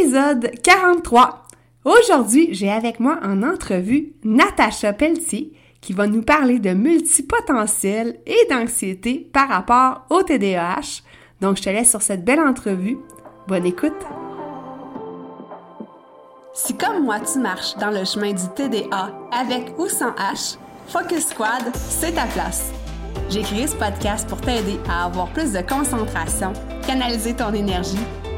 épisode 0.00 0.50
43. 0.62 1.42
Aujourd'hui, 1.84 2.48
j'ai 2.52 2.70
avec 2.70 3.00
moi 3.00 3.18
en 3.22 3.42
entrevue 3.42 4.12
Natacha 4.24 4.92
Pelletier 4.92 5.52
qui 5.80 5.92
va 5.92 6.06
nous 6.06 6.22
parler 6.22 6.58
de 6.58 6.70
multipotentiel 6.70 8.18
et 8.26 8.46
d'anxiété 8.50 9.28
par 9.32 9.48
rapport 9.48 10.06
au 10.10 10.22
TDAH. 10.22 11.02
Donc, 11.40 11.56
je 11.56 11.62
te 11.62 11.68
laisse 11.70 11.90
sur 11.90 12.02
cette 12.02 12.24
belle 12.24 12.40
entrevue. 12.40 12.98
Bonne 13.46 13.66
écoute! 13.66 13.92
Si 16.54 16.76
comme 16.76 17.04
moi, 17.04 17.20
tu 17.20 17.38
marches 17.38 17.76
dans 17.76 17.90
le 17.90 18.04
chemin 18.04 18.32
du 18.32 18.48
TDA 18.54 19.12
avec 19.32 19.78
ou 19.78 19.86
sans 19.88 20.12
H, 20.12 20.56
Focus 20.88 21.28
Squad, 21.28 21.74
c'est 21.74 22.12
ta 22.12 22.26
place. 22.26 22.70
J'ai 23.28 23.42
créé 23.42 23.66
ce 23.66 23.76
podcast 23.76 24.28
pour 24.28 24.40
t'aider 24.40 24.78
à 24.88 25.04
avoir 25.04 25.28
plus 25.28 25.52
de 25.52 25.60
concentration, 25.60 26.52
canaliser 26.86 27.34
ton 27.34 27.52
énergie 27.52 27.98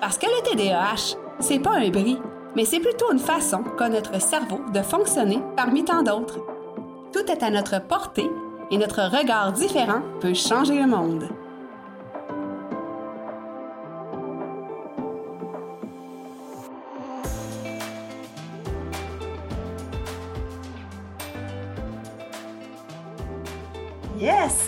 Parce 0.00 0.18
que 0.18 0.26
le 0.26 0.42
TDAH, 0.42 1.16
c'est 1.40 1.58
pas 1.58 1.76
un 1.76 1.88
bris, 1.88 2.18
mais 2.54 2.64
c'est 2.64 2.80
plutôt 2.80 3.12
une 3.12 3.18
façon 3.18 3.62
qu'a 3.78 3.88
notre 3.88 4.20
cerveau 4.20 4.60
de 4.72 4.80
fonctionner 4.80 5.40
parmi 5.56 5.84
tant 5.84 6.02
d'autres. 6.02 6.38
Tout 7.12 7.30
est 7.30 7.42
à 7.42 7.50
notre 7.50 7.80
portée 7.80 8.30
et 8.70 8.78
notre 8.78 9.02
regard 9.02 9.52
différent 9.52 10.00
peut 10.20 10.34
changer 10.34 10.78
le 10.80 10.86
monde. 10.86 11.28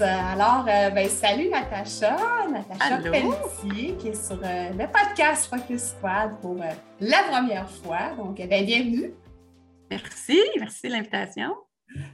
Alors, 0.01 0.65
euh, 0.69 0.91
ben, 0.91 1.09
salut 1.09 1.49
Natacha, 1.49 2.17
Natacha 2.49 2.99
Pelletier, 2.99 3.97
qui 3.97 4.09
est 4.09 4.15
sur 4.15 4.39
euh, 4.45 4.71
le 4.71 4.87
podcast 4.87 5.47
Focus 5.51 5.95
Squad 5.97 6.41
pour 6.41 6.63
euh, 6.63 6.71
la 7.01 7.25
première 7.25 7.69
fois. 7.69 8.15
Donc, 8.17 8.37
ben, 8.37 8.65
bienvenue. 8.65 9.13
Merci, 9.91 10.41
merci 10.61 10.87
de 10.87 10.93
l'invitation. 10.93 11.53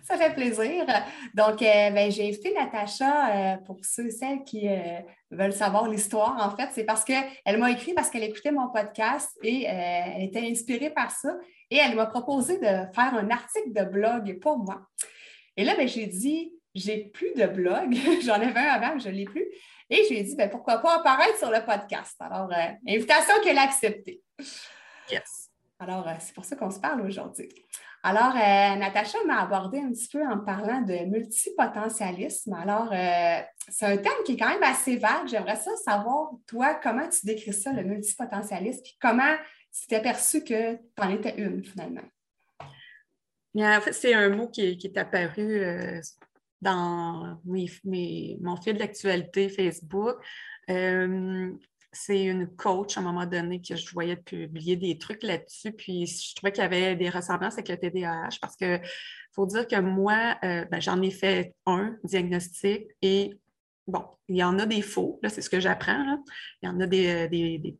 Ça 0.03 0.17
fait 0.17 0.33
plaisir. 0.33 0.87
Donc, 1.35 1.59
ben, 1.61 2.11
j'ai 2.11 2.29
invité 2.29 2.55
Natacha 2.55 3.59
pour 3.67 3.77
ceux 3.83 4.07
et 4.07 4.11
celles 4.13 4.45
qui 4.45 4.67
veulent 5.31 5.53
savoir 5.53 5.89
l'histoire, 5.89 6.37
en 6.41 6.57
fait. 6.57 6.71
C'est 6.73 6.85
parce 6.85 7.05
qu'elle 7.05 7.59
m'a 7.59 7.71
écrit 7.71 7.93
parce 7.93 8.09
qu'elle 8.09 8.23
écoutait 8.23 8.53
mon 8.53 8.69
podcast 8.69 9.31
et 9.43 9.65
elle 9.65 10.23
était 10.23 10.49
inspirée 10.49 10.91
par 10.91 11.11
ça. 11.11 11.35
Et 11.71 11.77
elle 11.77 11.97
m'a 11.97 12.07
proposé 12.07 12.57
de 12.59 12.93
faire 12.95 13.15
un 13.15 13.29
article 13.31 13.73
de 13.73 13.85
blog 13.85 14.39
pour 14.41 14.59
moi. 14.59 14.87
Et 15.57 15.65
là, 15.65 15.75
ben, 15.77 15.89
j'ai 15.89 16.07
dit, 16.07 16.54
j'ai 16.75 17.05
plus 17.05 17.33
de 17.35 17.47
blog. 17.47 17.95
J'en 18.23 18.35
avais 18.35 18.61
un 18.61 18.75
avant, 18.75 18.95
mais 18.95 19.01
je 19.01 19.09
ne 19.09 19.15
l'ai 19.15 19.25
plus. 19.25 19.47
Et 19.91 20.05
j'ai 20.09 20.23
dit, 20.23 20.35
ben, 20.35 20.51
pourquoi 20.51 20.79
pas 20.79 20.97
apparaître 20.97 21.39
sur 21.39 21.51
le 21.51 21.65
podcast? 21.65 22.17
Alors, 22.21 22.51
euh, 22.53 22.73
invitation 22.89 23.35
qu'elle 23.43 23.59
a 23.59 23.63
acceptée. 23.63 24.23
Yes. 25.11 25.51
Alors, 25.79 26.09
euh, 26.09 26.15
c'est 26.19 26.35
pour 26.35 26.45
ça 26.45 26.57
qu'on 26.57 26.71
se 26.71 26.81
parle 26.81 27.03
aujourd'hui. 27.03 27.49
Alors, 28.03 28.35
euh, 28.35 28.77
Natacha 28.77 29.19
m'a 29.27 29.43
abordé 29.43 29.79
un 29.79 29.91
petit 29.91 30.09
peu 30.09 30.27
en 30.27 30.39
parlant 30.39 30.83
de 30.83 31.07
multipotentialisme. 31.07 32.53
Alors, 32.55 32.91
c'est 33.69 33.87
un 33.87 33.97
thème 33.97 34.13
qui 34.27 34.33
est 34.33 34.37
quand 34.37 34.51
même 34.51 34.63
assez 34.63 34.97
vague. 34.97 35.27
J'aimerais 35.27 35.57
ça 35.57 35.75
savoir, 35.77 36.33
toi, 36.47 36.75
comment 36.83 37.09
tu 37.09 37.25
décris 37.25 37.55
ça, 37.55 37.73
le 37.73 37.83
multipotentialisme, 37.83 38.83
puis 38.83 38.97
comment 39.01 39.35
tu 39.73 39.87
t'es 39.87 40.03
perçu 40.03 40.45
que 40.45 40.75
tu 40.75 40.81
en 40.99 41.11
étais 41.11 41.35
une, 41.39 41.65
finalement? 41.65 42.03
En 43.57 43.81
fait, 43.81 43.93
c'est 43.93 44.13
un 44.13 44.29
mot 44.29 44.49
qui 44.49 44.79
est, 44.83 44.99
apparu 44.99 46.03
dans 46.65 47.39
mon 47.45 48.57
fil 48.57 48.77
d'actualité 48.77 49.49
Facebook. 49.49 50.17
Euh, 50.71 51.53
c'est 51.93 52.25
une 52.25 52.49
coach 52.57 52.97
à 52.97 53.01
un 53.01 53.05
moment 53.05 53.27
donné 53.27 53.61
que 53.61 53.77
je 53.77 53.93
voyais 53.93 54.17
publier 54.17 54.75
des 54.75 54.99
trucs 54.99 55.23
là-dessus, 55.23 55.71
puis 55.73 56.07
je 56.07 56.35
trouvais 56.35 56.51
qu'il 56.51 56.63
y 56.63 56.67
avait 56.67 56.97
des 56.97 57.09
ressemblances 57.09 57.55
avec 57.55 57.69
le 57.69 57.77
TDAH 57.77 58.39
parce 58.41 58.57
que 58.57 58.81
faut 59.33 59.47
dire 59.47 59.69
que 59.69 59.79
moi, 59.79 60.37
euh, 60.43 60.65
ben, 60.65 60.81
j'en 60.81 61.01
ai 61.03 61.11
fait 61.11 61.55
un 61.67 61.97
diagnostic 62.03 62.89
et 63.01 63.35
bon, 63.87 64.05
il 64.29 64.37
y 64.37 64.43
en 64.43 64.59
a 64.59 64.67
des 64.67 64.83
faux, 64.83 65.21
là, 65.23 65.29
c'est 65.29 65.43
ce 65.43 65.51
que 65.51 65.61
j'apprends. 65.61 66.19
Il 66.63 66.67
y 66.67 66.69
en 66.69 66.81
a 66.81 66.87
des, 66.87 67.29
des 67.29 67.77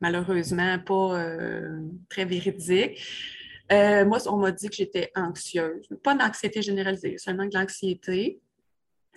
malheureusement 0.00 0.78
pas 0.78 1.18
euh, 1.18 1.80
très 2.08 2.24
véridiques. 2.24 3.02
Euh, 3.72 4.04
moi, 4.04 4.18
on 4.28 4.36
m'a 4.36 4.52
dit 4.52 4.68
que 4.68 4.76
j'étais 4.76 5.10
anxieuse. 5.14 5.88
Pas 6.02 6.14
d'anxiété 6.14 6.62
généralisée, 6.62 7.18
seulement 7.18 7.46
de 7.46 7.54
l'anxiété. 7.54 8.40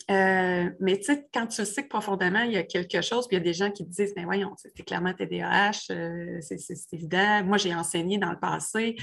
Euh, 0.10 0.70
mais 0.80 0.98
tu 0.98 1.04
sais, 1.04 1.28
quand 1.34 1.48
tu 1.48 1.64
sais 1.66 1.84
que 1.84 1.90
profondément, 1.90 2.42
il 2.42 2.54
y 2.54 2.58
a 2.58 2.64
quelque 2.64 3.02
chose, 3.02 3.28
puis 3.28 3.36
il 3.36 3.40
y 3.40 3.42
a 3.42 3.44
des 3.44 3.54
gens 3.54 3.70
qui 3.70 3.86
te 3.86 3.92
disent, 3.92 4.14
mais 4.16 4.24
voyons, 4.24 4.54
c'est 4.58 4.84
clairement 4.84 5.14
TDAH, 5.14 5.92
euh, 5.92 6.40
c'est 6.42 6.94
évident. 6.94 7.44
Moi, 7.44 7.58
j'ai 7.58 7.76
enseigné 7.76 8.18
dans 8.18 8.32
le 8.32 8.40
passé. 8.40 8.96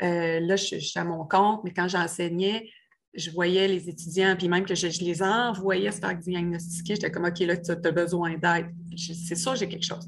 là, 0.00 0.56
je, 0.56 0.78
suis 0.78 0.98
à 0.98 1.04
mon 1.04 1.24
compte, 1.24 1.64
mais 1.64 1.72
quand 1.72 1.88
j'enseignais, 1.88 2.70
je 3.14 3.30
voyais 3.30 3.66
les 3.68 3.88
étudiants, 3.88 4.36
puis 4.36 4.48
même 4.48 4.64
que 4.64 4.74
je, 4.74 4.86
les 5.02 5.22
envoyais 5.22 5.90
se 5.90 6.00
faire 6.00 6.16
diagnostiquer, 6.16 6.94
j'étais 6.94 7.10
comme, 7.10 7.24
OK, 7.24 7.38
là, 7.40 7.56
tu 7.56 7.70
as 7.70 7.90
besoin 7.90 8.36
d'aide. 8.36 8.66
C'est 8.96 9.36
sûr, 9.36 9.56
j'ai 9.56 9.68
quelque 9.68 9.86
chose. 9.86 10.06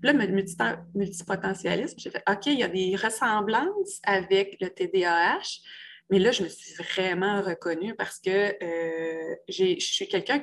Puis 0.00 0.12
là, 0.12 0.76
multipotentialisme, 0.94 1.98
j'ai 1.98 2.10
fait, 2.10 2.22
OK, 2.28 2.46
il 2.46 2.58
y 2.58 2.62
a 2.62 2.68
des 2.68 2.96
ressemblances 2.96 4.00
avec 4.04 4.56
le 4.60 4.68
TDAH, 4.68 5.60
mais 6.10 6.18
là, 6.18 6.30
je 6.30 6.44
me 6.44 6.48
suis 6.48 6.74
vraiment 6.74 7.42
reconnue 7.42 7.94
parce 7.94 8.20
que 8.20 8.54
euh, 8.62 9.34
je 9.48 9.76
suis 9.78 10.08
quelqu'un 10.08 10.38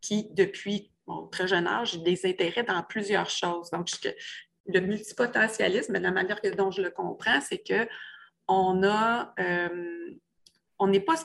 qui, 0.00 0.28
depuis 0.32 0.90
mon 1.06 1.26
très 1.28 1.46
jeune 1.46 1.66
âge, 1.66 1.92
j'ai 1.92 1.98
des 1.98 2.26
intérêts 2.26 2.64
dans 2.64 2.82
plusieurs 2.82 3.30
choses. 3.30 3.70
Donc, 3.70 3.88
le 4.66 4.80
multipotentialisme, 4.80 5.92
la 5.98 6.10
manière 6.10 6.40
dont 6.56 6.70
je 6.70 6.82
le 6.82 6.90
comprends, 6.90 7.40
c'est 7.40 7.58
que 7.58 7.86
on 8.48 8.82
a, 8.82 9.34
euh, 9.38 10.14
on 10.78 10.88
n'est 10.88 11.00
pas 11.00 11.16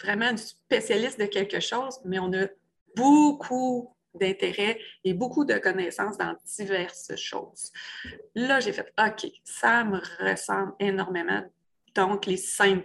vraiment 0.00 0.36
spécialiste 0.36 1.18
de 1.18 1.26
quelque 1.26 1.60
chose, 1.60 1.98
mais 2.04 2.18
on 2.18 2.32
a 2.32 2.46
beaucoup 2.94 3.94
d'intérêt 4.14 4.78
et 5.04 5.14
beaucoup 5.14 5.44
de 5.44 5.54
connaissances 5.54 6.16
dans 6.16 6.34
diverses 6.56 7.14
choses. 7.16 7.72
Là, 8.34 8.60
j'ai 8.60 8.72
fait 8.72 8.92
OK, 8.98 9.30
ça 9.44 9.84
me 9.84 10.00
ressemble 10.20 10.72
énormément. 10.80 11.42
Donc, 11.94 12.26
les 12.26 12.36
symptômes 12.36 12.84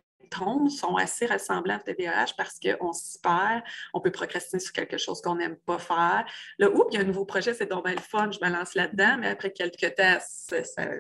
sont 0.70 0.96
assez 0.96 1.26
ressemblants 1.26 1.78
au 1.78 1.92
TDAH 1.92 2.34
parce 2.38 2.60
qu'on 2.60 2.94
se 2.94 3.18
perd, 3.20 3.64
on 3.94 4.02
peut 4.02 4.12
procrastiner 4.12 4.60
sur 4.60 4.74
quelque 4.74 4.98
chose 4.98 5.22
qu'on 5.22 5.36
n'aime 5.36 5.58
pas 5.58 5.80
faire. 5.80 6.26
Là, 6.58 6.70
oups, 6.70 6.88
il 6.92 6.96
y 6.96 6.98
a 6.98 7.02
un 7.02 7.08
nouveau 7.08 7.26
projet, 7.26 7.54
c'est 7.54 7.66
donc 7.66 7.88
le 7.88 7.98
fun, 7.98 8.30
je 8.32 8.40
me 8.44 8.52
lance 8.52 8.76
là-dedans, 8.76 9.18
mais 9.20 9.28
après 9.28 9.52
quelques 9.52 9.96
temps, 9.96 10.18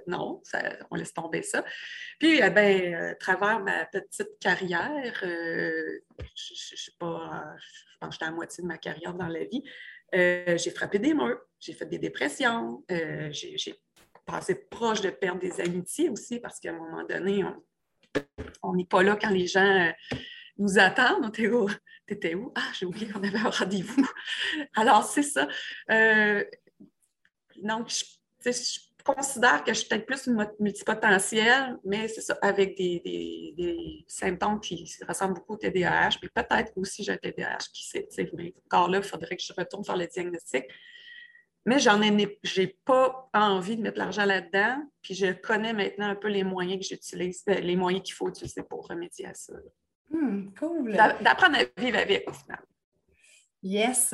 non, 0.08 0.42
on 0.92 0.96
laisse 0.96 1.14
tomber 1.14 1.42
ça. 1.42 1.64
Puis, 2.20 2.40
eh 2.44 2.50
ben, 2.50 2.94
à 2.94 3.16
travers 3.16 3.60
ma 3.60 3.86
petite 3.86 4.40
carrière, 4.40 5.20
euh, 5.24 6.00
je, 6.36 6.54
je, 6.56 6.92
pas, 6.98 7.44
je 7.58 7.98
pense 8.00 8.10
que 8.10 8.14
j'étais 8.14 8.26
à 8.26 8.32
moitié 8.32 8.62
de 8.64 8.68
ma 8.68 8.78
carrière 8.78 9.14
dans 9.14 9.28
la 9.28 9.44
vie, 9.46 9.64
euh, 10.16 10.58
j'ai 10.58 10.72
frappé 10.72 11.00
des 11.00 11.14
murs, 11.14 11.40
j'ai 11.60 11.74
fait 11.74 11.86
des 11.86 11.98
dépressions, 11.98 12.84
euh, 12.92 13.30
j'ai 13.32 13.76
passé 14.26 14.56
proche 14.56 15.02
de 15.02 15.10
perdre 15.10 15.42
des 15.42 15.60
amitiés 15.60 16.10
aussi 16.10 16.40
parce 16.40 16.60
qu'à 16.60 16.69
un 16.69 16.78
moment 16.78 17.04
donné, 17.04 17.44
on 17.44 17.64
n'est 18.75 18.86
pas 18.86 19.04
là 19.04 19.18
quand 19.19 19.30
les 19.30 19.48
gens 19.48 19.62
euh, 19.62 19.92
nous 20.57 20.80
attendent. 20.80 21.31
T'étais 22.06 22.36
où? 22.36 22.51
Ah, 22.56 22.69
j'ai 22.77 22.86
oublié 22.86 23.07
qu'on 23.07 23.24
avait 23.24 23.38
un 23.38 23.50
rendez-vous. 23.50 24.06
Alors, 24.75 25.04
c'est 25.04 25.24
ça. 25.24 25.48
donc, 27.62 27.89
je, 27.89 28.04
considère 29.04 29.63
que 29.63 29.74
je 29.74 29.80
suis 29.80 29.89
peut-être 29.89 30.06
plus 30.06 30.30
multipotentielle, 30.60 31.77
mais 31.83 32.07
c'est 32.07 32.21
ça, 32.21 32.38
avec 32.42 32.75
des, 32.77 34.06
symptômes 34.07 34.59
qui 34.59 34.89
ressemblent 35.07 35.36
beaucoup 35.36 35.54
au 35.54 35.57
TDAH, 35.57 36.18
puis 36.21 36.30
peut-être 36.30 36.71
aussi 36.75 37.04
j'ai 37.04 37.12
un 37.12 37.18
TDAH 37.18 37.57
qui 37.74 37.86
sait, 37.86 38.07
mais 38.33 38.54
encore 38.66 38.89
là, 38.89 39.00
il 39.00 39.04
faudrait 39.04 39.36
que 39.36 39.44
je 39.44 39.54
retourne 39.57 39.83
faire 39.83 39.98
le 39.98 40.07
diagnostic. 40.07 40.66
Mais 41.65 41.80
j'en 41.80 42.01
ai, 42.01 42.39
j'ai 42.44 42.68
pas 42.86 43.30
envie 43.33 43.77
de 43.77 43.81
mettre 43.81 43.98
l'argent 43.98 44.25
là-dedans, 44.25 44.83
puis 45.01 45.15
je 45.15 45.31
connais 45.31 45.74
maintenant 45.74 46.07
un 46.07 46.15
peu 46.15 46.27
les 46.27 46.44
moyens 46.44 46.80
que 46.81 46.88
j'utilise, 46.88 47.44
euh, 47.50 47.56
les 47.56 47.75
moyens 47.75 48.04
qu'il 48.04 48.15
faut 48.15 48.27
utiliser 48.27 48.63
pour 48.63 48.88
remédier 48.88 49.27
à 49.27 49.33
ça. 49.33 49.54
Hmm, 50.10 50.50
cool. 50.60 50.94
D'apprendre 50.94 51.57
à 51.57 51.81
vivre 51.81 51.98
avec, 51.98 52.30
au 52.30 52.33
final. 52.33 52.60
Yes. 53.63 54.13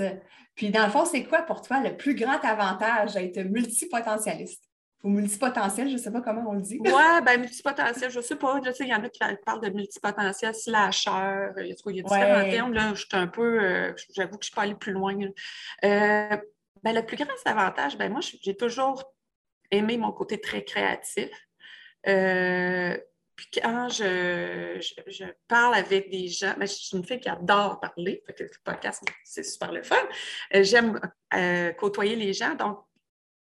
Puis 0.54 0.69
dans 0.69 0.86
le 0.86 0.92
fond, 0.92 1.06
c'est 1.06 1.24
quoi 1.24 1.42
pour 1.42 1.62
toi 1.62 1.81
le 1.81 1.98
plus 1.98 2.13
grand 2.13 2.40
avantage 2.44 3.13
d'être 3.13 3.40
multipotentialiste? 3.40 4.69
ou 5.04 5.10
multipotentiel, 5.10 5.88
je 5.88 5.94
ne 5.94 5.98
sais 5.98 6.12
pas 6.12 6.22
comment 6.22 6.50
on 6.50 6.54
le 6.54 6.62
dit. 6.62 6.80
Oui, 6.84 6.92
ben 7.25 7.40
multipotentiel, 7.40 8.12
je 8.12 8.18
ne 8.18 8.24
sais 8.24 8.36
pas. 8.36 8.60
Il 8.80 8.88
y 8.88 8.94
en 8.94 9.04
a 9.04 9.10
qui 9.10 9.19
parlent 9.45 9.62
de 9.62 9.69
multipotentiel, 9.69 10.54
slasher, 10.54 11.52
il 11.57 11.68
y 11.68 11.72
a, 11.72 11.75
il 11.86 11.95
y 11.95 12.00
a 12.00 12.04
différents 12.04 12.50
termes. 12.50 12.74
Là, 12.74 12.94
je 12.94 13.00
suis 13.00 13.07
un 13.13 13.28
peu, 13.28 13.63
euh, 13.63 13.94
j'avoue 14.13 14.38
que 14.38 14.44
je 14.44 14.50
ne 14.50 14.52
suis 14.52 14.56
pas 14.56 14.63
allée 14.63 14.75
plus 14.75 14.92
loin. 14.92 15.16
Euh, 15.86 16.38
ben, 16.84 16.94
le 16.94 17.06
plus 17.06 17.18
grand 17.18 17.28
avantage, 17.46 17.98
ben 17.98 18.12
moi, 18.12 18.22
j'ai 18.22 18.56
toujours 18.56 19.04
aimé 19.72 19.98
mon 19.98 20.12
côté 20.12 20.40
très 20.40 20.64
créatif. 20.64 21.30
Euh, 22.08 22.98
puis 23.36 23.48
quand 23.54 23.88
je, 23.90 24.78
je, 25.08 25.26
parle 25.48 25.76
avec 25.76 26.10
des 26.10 26.28
gens, 26.28 26.54
ben, 26.58 26.68
je 26.68 26.74
suis 26.74 26.98
une 26.98 27.06
fille 27.06 27.20
qui 27.20 27.30
adore 27.30 27.80
parler, 27.80 28.22
fait 28.26 28.34
que 28.34 28.44
le 28.44 28.50
podcast, 28.64 29.04
c'est 29.24 29.44
super 29.44 29.72
le 29.72 29.84
fun. 29.84 29.96
J'aime 30.54 31.00
côtoyer 31.78 32.16
les 32.16 32.34
gens, 32.34 32.56
donc 32.56 32.80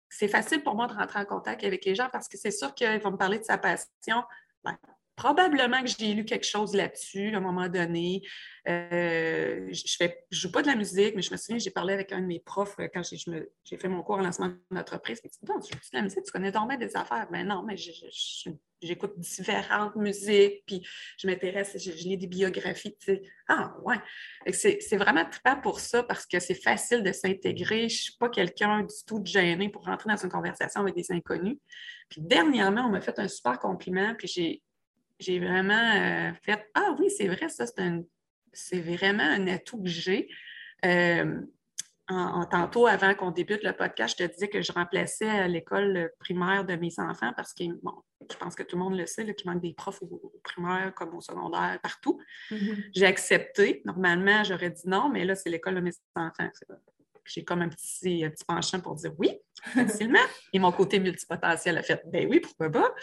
c'est 0.09 0.29
facile 0.29 0.62
pour 0.62 0.75
moi 0.75 0.88
de 0.88 0.93
rentrer 0.93 1.21
en 1.21 1.25
contact 1.25 1.65
avec 1.65 1.85
les 1.85 1.94
gens 1.94 2.09
parce 2.11 2.29
que 2.29 2.37
c'est 2.37 2.50
sûr 2.50 2.75
qu'ils 2.75 3.00
vont 3.00 3.12
me 3.12 3.17
parler 3.17 3.38
de 3.38 3.44
sa 3.44 3.59
passion. 3.59 4.23
Ben, 4.65 4.77
probablement 5.20 5.82
que 5.82 5.90
j'ai 5.99 6.14
lu 6.14 6.25
quelque 6.25 6.46
chose 6.46 6.75
là-dessus 6.75 7.34
à 7.34 7.37
un 7.37 7.40
moment 7.40 7.69
donné. 7.69 8.22
Euh, 8.67 9.69
je 9.70 10.05
ne 10.05 10.08
joue 10.31 10.50
pas 10.50 10.62
de 10.62 10.67
la 10.67 10.75
musique, 10.75 11.14
mais 11.14 11.20
je 11.20 11.31
me 11.31 11.37
souviens, 11.37 11.58
j'ai 11.58 11.70
parlé 11.70 11.93
avec 11.93 12.11
un 12.12 12.22
de 12.22 12.26
mes 12.26 12.40
profs 12.40 12.78
euh, 12.81 12.88
quand 12.93 13.02
j'ai 13.02 13.76
fait 13.76 13.88
mon 13.88 14.02
cours 14.02 14.17
en 14.17 14.22
lancement 14.22 14.50
d'entreprise. 14.70 15.20
Il 15.22 15.28
dit 15.28 15.38
tu 15.43 15.46
joues 15.46 15.78
de 15.93 15.96
la 15.99 16.02
musique, 16.02 16.25
tu 16.25 16.32
connais 16.32 16.52
tombé 16.52 16.78
des 16.78 16.96
affaires. 16.96 17.26
Mais 17.31 17.44
ben 17.44 17.49
non, 17.49 17.62
mais 17.62 17.76
j'écoute 18.81 19.19
différentes 19.19 19.94
musiques, 19.94 20.62
puis 20.67 20.87
je 21.19 21.26
m'intéresse, 21.26 21.76
je, 21.76 21.90
lis 21.90 22.17
des 22.17 22.26
biographies. 22.26 22.96
Tu 22.99 23.17
sais. 23.17 23.22
Ah, 23.46 23.76
ouais. 23.84 24.00
C'est 24.52 24.96
vraiment 24.96 25.26
trippant 25.26 25.61
pour 25.61 25.81
ça 25.81 26.02
parce 26.02 26.25
que 26.25 26.40
c'est 26.40 26.55
facile 26.55 27.02
de 27.02 27.12
s'intégrer. 27.12 27.90
Je 27.90 27.94
ne 27.94 28.00
suis 28.00 28.17
pas 28.19 28.31
quelqu'un 28.31 28.84
du 28.84 28.94
tout 29.06 29.20
gêné 29.22 29.69
pour 29.69 29.84
rentrer 29.84 30.08
dans 30.08 30.17
une 30.17 30.31
conversation 30.31 30.81
avec 30.81 30.94
des 30.94 31.12
inconnus. 31.12 31.58
Puis 32.08 32.22
dernièrement, 32.22 32.87
on 32.87 32.90
m'a 32.90 33.02
fait 33.02 33.19
un 33.19 33.28
super 33.28 33.58
compliment, 33.58 34.14
puis 34.14 34.26
j'ai 34.26 34.62
j'ai 35.20 35.38
vraiment 35.38 35.75
euh, 35.75 36.32
fait 36.43 36.69
Ah 36.75 36.96
oui, 36.99 37.11
c'est 37.11 37.28
vrai, 37.28 37.49
ça, 37.49 37.64
c'est 38.52 38.81
vraiment 38.81 39.22
un 39.22 39.46
atout 39.46 39.82
que 39.82 39.88
j'ai. 39.88 40.28
Euh, 40.84 41.40
en, 42.08 42.44
tantôt, 42.46 42.88
avant 42.88 43.14
qu'on 43.14 43.31
débute 43.31 43.62
le 43.62 43.72
podcast, 43.72 44.17
je 44.19 44.25
te 44.25 44.32
disais 44.32 44.49
que 44.49 44.62
je 44.62 44.72
remplaçais 44.72 45.46
l'école 45.46 46.11
primaire 46.19 46.64
de 46.64 46.75
mes 46.75 46.99
enfants 46.99 47.32
parce 47.37 47.55
que, 47.55 47.62
bon, 47.84 48.02
je 48.28 48.37
pense 48.37 48.56
que 48.56 48.64
tout 48.64 48.76
le 48.76 48.82
monde 48.82 48.96
le 48.96 49.06
sait, 49.06 49.32
qu'il 49.34 49.49
manque 49.49 49.62
des 49.62 49.75
profs 49.75 50.02
au, 50.02 50.32
primaire 50.43 50.93
comme 50.94 51.14
au 51.14 51.20
secondaire, 51.20 51.78
partout. 51.81 52.20
Mm-hmm. 52.50 52.84
J'ai 52.96 53.06
accepté. 53.06 53.82
Normalement, 53.84 54.43
j'aurais 54.43 54.70
dit 54.70 54.82
non, 54.87 55.08
mais 55.08 55.25
là, 55.25 55.37
c'est 55.37 55.50
l'école 55.50 55.76
de 55.76 55.81
mes 55.81 55.93
enfants 56.17 56.50
j'ai 57.32 57.44
comme 57.44 57.62
un 57.62 57.69
petit, 57.69 58.25
penchant 58.47 58.81
pour 58.81 58.94
dire 58.94 59.12
oui, 59.19 59.38
facilement. 59.75 60.19
Et 60.53 60.59
mon 60.59 60.73
côté 60.73 60.99
multipotentiel 60.99 61.79
a 61.79 61.82
fait 61.82 62.03
ben 62.06 62.27
oui, 62.29 62.41
pourquoi 62.41 62.71
pas? 62.71 62.94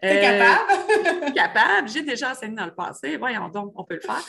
T'es 0.00 0.20
capable? 0.20 1.26
Euh, 1.26 1.30
capable. 1.34 1.88
J'ai 1.88 2.02
déjà 2.02 2.32
enseigné 2.32 2.56
dans 2.56 2.66
le 2.66 2.74
passé. 2.74 3.16
Voyons 3.16 3.48
donc, 3.48 3.72
on 3.76 3.84
peut 3.84 3.94
le 3.94 4.00
faire. 4.00 4.24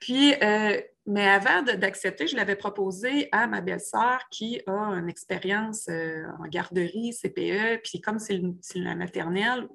Puis, 0.00 0.34
euh, 0.42 0.80
mais 1.06 1.28
avant 1.28 1.62
d'accepter, 1.62 2.26
je 2.26 2.36
l'avais 2.36 2.56
proposé 2.56 3.28
à 3.32 3.46
ma 3.46 3.60
belle-sœur 3.60 4.20
qui 4.30 4.60
a 4.66 4.72
une 4.72 5.08
expérience 5.08 5.88
euh, 5.88 6.24
en 6.40 6.48
garderie, 6.48 7.12
CPE, 7.12 7.80
puis 7.82 8.00
comme 8.00 8.18
c'est 8.18 8.40
la 8.74 8.94
maternelle, 8.96 9.68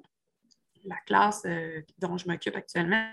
la 0.84 0.96
classe 1.06 1.42
dont 1.98 2.16
je 2.16 2.28
m'occupe 2.28 2.56
actuellement, 2.56 3.12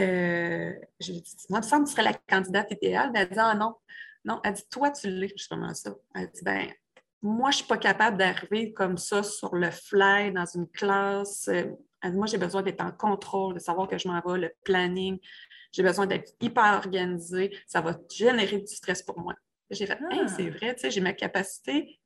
euh, 0.00 0.72
je 1.00 1.12
lui 1.12 1.18
ai 1.18 1.20
dit, 1.20 1.36
moi, 1.50 1.60
me 1.60 1.64
semble 1.64 1.84
que 1.84 1.90
tu 1.90 1.92
serais 1.92 2.10
la 2.10 2.14
candidate 2.14 2.70
idéale. 2.72 3.10
Mais 3.12 3.20
elle 3.20 3.28
dit, 3.28 3.38
ah 3.38 3.54
non, 3.54 3.74
non, 4.24 4.40
elle 4.42 4.54
dit, 4.54 4.68
toi, 4.70 4.90
tu 4.90 5.08
l'es, 5.08 5.28
justement 5.28 5.74
ça. 5.74 5.94
Elle 6.14 6.30
dit, 6.30 6.42
ben, 6.42 6.68
moi, 7.22 7.50
je 7.50 7.56
ne 7.56 7.58
suis 7.58 7.66
pas 7.66 7.78
capable 7.78 8.16
d'arriver 8.16 8.72
comme 8.72 8.96
ça 8.96 9.22
sur 9.22 9.54
le 9.54 9.70
fly 9.70 10.32
dans 10.32 10.46
une 10.46 10.68
classe. 10.68 11.48
Elle 11.48 11.76
dit, 12.04 12.16
moi, 12.16 12.26
j'ai 12.26 12.38
besoin 12.38 12.62
d'être 12.62 12.82
en 12.82 12.92
contrôle, 12.92 13.54
de 13.54 13.58
savoir 13.58 13.88
que 13.88 13.98
je 13.98 14.08
m'en 14.08 14.20
vais, 14.20 14.38
le 14.38 14.52
planning. 14.64 15.18
J'ai 15.72 15.82
besoin 15.82 16.06
d'être 16.06 16.32
hyper 16.40 16.74
organisée. 16.74 17.56
Ça 17.66 17.80
va 17.80 17.98
générer 18.10 18.58
du 18.58 18.74
stress 18.74 19.02
pour 19.02 19.18
moi. 19.18 19.34
J'ai 19.70 19.86
fait, 19.86 19.98
ah. 20.10 20.28
c'est 20.28 20.50
vrai, 20.50 20.74
tu 20.74 20.82
sais, 20.82 20.90
j'ai 20.90 21.00
ma 21.00 21.14
capacité, 21.14 21.98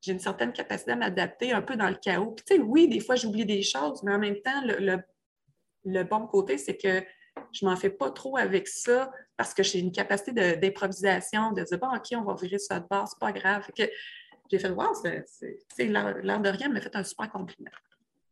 j'ai 0.00 0.12
une 0.12 0.20
certaine 0.20 0.52
capacité 0.52 0.92
à 0.92 0.96
m'adapter 0.96 1.52
un 1.52 1.62
peu 1.62 1.76
dans 1.76 1.88
le 1.88 1.96
chaos. 1.96 2.32
Puis, 2.32 2.44
tu 2.46 2.54
sais, 2.54 2.60
oui, 2.60 2.88
des 2.88 3.00
fois, 3.00 3.16
j'oublie 3.16 3.44
des 3.44 3.62
choses, 3.62 4.02
mais 4.02 4.14
en 4.14 4.18
même 4.18 4.40
temps, 4.40 4.62
le, 4.64 4.98
le 5.84 6.02
bon 6.04 6.26
côté, 6.26 6.56
c'est 6.58 6.76
que 6.76 7.04
je 7.52 7.64
m'en 7.64 7.76
fais 7.76 7.90
pas 7.90 8.10
trop 8.10 8.36
avec 8.36 8.68
ça 8.68 9.10
parce 9.36 9.54
que 9.54 9.62
j'ai 9.62 9.78
une 9.78 9.92
capacité 9.92 10.56
d'improvisation, 10.56 11.52
de, 11.52 11.62
dire, 11.62 11.78
bon, 11.78 11.88
OK, 11.94 12.06
on 12.12 12.22
va 12.22 12.34
virer 12.34 12.58
ça 12.58 12.80
de 12.80 12.86
base, 12.88 13.10
c'est 13.10 13.18
pas 13.18 13.32
grave. 13.32 13.66
que 13.76 13.84
j'ai 14.50 14.58
fait, 14.58 14.70
wow, 14.70 14.94
c'est 14.94 15.84
l'air 15.84 16.40
de 16.40 16.48
rien, 16.48 16.68
m'a 16.68 16.80
fait 16.80 16.94
un 16.94 17.04
super 17.04 17.30
compliment. 17.30 17.70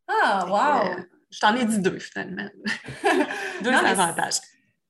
Ah, 0.06 0.46
wow! 0.46 0.90
Euh, 0.90 1.02
je 1.30 1.38
t'en 1.38 1.54
ai 1.54 1.64
dit 1.64 1.78
deux, 1.78 1.98
finalement. 1.98 2.48
deux 3.62 3.70
avantages. 3.70 4.40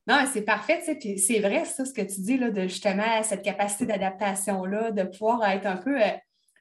Non, 0.07 0.17
mais 0.21 0.27
c'est 0.27 0.43
parfait, 0.43 0.83
tu 0.99 1.19
c'est 1.19 1.41
vrai, 1.41 1.65
ça, 1.67 1.85
ce 1.85 1.93
que 1.93 2.01
tu 2.01 2.21
dis, 2.21 2.39
là, 2.39 2.51
de 2.51 2.63
justement 2.63 3.23
cette 3.23 3.43
capacité 3.43 3.85
d'adaptation-là, 3.85 4.91
de 4.93 5.03
pouvoir 5.03 5.47
être 5.51 5.67
un 5.67 5.77
peu 5.77 6.01
euh, 6.01 6.11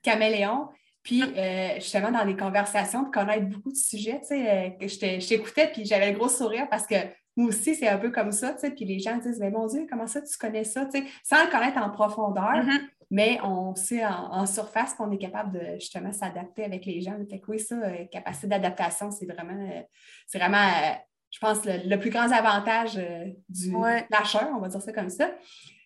caméléon. 0.04 0.68
Puis, 1.02 1.24
euh, 1.24 1.76
justement, 1.76 2.12
dans 2.12 2.26
les 2.26 2.36
conversations, 2.36 3.04
de 3.04 3.10
connaître 3.10 3.46
beaucoup 3.46 3.72
de 3.72 3.78
sujets, 3.78 4.20
tu 4.20 4.28
sais, 4.28 4.76
que 4.78 4.88
je 4.88 5.28
t'écoutais, 5.28 5.72
puis 5.72 5.86
j'avais 5.86 6.12
le 6.12 6.18
gros 6.18 6.28
sourire 6.28 6.68
parce 6.70 6.86
que 6.86 6.96
moi 7.38 7.50
aussi, 7.50 7.75
c'est 7.75 7.88
un 7.88 8.00
peu 8.00 8.10
comme 8.10 8.31
ça, 8.31 8.54
tu 8.54 8.62
sais, 8.62 8.72
puis 8.72 8.84
les 8.84 9.00
gens 9.00 9.18
disent, 9.18 9.39
mais 9.39 9.51
mon 9.51 9.68
Dieu, 9.68 9.86
comment 9.89 10.07
ça, 10.07 10.22
tu 10.22 10.36
connais 10.38 10.63
ça, 10.63 10.86
tu 10.86 11.00
sais, 11.00 11.06
sans 11.24 11.45
le 11.45 11.51
connaître 11.51 11.78
en 11.78 11.92
profondeur, 11.92 12.66
mm-hmm. 12.66 12.81
mais 13.12 13.39
on 13.44 13.75
sait 13.75 14.04
en, 14.04 14.45
surface 14.48 14.95
qu'on 14.95 15.12
est 15.12 15.19
capable 15.19 15.51
de 15.54 15.80
justement 15.80 16.12
s'adapter 16.12 16.63
avec 16.63 16.86
les 16.86 17.00
gens. 17.00 17.16
Fait 17.30 17.39
que 17.39 17.51
oui, 17.51 17.60
ça, 17.60 17.75
euh, 17.75 18.06
capacité 18.12 18.48
d'adaptation, 18.48 19.12
c'est 19.12 19.28
vraiment, 19.28 19.54
euh, 19.54 19.81
c'est 20.25 20.39
vraiment, 20.39 20.57
euh, 20.57 20.94
je 21.30 21.39
pense, 21.39 21.60
le, 21.63 21.95
plus 21.98 22.10
grand 22.10 22.31
avantage 22.31 23.00
du 23.48 23.72
slasher, 24.10 24.45
on 24.56 24.60
va 24.60 24.68
dire 24.68 24.81
ça 24.81 24.92
comme 24.92 25.10
ça. 25.10 25.30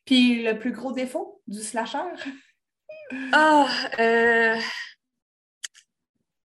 Puis 0.06 0.44
le 0.44 0.57
plus 0.57 0.71
gros 0.71 0.94
défaut 0.94 1.42
du 1.48 1.59
slasher? 1.59 1.98
Ah, 3.33 3.68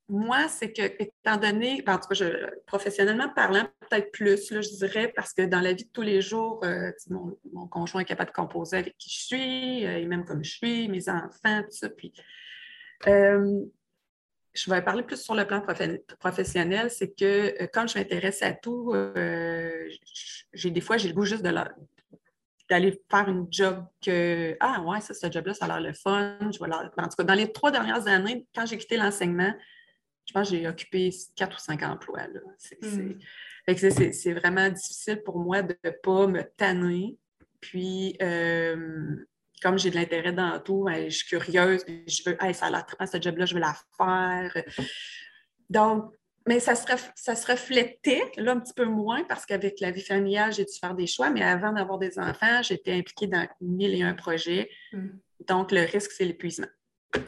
moi, 0.07 0.47
c'est 0.49 0.71
que, 0.71 0.83
étant 1.01 1.37
donné, 1.37 1.81
ben, 1.81 1.95
en 1.95 1.97
tout 1.97 2.09
cas, 2.09 2.15
je, 2.15 2.59
professionnellement 2.67 3.29
parlant, 3.29 3.67
peut-être 3.89 4.11
plus, 4.11 4.51
là, 4.51 4.61
je 4.61 4.69
dirais, 4.69 5.11
parce 5.15 5.33
que 5.33 5.41
dans 5.43 5.61
la 5.61 5.73
vie 5.73 5.85
de 5.85 5.89
tous 5.89 6.03
les 6.03 6.21
jours, 6.21 6.63
euh, 6.63 6.91
mon, 7.09 7.67
conjoint 7.67 8.01
est 8.01 8.05
capable 8.05 8.29
de 8.29 8.35
composer 8.35 8.77
avec 8.77 8.95
qui 8.97 9.09
je 9.09 9.25
suis, 9.25 9.85
euh, 9.85 9.97
et 9.97 10.05
même 10.05 10.23
comme 10.25 10.43
je 10.43 10.57
suis, 10.57 10.87
mes 10.89 11.09
enfants, 11.09 11.63
tout 11.63 11.71
ça. 11.71 11.89
Puis, 11.89 12.13
euh, 13.07 13.61
je 14.53 14.69
vais 14.69 14.81
parler 14.83 15.01
plus 15.01 15.17
sur 15.17 15.33
le 15.33 15.45
plan 15.45 15.61
professionnel, 16.19 16.91
c'est 16.91 17.13
que 17.13 17.65
quand 17.73 17.87
je 17.87 17.97
m'intéresse 17.97 18.41
à 18.43 18.53
tout, 18.53 18.93
j'ai 20.53 20.71
des 20.71 20.81
fois, 20.81 20.97
j'ai 20.97 21.09
le 21.09 21.13
goût 21.13 21.25
juste 21.25 21.43
de 21.43 21.53
d'aller 22.69 22.99
faire 23.11 23.27
une 23.29 23.47
job 23.51 23.85
que 24.03 24.55
Ah 24.59 24.81
ouais, 24.81 25.01
ça, 25.01 25.13
ce 25.13 25.29
job-là, 25.29 25.53
ça 25.53 25.65
a 25.65 25.67
l'air 25.67 25.81
le 25.81 25.93
fun. 25.93 26.37
Je 26.39 26.57
vais 26.57 26.73
en 26.73 27.07
tout 27.07 27.15
cas, 27.17 27.23
dans 27.23 27.33
les 27.33 27.51
trois 27.51 27.69
dernières 27.69 28.07
années, 28.07 28.47
quand 28.55 28.65
j'ai 28.65 28.77
quitté 28.77 28.97
l'enseignement, 28.97 29.53
je 30.25 30.33
pense 30.33 30.49
que 30.49 30.55
j'ai 30.55 30.67
occupé 30.67 31.11
quatre 31.35 31.57
ou 31.57 31.59
cinq 31.59 31.83
emplois. 31.83 32.27
Hmm. 32.81 33.13
C'est 33.67 34.33
vraiment 34.33 34.69
difficile 34.69 35.21
pour 35.23 35.39
moi 35.39 35.61
de 35.61 35.75
ne 35.83 35.89
pas 35.91 36.27
me 36.27 36.43
tanner. 36.57 37.17
Puis, 37.61 38.15
euh, 38.21 39.15
comme 39.61 39.77
j'ai 39.79 39.89
de 39.89 39.95
l'intérêt 39.95 40.33
dans 40.33 40.59
tout, 40.59 40.83
ben, 40.83 41.09
je 41.09 41.17
suis 41.17 41.27
curieuse, 41.27 41.83
je 41.87 42.29
veux, 42.29 42.37
hey, 42.39 42.53
ça 42.53 42.67
a 42.67 42.69
l'air 42.71 42.85
ce 43.11 43.21
job-là, 43.21 43.45
je 43.45 43.53
veux 43.55 43.59
la 43.59 43.75
faire. 43.97 44.63
Donc, 45.69 46.13
mais 46.47 46.59
ça 46.59 46.75
se, 46.75 46.85
ça 47.15 47.35
se 47.35 47.51
reflétait 47.51 48.31
là 48.37 48.51
un 48.51 48.59
petit 48.59 48.73
peu 48.75 48.85
moins 48.85 49.23
parce 49.23 49.47
qu'avec 49.47 49.79
la 49.79 49.89
vie 49.89 50.03
familiale, 50.03 50.53
j'ai 50.53 50.65
dû 50.65 50.73
faire 50.79 50.93
des 50.93 51.07
choix, 51.07 51.31
mais 51.31 51.41
avant 51.41 51.71
d'avoir 51.71 51.97
des 51.97 52.19
enfants, 52.19 52.61
j'étais 52.61 52.93
impliquée 52.93 53.25
dans 53.25 53.47
mille 53.61 53.95
et 53.95 54.03
un 54.03 54.13
projets. 54.13 54.69
Hmm. 54.91 55.09
Donc, 55.47 55.71
le 55.71 55.81
risque, 55.81 56.11
c'est 56.11 56.25
l'épuisement. 56.25 56.67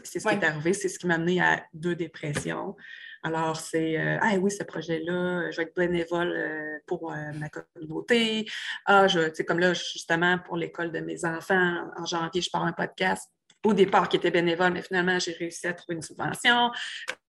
C'est 0.04 0.20
ce 0.20 0.28
qui 0.28 0.36
est 0.36 0.44
arrivé, 0.44 0.74
c'est 0.74 0.90
ce 0.90 1.00
qui 1.00 1.08
m'a 1.08 1.16
amené 1.16 1.42
à 1.42 1.64
deux 1.74 1.96
dépressions. 1.96 2.76
Alors, 3.24 3.58
c'est 3.58 3.98
Ah 4.22 4.36
oui, 4.40 4.52
ce 4.52 4.64
projet-là, 4.64 5.52
je 5.52 5.58
vais 5.58 5.64
être 5.64 5.76
bénévole 5.76 6.32
euh, 6.32 6.78
pour 6.86 7.12
euh, 7.12 7.16
ma 7.36 7.50
communauté. 7.50 8.46
Ah, 8.86 9.08
je, 9.08 9.42
comme 9.44 9.60
là, 9.60 9.74
justement, 9.74 10.38
pour 10.40 10.56
l'école 10.56 10.92
de 10.92 11.00
mes 11.00 11.26
enfants, 11.26 11.90
en 11.98 12.06
janvier, 12.06 12.42
je 12.42 12.50
pars 12.50 12.64
un 12.64 12.74
podcast 12.74 13.30
au 13.66 13.74
départ 13.74 14.08
qui 14.08 14.18
était 14.18 14.32
bénévole, 14.32 14.72
mais 14.72 14.82
finalement, 14.82 15.20
j'ai 15.20 15.34
réussi 15.34 15.68
à 15.68 15.74
trouver 15.74 15.96
une 15.96 16.02
subvention. 16.02 16.72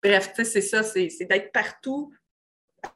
Bref, 0.03 0.33
c'est 0.35 0.61
ça, 0.61 0.83
c'est 0.83 1.09
d'être 1.21 1.51
partout 1.51 2.13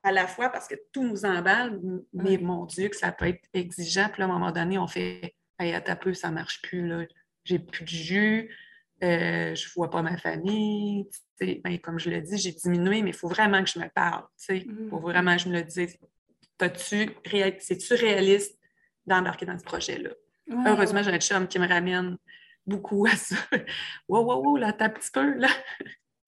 à 0.03 0.11
la 0.11 0.27
fois 0.27 0.49
parce 0.49 0.67
que 0.67 0.75
tout 0.91 1.03
nous 1.03 1.25
emballe, 1.25 1.79
mais 2.13 2.37
mon 2.37 2.65
Dieu, 2.65 2.89
que 2.89 2.95
ça 2.95 3.11
peut 3.11 3.27
être 3.27 3.41
exigeant. 3.53 4.09
Puis 4.11 4.21
à 4.21 4.25
un 4.25 4.27
moment 4.27 4.51
donné, 4.51 4.77
on 4.77 4.87
fait 4.87 5.33
Hey, 5.61 5.75
à 5.75 5.95
peu, 5.95 6.15
ça 6.15 6.29
ne 6.29 6.33
marche 6.33 6.59
plus, 6.63 6.87
là. 6.87 7.05
J'ai 7.43 7.59
plus 7.59 7.83
de 7.83 7.89
jus, 7.89 8.57
euh, 9.03 9.55
je 9.55 9.67
ne 9.67 9.73
vois 9.75 9.89
pas 9.89 10.01
ma 10.01 10.17
famille. 10.17 11.09
Ben, 11.39 11.79
comme 11.79 11.99
je 11.99 12.09
l'ai 12.09 12.21
dit, 12.21 12.37
j'ai 12.37 12.51
diminué, 12.51 13.01
mais 13.01 13.09
il 13.09 13.15
faut 13.15 13.27
vraiment 13.27 13.63
que 13.63 13.69
je 13.69 13.79
me 13.79 13.87
parle. 13.89 14.25
Il 14.49 14.61
faut 14.89 14.97
mm-hmm. 14.97 15.01
vraiment 15.01 15.35
que 15.35 15.41
je 15.41 15.49
me 15.49 15.53
le 15.55 15.63
dise. 15.63 15.97
C'est-tu 16.59 17.93
réaliste 17.95 18.57
d'embarquer 19.07 19.45
dans 19.45 19.57
ce 19.57 19.63
projet-là? 19.63 20.11
Heureusement, 20.67 21.01
j'ai 21.01 21.11
un 21.11 21.19
chum 21.19 21.47
qui 21.47 21.59
me 21.59 21.67
ramène 21.67 22.17
beaucoup 22.65 23.05
à 23.05 23.15
ça. 23.15 23.35
wow, 24.07 24.23
wow, 24.23 24.43
wow, 24.43 24.57
là, 24.57 24.73
t'as 24.73 24.85
un 24.85 24.89
petit 24.89 25.11
peu, 25.11 25.33
là. 25.37 25.49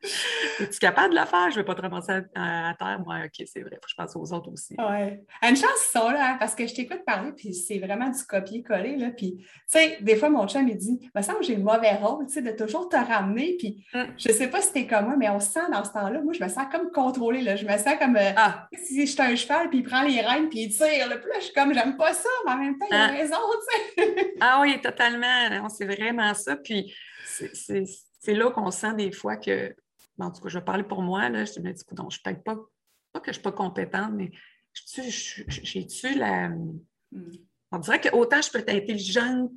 Es-tu 0.60 0.79
capable 0.79 1.13
de 1.13 1.19
le 1.19 1.25
faire? 1.25 1.50
Je 1.50 1.55
ne 1.55 1.62
vais 1.62 1.63
pas 1.63 1.75
te 1.75 1.81
ramasser 1.81 2.12
à, 2.36 2.74
terre. 2.77 3.00
Moi, 3.05 3.19
OK, 3.25 3.45
c'est 3.45 3.62
vrai. 3.62 3.75
Faut 3.75 3.86
que 3.86 3.89
je 3.89 3.95
pense 3.95 4.15
aux 4.15 4.33
autres 4.33 4.51
aussi. 4.51 4.75
Oui. 4.77 5.19
Une 5.41 5.55
chance, 5.55 5.89
ils 5.89 6.00
sont 6.00 6.10
là, 6.10 6.31
hein, 6.31 6.38
parce 6.39 6.55
que 6.55 6.67
je 6.67 6.74
t'écoute 6.74 7.03
parler, 7.05 7.31
puis 7.31 7.53
c'est 7.53 7.79
vraiment 7.79 8.10
du 8.10 8.24
copier-coller. 8.24 8.98
Là, 8.98 9.12
puis, 9.12 9.38
tu 9.38 9.48
sais, 9.67 9.98
des 10.01 10.15
fois, 10.15 10.29
mon 10.29 10.48
chum, 10.48 10.67
il 10.67 10.77
dit, 10.77 11.10
me 11.15 11.22
semble 11.22 11.39
que 11.39 11.45
j'ai 11.45 11.55
le 11.55 11.63
mauvais 11.63 11.95
rôle, 11.95 12.25
tu 12.27 12.33
sais, 12.33 12.41
de 12.41 12.51
toujours 12.51 12.89
te 12.89 12.98
ramener. 12.98 13.55
Puis, 13.57 13.86
mm. 13.93 14.03
je 14.17 14.29
ne 14.29 14.33
sais 14.33 14.48
pas 14.48 14.62
si 14.62 14.74
t'es 14.74 14.88
comme 14.88 15.05
moi, 15.05 15.15
mais 15.17 15.29
on 15.29 15.39
se 15.39 15.51
sent 15.51 15.72
dans 15.72 15.83
ce 15.83 15.91
temps-là. 15.91 16.22
Moi, 16.22 16.33
je 16.33 16.43
me 16.43 16.50
sens 16.50 16.65
comme 16.72 16.91
contrôlée. 16.91 17.41
Là. 17.41 17.55
Je 17.55 17.65
me 17.65 17.77
sens 17.77 17.95
comme 18.00 18.17
euh, 18.17 18.31
ah. 18.36 18.67
si 18.74 19.05
j'étais 19.07 19.24
un 19.24 19.36
cheval, 19.36 19.69
puis 19.69 19.79
il 19.79 19.83
prend 19.83 20.01
les 20.01 20.22
rênes, 20.22 20.50
puis 20.50 20.63
il 20.63 20.69
tire. 20.69 21.07
Là, 21.07 21.17
puis 21.17 21.29
là, 21.29 21.39
je 21.39 21.45
suis 21.45 21.53
comme, 21.53 21.74
j'aime 21.74 21.95
pas 21.98 22.13
ça, 22.13 22.29
mais 22.45 22.51
en 22.51 22.57
même 22.57 22.77
temps, 22.77 22.88
il 22.89 22.95
a 22.95 23.05
ah. 23.05 23.07
raison, 23.07 23.38
tu 23.98 24.03
sais. 24.03 24.33
ah 24.41 24.60
oui, 24.62 24.79
totalement. 24.81 25.69
C'est 25.69 25.86
vraiment 25.86 26.33
ça. 26.33 26.57
Puis, 26.57 26.93
c'est 27.25 28.33
là 28.33 28.51
qu'on 28.51 28.72
sent 28.72 28.93
des 28.95 29.12
fois 29.12 29.38
que 29.38 29.74
en 30.20 30.32
tout 30.32 30.41
cas, 30.41 30.50
je 30.50 30.60
vais 30.60 30.65
parler 30.65 30.84
pour 30.84 31.01
moi, 31.01 31.29
là, 31.29 31.46
je 31.46 31.60
me 31.60 31.72
dis, 31.72 31.84
je 31.89 32.03
ne 32.03 32.10
suis 32.10 32.22
peut-être 32.22 32.43
pas, 32.43 32.58
pas 33.12 33.20
que 33.20 33.25
je 33.25 33.29
ne 33.32 33.34
suis 33.34 33.41
pas 33.43 33.51
compétente, 33.51 34.13
mais 34.13 34.32
j'ai-tu 34.74 36.17
la. 36.17 36.50
Hmm. 36.50 37.32
On 37.72 37.79
dirait 37.79 38.00
que 38.00 38.15
autant 38.15 38.41
je 38.41 38.51
peux 38.51 38.60
être 38.60 38.70
intelligente, 38.70 39.51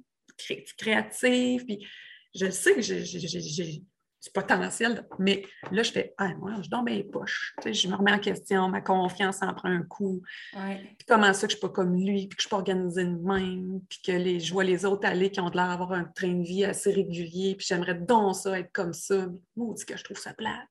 créative, 0.79 1.65
puis 1.65 1.87
je 2.35 2.51
sais 2.51 2.75
que 2.75 2.81
j'ai 2.81 3.85
du 4.27 4.33
potentiel, 4.33 5.07
mais 5.19 5.45
là, 5.71 5.83
je 5.83 5.93
fais 5.93 6.15
Ah, 6.19 6.35
moi, 6.35 6.53
je 6.63 6.69
donne 6.69 6.85
mes 6.85 7.05
poches. 7.05 7.55
je 7.65 7.89
me 7.89 7.95
remets 7.95 8.13
en 8.13 8.19
question, 8.19 8.69
ma 8.69 8.81
confiance 8.81 9.43
en 9.43 9.55
prend 9.55 9.69
un 9.69 9.83
coup. 9.83 10.23
comment 11.09 11.33
ça 11.33 11.47
que 11.47 11.53
je 11.53 11.57
ne 11.57 11.61
suis 11.61 11.61
pas 11.61 11.69
comme 11.69 11.95
lui, 11.95 12.27
puis 12.27 12.37
que 12.37 12.43
je 12.43 12.49
peux 12.49 12.57
organiser 12.57 13.05
de 13.05 13.17
même, 13.17 13.81
puis 13.89 14.01
que 14.05 14.13
les, 14.13 14.41
je 14.41 14.53
vois 14.53 14.65
les 14.65 14.85
autres 14.85 15.07
aller 15.07 15.31
qui 15.31 15.41
ont 15.41 15.49
l'air 15.49 15.69
d'avoir 15.69 15.93
un 15.93 16.05
train 16.05 16.33
de 16.33 16.43
vie 16.43 16.65
assez 16.65 16.93
régulier, 16.93 17.55
puis 17.57 17.67
j'aimerais 17.69 17.95
donc 17.95 18.35
ça, 18.37 18.59
être 18.59 18.73
comme 18.73 18.93
ça. 18.93 19.27
Moi, 19.57 19.75
que 19.87 19.97
je 19.97 20.05
trouve 20.05 20.19
ça 20.19 20.35
plate 20.35 20.69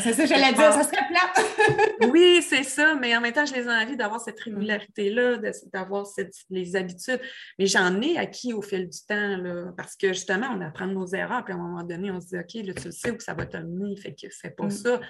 c'est 0.00 0.12
ça, 0.12 0.26
j'allais 0.26 0.52
dire, 0.52 0.72
ça 0.72 0.82
serait 0.82 1.06
plate. 1.08 2.10
oui, 2.12 2.42
c'est 2.42 2.62
ça, 2.62 2.94
mais 2.94 3.16
en 3.16 3.20
même 3.20 3.32
temps, 3.32 3.46
je 3.46 3.54
les 3.54 3.64
ai 3.64 3.70
envie 3.70 3.96
d'avoir 3.96 4.20
cette 4.20 4.40
régularité-là, 4.40 5.38
d'avoir 5.72 6.06
les 6.50 6.76
habitudes. 6.76 7.20
Mais 7.58 7.66
j'en 7.66 8.00
ai 8.00 8.16
acquis 8.16 8.52
au 8.52 8.62
fil 8.62 8.88
du 8.88 8.98
temps, 9.06 9.36
là, 9.36 9.72
parce 9.76 9.96
que 9.96 10.08
justement, 10.08 10.48
on 10.54 10.60
apprend 10.60 10.86
nos 10.86 11.06
erreurs, 11.06 11.44
puis 11.44 11.52
à 11.52 11.56
un 11.56 11.60
moment 11.60 11.82
donné, 11.82 12.10
on 12.10 12.20
se 12.20 12.28
dit, 12.28 12.38
OK, 12.38 12.66
là, 12.66 12.74
tu 12.74 12.86
le 12.86 12.92
sais 12.92 13.10
où 13.10 13.20
ça 13.20 13.34
va 13.34 13.46
t'amener, 13.46 13.96
fait 13.96 14.14
que 14.14 14.28
fais 14.30 14.50
pas 14.50 14.66
mm. 14.66 14.70
ça. 14.70 15.00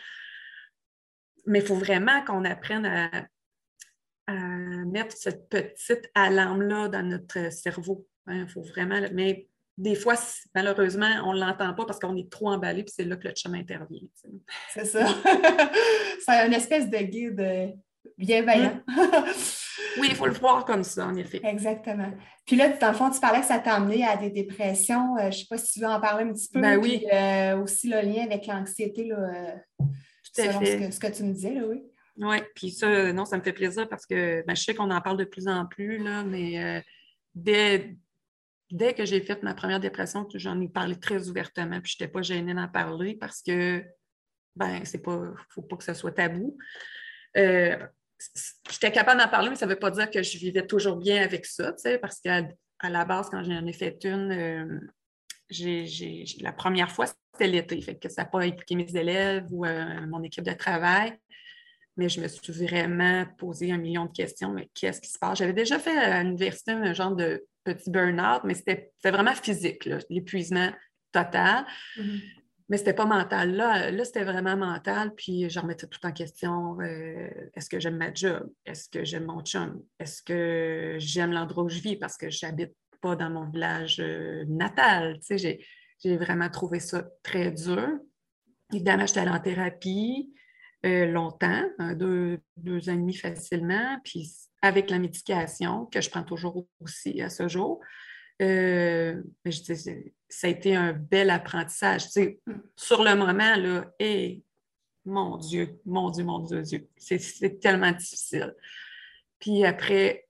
Mais 1.46 1.60
il 1.60 1.66
faut 1.66 1.74
vraiment 1.74 2.24
qu'on 2.24 2.44
apprenne 2.44 2.86
à, 2.86 3.26
mettre 4.86 5.16
cette 5.16 5.48
petite 5.48 6.08
alarme-là 6.14 6.88
dans 6.88 7.02
notre 7.02 7.52
cerveau. 7.52 8.06
Il 8.28 8.34
hein. 8.34 8.46
faut 8.46 8.62
vraiment. 8.62 9.00
Mais 9.12 9.48
des 9.78 9.94
fois, 9.94 10.14
malheureusement, 10.54 11.10
on 11.24 11.32
ne 11.32 11.40
l'entend 11.40 11.72
pas 11.74 11.86
parce 11.86 11.98
qu'on 11.98 12.16
est 12.16 12.30
trop 12.30 12.50
emballé, 12.50 12.82
puis 12.82 12.92
c'est 12.94 13.04
là 13.04 13.16
que 13.16 13.28
le 13.28 13.34
chum 13.34 13.54
intervient. 13.54 14.00
C'est 14.74 14.84
ça. 14.84 15.06
c'est 16.26 16.46
une 16.46 16.52
espèce 16.52 16.88
de 16.90 16.98
guide 16.98 17.40
euh, 17.40 17.68
bienveillant. 18.18 18.80
oui, 19.98 20.08
il 20.10 20.14
faut 20.14 20.26
le 20.26 20.34
voir 20.34 20.64
comme 20.64 20.84
ça, 20.84 21.06
en 21.06 21.14
effet. 21.16 21.40
Exactement. 21.44 22.12
Puis 22.44 22.56
là, 22.56 22.68
dans 22.68 22.88
le 22.88 22.94
fond, 22.94 23.10
tu 23.10 23.20
parlais 23.20 23.40
que 23.40 23.46
ça 23.46 23.58
t'a 23.58 23.74
amené 23.74 24.04
à 24.04 24.16
des 24.16 24.30
dépressions. 24.30 25.16
Euh, 25.16 25.22
je 25.22 25.26
ne 25.26 25.32
sais 25.32 25.46
pas 25.48 25.56
si 25.56 25.72
tu 25.72 25.80
veux 25.80 25.86
en 25.86 26.00
parler 26.00 26.24
un 26.24 26.32
petit 26.32 26.48
peu. 26.52 26.60
Ben 26.60 26.76
oui. 26.76 27.06
Euh, 27.12 27.62
aussi 27.62 27.88
le 27.88 28.00
lien 28.00 28.24
avec 28.24 28.46
l'anxiété, 28.46 29.08
Tout 29.08 30.42
à 30.42 30.52
fait. 30.58 30.90
Ce 30.90 31.00
que, 31.00 31.06
tu 31.06 31.22
me 31.22 31.32
disais, 31.32 31.54
là, 31.54 31.62
oui. 31.66 31.82
Oui, 32.18 32.36
puis 32.54 32.70
ça, 32.70 33.14
non, 33.14 33.24
ça 33.24 33.38
me 33.38 33.42
fait 33.42 33.54
plaisir 33.54 33.88
parce 33.88 34.04
que 34.04 34.44
ben, 34.46 34.54
je 34.54 34.62
sais 34.62 34.74
qu'on 34.74 34.90
en 34.90 35.00
parle 35.00 35.16
de 35.16 35.24
plus 35.24 35.48
en 35.48 35.64
plus, 35.64 35.96
là, 35.96 36.22
mais 36.22 36.84
dès 37.34 37.96
dès 38.70 38.94
que 38.94 39.04
j'ai 39.04 39.20
fait 39.20 39.42
ma 39.42 39.54
première 39.54 39.80
dépression, 39.80 40.26
j'en 40.34 40.60
ai 40.60 40.68
parlé 40.68 40.96
très 40.96 41.28
ouvertement, 41.28 41.80
puis 41.80 41.94
je 41.96 42.02
n'étais 42.02 42.12
pas 42.12 42.22
gênée 42.22 42.54
d'en 42.54 42.68
parler 42.68 43.14
parce 43.14 43.42
que, 43.42 43.84
ben, 44.56 44.84
c'est 44.84 45.02
pas, 45.02 45.34
faut 45.48 45.62
pas 45.62 45.76
que 45.76 45.84
ce 45.84 45.94
soit 45.94 46.12
tabou. 46.12 46.56
Euh, 47.36 47.76
j'étais 48.70 48.92
capable 48.92 49.20
d'en 49.20 49.28
parler, 49.28 49.50
mais 49.50 49.56
ça 49.56 49.66
ne 49.66 49.72
veut 49.72 49.78
pas 49.78 49.90
dire 49.90 50.10
que 50.10 50.22
je 50.22 50.38
vivais 50.38 50.66
toujours 50.66 50.96
bien 50.96 51.22
avec 51.22 51.46
ça, 51.46 51.74
parce 52.00 52.20
qu'à 52.20 52.42
à 52.82 52.88
la 52.88 53.04
base, 53.04 53.28
quand 53.28 53.42
j'en 53.44 53.66
ai 53.66 53.72
fait 53.74 53.98
une, 54.04 54.32
euh, 54.32 54.80
la 56.40 56.52
première 56.52 56.90
fois, 56.90 57.06
c'était 57.06 57.46
l'été, 57.46 57.80
fait 57.82 57.96
que 57.96 58.08
ça 58.08 58.22
n'a 58.22 58.28
pas 58.28 58.40
impliqué 58.40 58.74
mes 58.74 58.96
élèves 58.96 59.46
ou 59.50 59.66
euh, 59.66 60.06
mon 60.06 60.22
équipe 60.22 60.44
de 60.44 60.52
travail 60.52 61.18
mais 61.96 62.08
je 62.08 62.20
me 62.20 62.28
suis 62.28 62.52
vraiment 62.52 63.26
posé 63.36 63.70
un 63.72 63.76
million 63.76 64.06
de 64.06 64.12
questions. 64.12 64.52
Mais 64.52 64.70
qu'est-ce 64.74 65.00
qui 65.00 65.10
se 65.10 65.18
passe? 65.18 65.38
J'avais 65.38 65.52
déjà 65.52 65.78
fait 65.78 65.96
à 65.96 66.22
l'université 66.22 66.72
un 66.72 66.94
genre 66.94 67.14
de 67.14 67.44
petit 67.64 67.90
burn-out, 67.90 68.42
mais 68.44 68.54
c'était 68.54 68.92
vraiment 69.04 69.34
physique, 69.34 69.88
l'épuisement 70.08 70.70
total. 71.12 71.64
Mm-hmm. 71.96 72.20
Mais 72.70 72.76
c'était 72.76 72.94
pas 72.94 73.04
mental. 73.04 73.56
Là, 73.56 73.90
là 73.90 74.04
c'était 74.04 74.22
vraiment 74.22 74.56
mental, 74.56 75.12
puis 75.16 75.50
je 75.50 75.58
remettais 75.58 75.88
tout 75.88 76.06
en 76.06 76.12
question. 76.12 76.80
Euh, 76.80 77.28
est-ce 77.54 77.68
que 77.68 77.80
j'aime 77.80 77.96
ma 77.96 78.14
job? 78.14 78.48
Est-ce 78.64 78.88
que 78.88 79.04
j'aime 79.04 79.24
mon 79.24 79.42
chum? 79.42 79.82
Est-ce 79.98 80.22
que 80.22 80.94
j'aime 80.98 81.32
l'endroit 81.32 81.64
où 81.64 81.68
je 81.68 81.80
vis? 81.80 81.96
Parce 81.96 82.16
que 82.16 82.30
j'habite 82.30 82.72
pas 83.00 83.16
dans 83.16 83.28
mon 83.28 83.50
village 83.50 83.98
euh, 83.98 84.44
natal? 84.46 85.18
j'ai, 85.28 85.66
vraiment 86.16 86.48
trouvé 86.48 86.78
ça 86.78 87.04
très 87.24 87.50
dur. 87.50 87.88
Évidemment, 88.72 89.04
j'étais 89.04 89.20
allée 89.20 89.30
en 89.30 89.40
thérapie 89.40 90.32
euh, 90.86 91.06
longtemps, 91.06 91.64
deux, 91.96 92.38
deux 92.56 92.88
ans 92.88 92.94
et 92.94 92.98
demi 92.98 93.14
facilement, 93.14 93.98
puis 94.04 94.30
avec 94.62 94.90
la 94.90 94.98
médication, 94.98 95.86
que 95.86 96.00
je 96.00 96.10
prends 96.10 96.24
toujours 96.24 96.66
aussi 96.80 97.20
à 97.22 97.30
ce 97.30 97.48
jour. 97.48 97.80
Euh, 98.42 99.22
ça 100.28 100.46
a 100.46 100.50
été 100.50 100.74
un 100.74 100.92
bel 100.92 101.30
apprentissage. 101.30 102.08
sur 102.76 103.02
le 103.02 103.14
moment, 103.14 103.56
là, 103.56 103.90
et 103.98 104.42
mon 105.04 105.36
Dieu, 105.36 105.80
mon 105.84 106.10
Dieu, 106.10 106.24
mon 106.24 106.40
Dieu, 106.40 106.62
Dieu, 106.62 106.88
c'est 106.96 107.60
tellement 107.60 107.92
difficile. 107.92 108.54
Puis 109.38 109.64
après, 109.64 110.26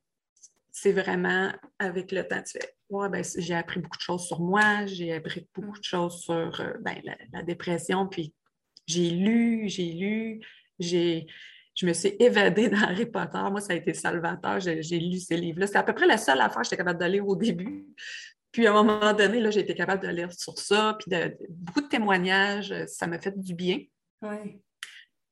c'est 0.70 0.92
vraiment 0.92 1.52
avec 1.78 2.12
le 2.12 2.26
temps, 2.26 2.42
tu 2.42 2.58
fais, 2.58 2.75
ouais, 2.88 3.08
ben, 3.08 3.25
j'ai 3.38 3.54
appris 3.54 3.80
beaucoup 3.80 3.96
de 3.96 4.02
choses 4.02 4.26
sur 4.26 4.40
moi, 4.40 4.87
j'ai 4.87 5.12
appris 5.12 5.46
beaucoup 5.54 5.78
de 5.78 5.84
choses 5.84 6.22
sur 6.22 6.60
euh, 6.60 6.72
ben, 6.80 7.00
la, 7.32 7.42
dépression, 7.42 8.06
puis 8.06 8.32
j'ai 8.87 9.10
lu, 9.10 9.68
j'ai 9.68 9.92
lu, 9.92 10.40
j'ai 10.78 11.26
je 11.80 11.87
me 11.87 11.94
suis 11.94 12.14
évadée 12.18 12.68
dans 12.68 12.82
Harry 12.82 13.06
Potter. 13.06 13.40
Moi, 13.50 13.62
ça 13.62 13.72
a 13.72 13.76
été 13.76 13.94
salvateur. 13.94 14.60
J'ai 14.60 14.99
lu 14.99 15.18
ces 15.18 15.38
livres-là. 15.38 15.66
C'est 15.66 15.78
à 15.78 15.82
peu 15.82 15.94
près 15.94 16.06
la 16.06 16.18
seule 16.18 16.38
affaire 16.42 16.58
que 16.58 16.64
j'étais 16.64 16.76
capable 16.76 17.00
de 17.00 17.06
lire 17.06 17.26
au 17.26 17.37
début. 17.37 17.87
Puis 18.52 18.66
à 18.66 18.70
un 18.70 18.75
moment 18.75 19.14
donné, 19.14 19.40
là, 19.40 19.50
j'ai 19.50 19.60
été 19.60 19.75
capable 19.75 20.06
de 20.06 20.12
lire 20.12 20.30
sur 20.30 20.58
ça, 20.58 20.99
puis 20.99 21.10
de, 21.10 21.34
beaucoup 21.49 21.80
de 21.80 21.87
témoignages. 21.87 22.75
Ça 22.87 23.06
m'a 23.06 23.18
fait 23.18 23.38
du 23.38 23.54
bien. 23.54 23.78
Oui. 24.20 24.60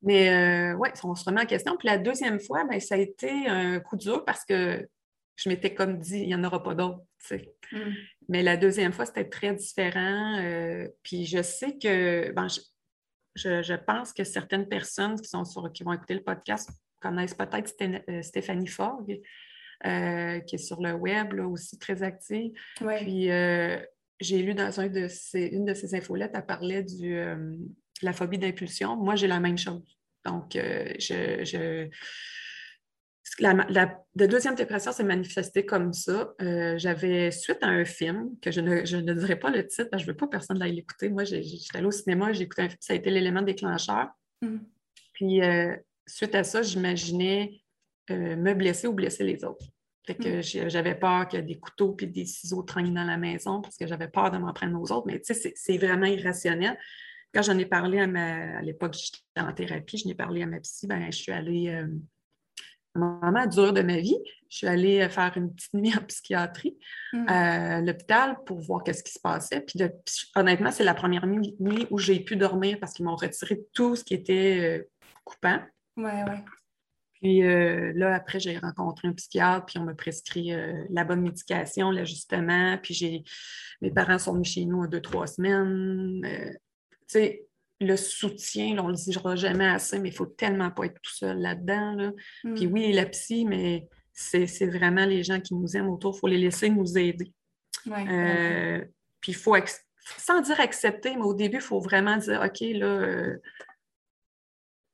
Mais 0.01 0.31
euh, 0.31 0.77
oui, 0.79 0.89
on 1.05 1.15
se 1.15 1.25
remet 1.25 1.43
en 1.43 1.47
question. 1.47 1.77
Puis 1.77 1.87
la 1.87 1.99
deuxième 1.99 2.41
fois, 2.41 2.65
bien, 2.65 2.81
ça 2.81 2.95
a 2.95 2.99
été 2.99 3.31
un 3.47 3.79
coup 3.81 3.97
dur 3.97 4.25
parce 4.25 4.47
que 4.47 4.89
je 5.37 5.49
m'étais 5.51 5.75
comme 5.75 5.99
dit, 5.99 6.21
il 6.21 6.29
n'y 6.29 6.35
en 6.35 6.45
aura 6.45 6.63
pas 6.63 6.75
d'autres. 6.75 7.03
Mm. 7.73 7.79
Mais 8.31 8.43
la 8.43 8.57
deuxième 8.57 8.95
fois, 8.95 9.05
c'était 9.05 9.29
très 9.29 9.55
différent. 9.55 10.39
Euh, 10.39 10.89
puis 11.03 11.27
je 11.27 11.43
sais 11.43 11.77
que, 11.77 12.33
ben, 12.33 12.47
je, 13.35 13.75
pense 13.75 14.13
que 14.13 14.25
certaines 14.25 14.69
personnes 14.69 15.21
qui, 15.21 15.29
sont 15.29 15.45
sur, 15.45 15.71
qui 15.73 15.85
vont 15.85 15.93
écouter 15.93 16.15
le 16.15 16.23
podcast 16.23 16.71
connaissent 17.01 17.35
peut-être 17.35 17.73
euh, 18.09 18.23
Stéphanie 18.23 18.67
Fogg, 18.67 19.21
euh, 19.87 20.41
qui 20.41 20.57
est 20.57 20.59
sur 20.59 20.81
le 20.81 20.93
web 20.93 21.35
aussi 21.41 21.79
très 21.79 22.03
active. 22.03 22.53
Puis 22.77 23.31
euh, 23.31 23.79
j'ai 24.21 24.43
lu 24.43 24.55
dans 24.55 24.81
un 24.81 24.89
de 24.89 25.07
une 25.35 25.65
de 25.65 25.75
ces 25.75 25.95
infolettes, 25.95 26.33
elle 26.35 26.47
parlait 26.47 26.83
du, 26.83 27.15
de 27.15 27.59
la 28.03 28.13
phobie 28.13 28.39
d'impulsion. 28.39 28.97
Moi, 28.97 29.15
j'ai 29.15 29.29
la 29.29 29.41
même 29.41 29.59
chose. 29.59 29.97
Donc, 30.25 30.53
je 30.55 31.89
la, 33.39 34.05
deuxième 34.15 34.55
dépression 34.55 34.93
s'est 34.93 35.05
manifestée 35.05 35.65
comme 35.65 35.93
ça. 35.93 36.35
Euh, 36.41 36.79
j'avais, 36.79 37.31
suite 37.31 37.59
à 37.63 37.69
un 37.69 37.85
film, 37.85 38.31
que 38.41 38.51
je 38.51 38.61
ne, 38.61 38.85
je 38.85 38.97
ne 38.97 39.13
dirai 39.13 39.37
pas 39.37 39.51
le 39.51 39.67
titre, 39.67 39.89
parce 39.91 40.03
que 40.03 40.07
je 40.07 40.11
ne 40.11 40.13
veux 40.13 40.17
pas 40.17 40.27
que 40.27 40.31
personne 40.31 40.59
l'aille 40.59 40.75
l'écouter. 40.75 41.09
Moi, 41.09 41.25
j'étais 41.25 41.77
allée 41.77 41.87
au 41.87 41.91
cinéma, 41.91 42.33
j'ai 42.33 42.45
écouté 42.45 42.63
un 42.63 42.69
film, 42.69 42.79
ça 42.81 42.93
a 42.93 42.97
été 42.97 43.11
l'élément 43.11 43.43
déclencheur. 43.43 44.09
Mm. 44.43 44.59
Puis, 45.13 45.43
euh, 45.43 45.75
suite 46.07 46.35
à 46.35 46.45
ça, 46.45 46.63
j'imaginais 46.63 47.61
euh, 48.11 48.37
me 48.37 48.55
blesser 48.55 48.87
ou 48.87 48.93
blesser 48.93 49.25
les 49.25 49.45
autres. 49.45 49.67
Fait 50.07 50.15
que 50.15 50.39
mm. 50.39 50.69
j'avais 50.71 50.95
peur 50.95 51.29
qu'il 51.29 51.39
y 51.39 51.43
ait 51.43 51.47
des 51.47 51.59
couteaux 51.59 51.93
puis 51.93 52.07
des 52.07 52.25
ciseaux 52.25 52.63
traînent 52.63 52.95
dans 52.95 53.05
la 53.05 53.19
maison 53.19 53.61
parce 53.61 53.77
que 53.77 53.87
j'avais 53.87 54.09
peur 54.09 54.31
de 54.31 54.39
m'en 54.39 54.53
prendre 54.53 54.81
aux 54.81 54.93
autres. 54.93 55.07
Mais 55.07 55.21
tu 55.21 55.35
sais, 55.35 55.53
c'est 55.55 55.79
vraiment 55.79 56.07
irrationnel. 56.07 56.79
Quand 57.35 57.43
j'en 57.43 57.59
ai 57.59 57.67
parlé 57.67 57.99
à 57.99 58.07
ma... 58.07 58.59
À 58.59 58.63
l'époque, 58.63 58.95
j'étais 58.95 59.47
en 59.47 59.53
thérapie, 59.53 59.99
je 59.99 60.09
n'ai 60.09 60.15
parlé 60.15 60.43
à 60.43 60.47
ma 60.47 60.61
psy, 60.61 60.87
ben, 60.87 61.13
je 61.13 61.19
suis 61.19 61.33
allée 61.33 61.85
moment 62.99 63.47
dur 63.47 63.73
de 63.73 63.83
ma 63.83 63.99
vie, 63.99 64.19
je 64.51 64.59
suis 64.59 64.67
allée 64.67 65.01
euh, 65.01 65.09
faire 65.09 65.33
une 65.37 65.55
petite 65.55 65.75
nuit 65.75 65.93
en 65.97 66.05
psychiatrie 66.05 66.77
à 67.27 67.81
l'hôpital 67.81 68.39
pour 68.45 68.61
voir 68.61 68.83
qu'est-ce 68.83 69.03
qui 69.03 69.13
se 69.13 69.21
passait. 69.21 69.61
Puis 69.61 69.81
honnêtement, 70.35 70.71
c'est 70.71 70.85
la 70.85 70.95
première 70.95 71.27
nuit 71.27 71.87
où 71.91 71.99
j'ai 71.99 72.21
pu 72.21 72.37
dormir 72.37 72.79
parce 72.81 72.93
qu'ils 72.93 73.05
m'ont 73.05 73.17
retiré 73.17 73.61
tout 73.73 73.97
ce 73.97 74.05
qui 74.05 74.15
était 74.15 74.59
euh, 74.61 74.89
coupant. 75.25 75.61
Oui, 75.97 76.11
oui. 76.29 76.37
Puis 77.15 77.43
euh, 77.43 77.93
là, 77.97 78.15
après, 78.15 78.39
j'ai 78.39 78.59
rencontré 78.59 79.09
un 79.09 79.13
psychiatre, 79.13 79.67
puis 79.67 79.79
on 79.79 79.85
m'a 79.85 79.95
prescrit 79.95 80.53
la 80.91 81.03
bonne 81.03 81.21
médication, 81.21 81.91
l'ajustement. 81.91 82.79
Puis 82.81 82.95
j'ai 82.95 83.25
mes 83.81 83.91
parents 83.91 84.19
sont 84.19 84.35
venus 84.35 84.53
chez 84.53 84.65
nous 84.65 84.83
en 84.83 84.87
deux, 84.87 85.01
trois 85.01 85.27
semaines. 85.27 86.21
tu 86.23 86.59
sais, 87.09 87.48
le 87.81 87.97
soutien, 87.97 88.77
on 88.79 88.85
ne 88.89 88.93
le 88.93 88.95
dira 88.97 89.37
jamais 89.37 89.67
assez, 89.69 89.99
mais 89.99 90.09
il 90.09 90.13
ne 90.13 90.17
faut 90.17 90.27
tellement 90.27 90.71
pas 90.71 90.87
être 90.87 91.01
tout 91.01 91.15
seul 91.15 91.39
là-dedans. 91.39 92.13
Puis 92.55 92.67
Mm. 92.67 92.73
oui, 92.73 92.93
la 92.93 93.07
psy, 93.07 93.45
mais 93.45 93.89
c'est 94.13 94.47
vraiment 94.67 95.05
les 95.07 95.23
gens 95.23 95.41
qui 95.41 95.55
nous 95.55 95.77
aiment 95.77 95.89
autour, 95.89 96.17
il 96.17 96.19
faut 96.19 96.27
les 96.27 96.39
laisser 96.39 96.71
nous 96.71 96.99
aider. 96.99 97.33
Ouais, 97.87 98.05
Euh, 98.09 98.85
puis 99.21 99.33
il 99.33 99.37
faut, 99.37 99.55
sans 100.17 100.41
dire 100.41 100.59
accepter, 100.61 101.15
mais 101.15 101.23
au 101.23 101.35
début, 101.35 101.59
il 101.59 101.63
faut 101.63 101.81
vraiment 101.81 102.17
dire, 102.17 102.43
OK, 102.45 102.61
là, 102.61 102.87
euh, 102.87 103.37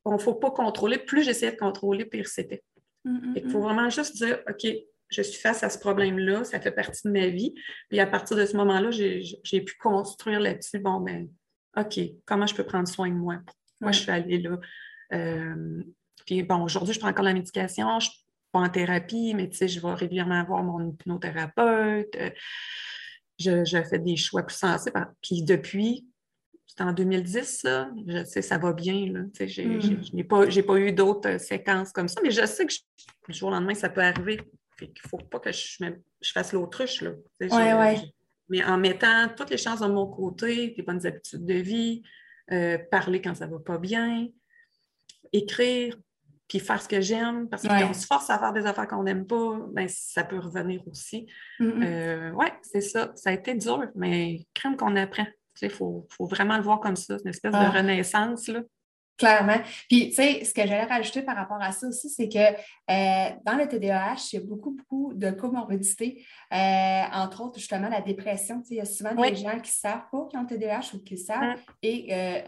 il 0.07 0.13
ne 0.13 0.19
faut 0.19 0.35
pas 0.35 0.51
contrôler. 0.51 0.99
Plus 0.99 1.23
j'essayais 1.23 1.53
de 1.53 1.57
contrôler, 1.57 2.05
pire 2.05 2.27
c'était. 2.29 2.63
Mm, 3.05 3.11
mm, 3.31 3.33
Il 3.37 3.51
faut 3.51 3.61
vraiment 3.61 3.89
juste 3.89 4.17
dire, 4.17 4.41
OK, 4.49 4.67
je 5.09 5.23
suis 5.23 5.41
face 5.41 5.63
à 5.63 5.71
ce 5.71 5.79
problème-là, 5.79 6.45
ça 6.45 6.61
fait 6.61 6.73
partie 6.73 7.07
de 7.07 7.13
ma 7.13 7.29
vie. 7.29 7.55
Puis 7.89 8.01
à 8.01 8.07
partir 8.07 8.37
de 8.37 8.45
ce 8.45 8.57
moment-là, 8.59 8.91
j'ai 8.91 9.61
pu 9.63 9.75
construire 9.79 10.41
là-dessus, 10.41 10.79
bon, 10.81 11.01
ben, 11.01 11.29
OK, 11.77 12.01
comment 12.25 12.47
je 12.47 12.55
peux 12.55 12.65
prendre 12.65 12.89
soin 12.89 13.09
de 13.09 13.15
moi? 13.15 13.39
Ouais. 13.81 13.93
je 13.93 14.01
suis 14.01 14.11
allée 14.11 14.39
là? 14.39 14.59
Euh, 15.13 15.83
puis 16.27 16.43
bon, 16.43 16.63
aujourd'hui, 16.63 16.95
je 16.95 17.01
prends 17.01 17.09
encore 17.11 17.25
la 17.25 17.35
médication, 17.35 17.89
je 18.01 18.07
ne 18.07 18.11
suis 18.13 18.25
pas 18.53 18.61
en 18.61 18.69
thérapie, 18.69 19.35
mais 19.35 19.49
tu 19.51 19.57
sais, 19.57 19.69
je 19.69 19.81
vais 19.81 19.93
régulièrement 19.95 20.43
voir 20.45 20.63
mon 20.63 20.91
hypnothérapeute. 20.91 22.15
euh, 22.17 22.31
je, 23.39 23.65
je 23.65 23.83
fais 23.83 23.99
des 23.99 24.17
choix 24.17 24.45
plus 24.45 24.57
sensés. 24.57 24.93
Puis 25.21 25.43
depuis, 25.43 26.07
c'était 26.67 26.85
en 26.85 26.93
2010, 26.93 27.65
là, 27.65 27.91
je 28.07 28.25
sais, 28.25 28.43
ça 28.43 28.59
va 28.59 28.73
bien. 28.73 29.13
Là, 29.13 29.21
tu 29.25 29.31
sais, 29.35 29.49
j'ai- 29.49 29.67
Mm. 29.67 29.81
j'ai- 29.81 30.03
je 30.03 30.15
n'ai 30.15 30.25
pas, 30.25 30.47
eu 30.79 30.93
d'autres 30.93 31.29
euh, 31.31 31.39
séquences 31.39 31.91
comme 31.93 32.09
ça, 32.09 32.21
mais 32.23 32.31
je 32.31 32.47
sais 32.47 32.65
que 32.65 32.73
je- 32.73 32.79
du 33.33 33.37
jour 33.39 33.49
au 33.49 33.53
lendemain, 33.53 33.75
ça 33.75 33.89
peut 33.89 34.03
arriver. 34.03 34.41
Fait 34.79 34.87
qu'il 34.87 35.03
ne 35.05 35.09
faut 35.09 35.19
pas 35.19 35.41
que 35.41 35.53
je, 35.53 35.79
fasse 36.33 36.53
l'autruche. 36.53 37.03
Là. 37.03 37.11
Tu 37.41 37.49
sais, 37.49 37.55
Ouais, 37.55 37.71
je- 37.71 37.77
ouais. 37.77 38.13
Mais 38.49 38.65
en 38.65 38.77
mettant 38.79 39.29
toutes 39.37 39.51
les 39.51 39.57
chances 39.59 39.81
de 39.81 39.87
mon 39.87 40.07
côté, 40.07 40.69
des 40.77 40.83
bonnes 40.83 41.05
habitudes 41.07 41.45
de 41.45 41.55
vie, 41.55 42.03
euh, 42.53 42.79
parler 42.91 43.21
quand 43.21 43.35
ça 43.35 43.47
ne 43.47 43.53
va 43.53 43.59
pas 43.59 43.79
bien, 43.79 44.29
écrire, 45.33 45.97
puis 46.49 46.61
faire 46.61 46.81
ce 46.83 46.89
que 46.89 47.01
j'aime, 47.01 47.49
parce 47.49 47.63
que 47.63 47.69
Ouais. 47.69 47.81
quand 47.81 47.91
on 47.91 47.95
se 47.95 48.07
force 48.07 48.29
à 48.31 48.39
faire 48.39 48.53
des 48.53 48.67
affaires 48.67 48.87
qu'on 48.87 49.03
n'aime 49.03 49.27
pas, 49.27 49.59
ben, 49.73 49.89
ça 49.89 50.25
peut 50.25 50.39
revenir 50.39 50.87
aussi. 50.89 51.27
Mm, 51.59 51.65
mm. 51.67 51.83
Euh, 51.83 52.31
oui, 52.33 52.47
c'est 52.63 52.83
ça. 52.83 53.13
Ça 53.17 53.31
a 53.31 53.33
été 53.33 53.55
dur, 53.55 53.83
mais 53.95 54.41
crème 54.53 54.77
qu'on 54.77 54.95
apprend. 54.97 55.27
Il 55.63 55.71
faut, 55.71 56.07
faut 56.11 56.27
vraiment 56.27 56.57
le 56.57 56.63
voir 56.63 56.81
comme 56.81 56.97
ça. 56.97 57.17
C'est 57.17 57.25
une 57.25 57.31
espèce 57.31 57.53
Ah. 57.55 57.71
de 57.71 57.77
renaissance. 57.79 58.49
Là. 58.49 58.61
Clairement. 59.17 59.59
Puis, 59.89 60.09
tu 60.09 60.15
sais, 60.17 60.45
ce 60.45 60.53
que 60.53 60.63
j'allais 60.67 60.85
rajouter 60.85 61.23
par 61.23 61.37
rapport 61.37 61.61
à 61.63 61.71
ça 61.71 61.87
aussi, 61.87 62.09
c'est 62.11 62.29
que 62.29 62.39
euh, 62.39 63.31
dans 63.45 63.57
le 63.57 63.69
TDAH, 63.69 64.31
il 64.33 64.41
y 64.41 64.43
a 64.43 64.45
beaucoup, 64.45 64.73
beaucoup 64.73 65.15
de 65.15 65.31
comorbidités, 65.31 66.25
euh, 66.53 67.03
entre 67.13 67.43
autres, 67.45 67.59
justement, 67.61 67.89
la 67.89 68.01
dépression. 68.01 68.61
Tu 68.61 68.69
sais, 68.69 68.75
il 68.75 68.79
y 68.79 68.81
a 68.81 68.85
souvent 68.85 69.11
Oui. 69.17 69.31
des 69.31 69.37
gens 69.37 69.53
qui 69.61 69.71
ne 69.71 69.91
savent 69.91 70.03
pas 70.11 70.27
qu'ils 70.29 70.39
ont 70.39 70.43
le 70.43 70.49
TDAH 70.49 70.95
ou 70.95 70.99
qui 71.05 71.17
savent, 71.17 71.57
Mm. 71.57 71.57
et 71.83 72.07
euh, 72.13 72.41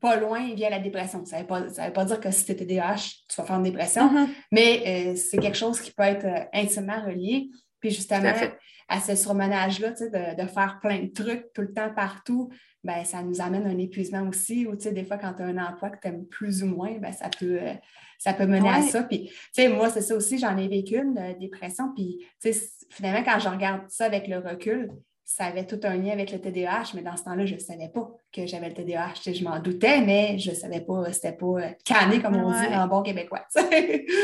pas 0.00 0.16
loin, 0.16 0.40
il 0.40 0.54
vient 0.54 0.70
la 0.70 0.78
dépression. 0.80 1.24
Ça 1.26 1.36
ne 1.36 1.42
veut, 1.42 1.46
pas- 1.46 1.68
ça 1.68 1.86
veut 1.86 1.92
pas 1.92 2.04
dire 2.06 2.20
que 2.20 2.30
si 2.30 2.44
tu 2.46 2.52
es 2.52 2.56
TDAH, 2.56 2.96
tu 3.28 3.36
vas 3.36 3.44
faire 3.44 3.56
une 3.56 3.62
dépression, 3.62 4.06
Mm-hmm. 4.10 4.28
mais 4.52 5.16
c'est 5.16 5.38
quelque 5.38 5.56
chose 5.58 5.80
qui 5.80 5.92
peut 5.92 6.02
être 6.04 6.26
intimement 6.54 7.02
relié. 7.04 7.50
Puis, 7.80 7.90
justement, 7.90 8.28
à 8.30 8.96
à 8.96 9.00
ce 9.00 9.16
surmenage-là, 9.16 9.92
tu 9.92 9.96
sais, 10.04 10.10
de, 10.10 10.42
de 10.42 10.46
faire 10.46 10.78
plein 10.82 10.98
de 10.98 11.06
trucs 11.06 11.50
tout 11.54 11.62
le 11.62 11.72
temps 11.72 11.88
partout, 11.94 12.50
ben, 12.84 13.04
ça 13.04 13.22
nous 13.22 13.40
amène 13.40 13.66
un 13.66 13.78
épuisement 13.78 14.22
aussi. 14.28 14.66
Ou 14.66 14.76
tu 14.76 14.82
sais, 14.82 14.92
des 14.92 15.04
fois, 15.04 15.16
quand 15.18 15.32
tu 15.34 15.42
as 15.42 15.46
un 15.46 15.58
emploi 15.58 15.90
que 15.90 15.98
tu 16.00 16.08
aimes 16.08 16.26
plus 16.26 16.62
ou 16.62 16.66
moins, 16.66 16.92
ben, 16.98 17.12
ça, 17.12 17.28
peut, 17.36 17.58
euh, 17.60 17.72
ça 18.18 18.32
peut 18.34 18.46
mener 18.46 18.68
à 18.68 18.82
ça. 18.82 19.02
Puis, 19.02 19.26
tu 19.28 19.34
sais, 19.54 19.68
moi, 19.68 19.90
c'est 19.90 20.02
ça 20.02 20.14
aussi, 20.14 20.38
j'en 20.38 20.56
ai 20.56 20.68
vécu 20.68 20.96
une 20.98 21.18
euh, 21.18 21.32
dépression. 21.40 21.92
Puis, 21.94 22.18
tu 22.20 22.26
sais, 22.40 22.52
c- 22.52 22.68
finalement, 22.90 23.24
quand 23.24 23.38
je 23.40 23.48
regarde 23.48 23.82
ça 23.88 24.04
avec 24.04 24.28
le 24.28 24.38
recul, 24.38 24.90
ça 25.26 25.46
avait 25.46 25.64
tout 25.66 25.80
un 25.84 25.96
lien 25.96 26.12
avec 26.12 26.30
le 26.32 26.38
TDAH, 26.38 26.92
mais 26.94 27.00
dans 27.00 27.16
ce 27.16 27.24
temps-là, 27.24 27.46
je 27.46 27.54
ne 27.54 27.58
savais 27.58 27.88
pas 27.88 28.10
que 28.30 28.46
j'avais 28.46 28.68
le 28.68 28.74
TDAH. 28.74 29.14
Je 29.32 29.42
m'en 29.42 29.58
doutais, 29.58 30.02
mais 30.02 30.38
je 30.38 30.50
ne 30.50 30.54
savais 30.54 30.82
pas, 30.82 31.10
c'était 31.14 31.32
pas 31.32 31.46
euh, 31.46 31.70
canné, 31.82 32.20
comme 32.20 32.36
on 32.36 32.50
dit 32.50 32.66
en 32.74 32.86
bon 32.86 33.02
québécois. 33.02 33.46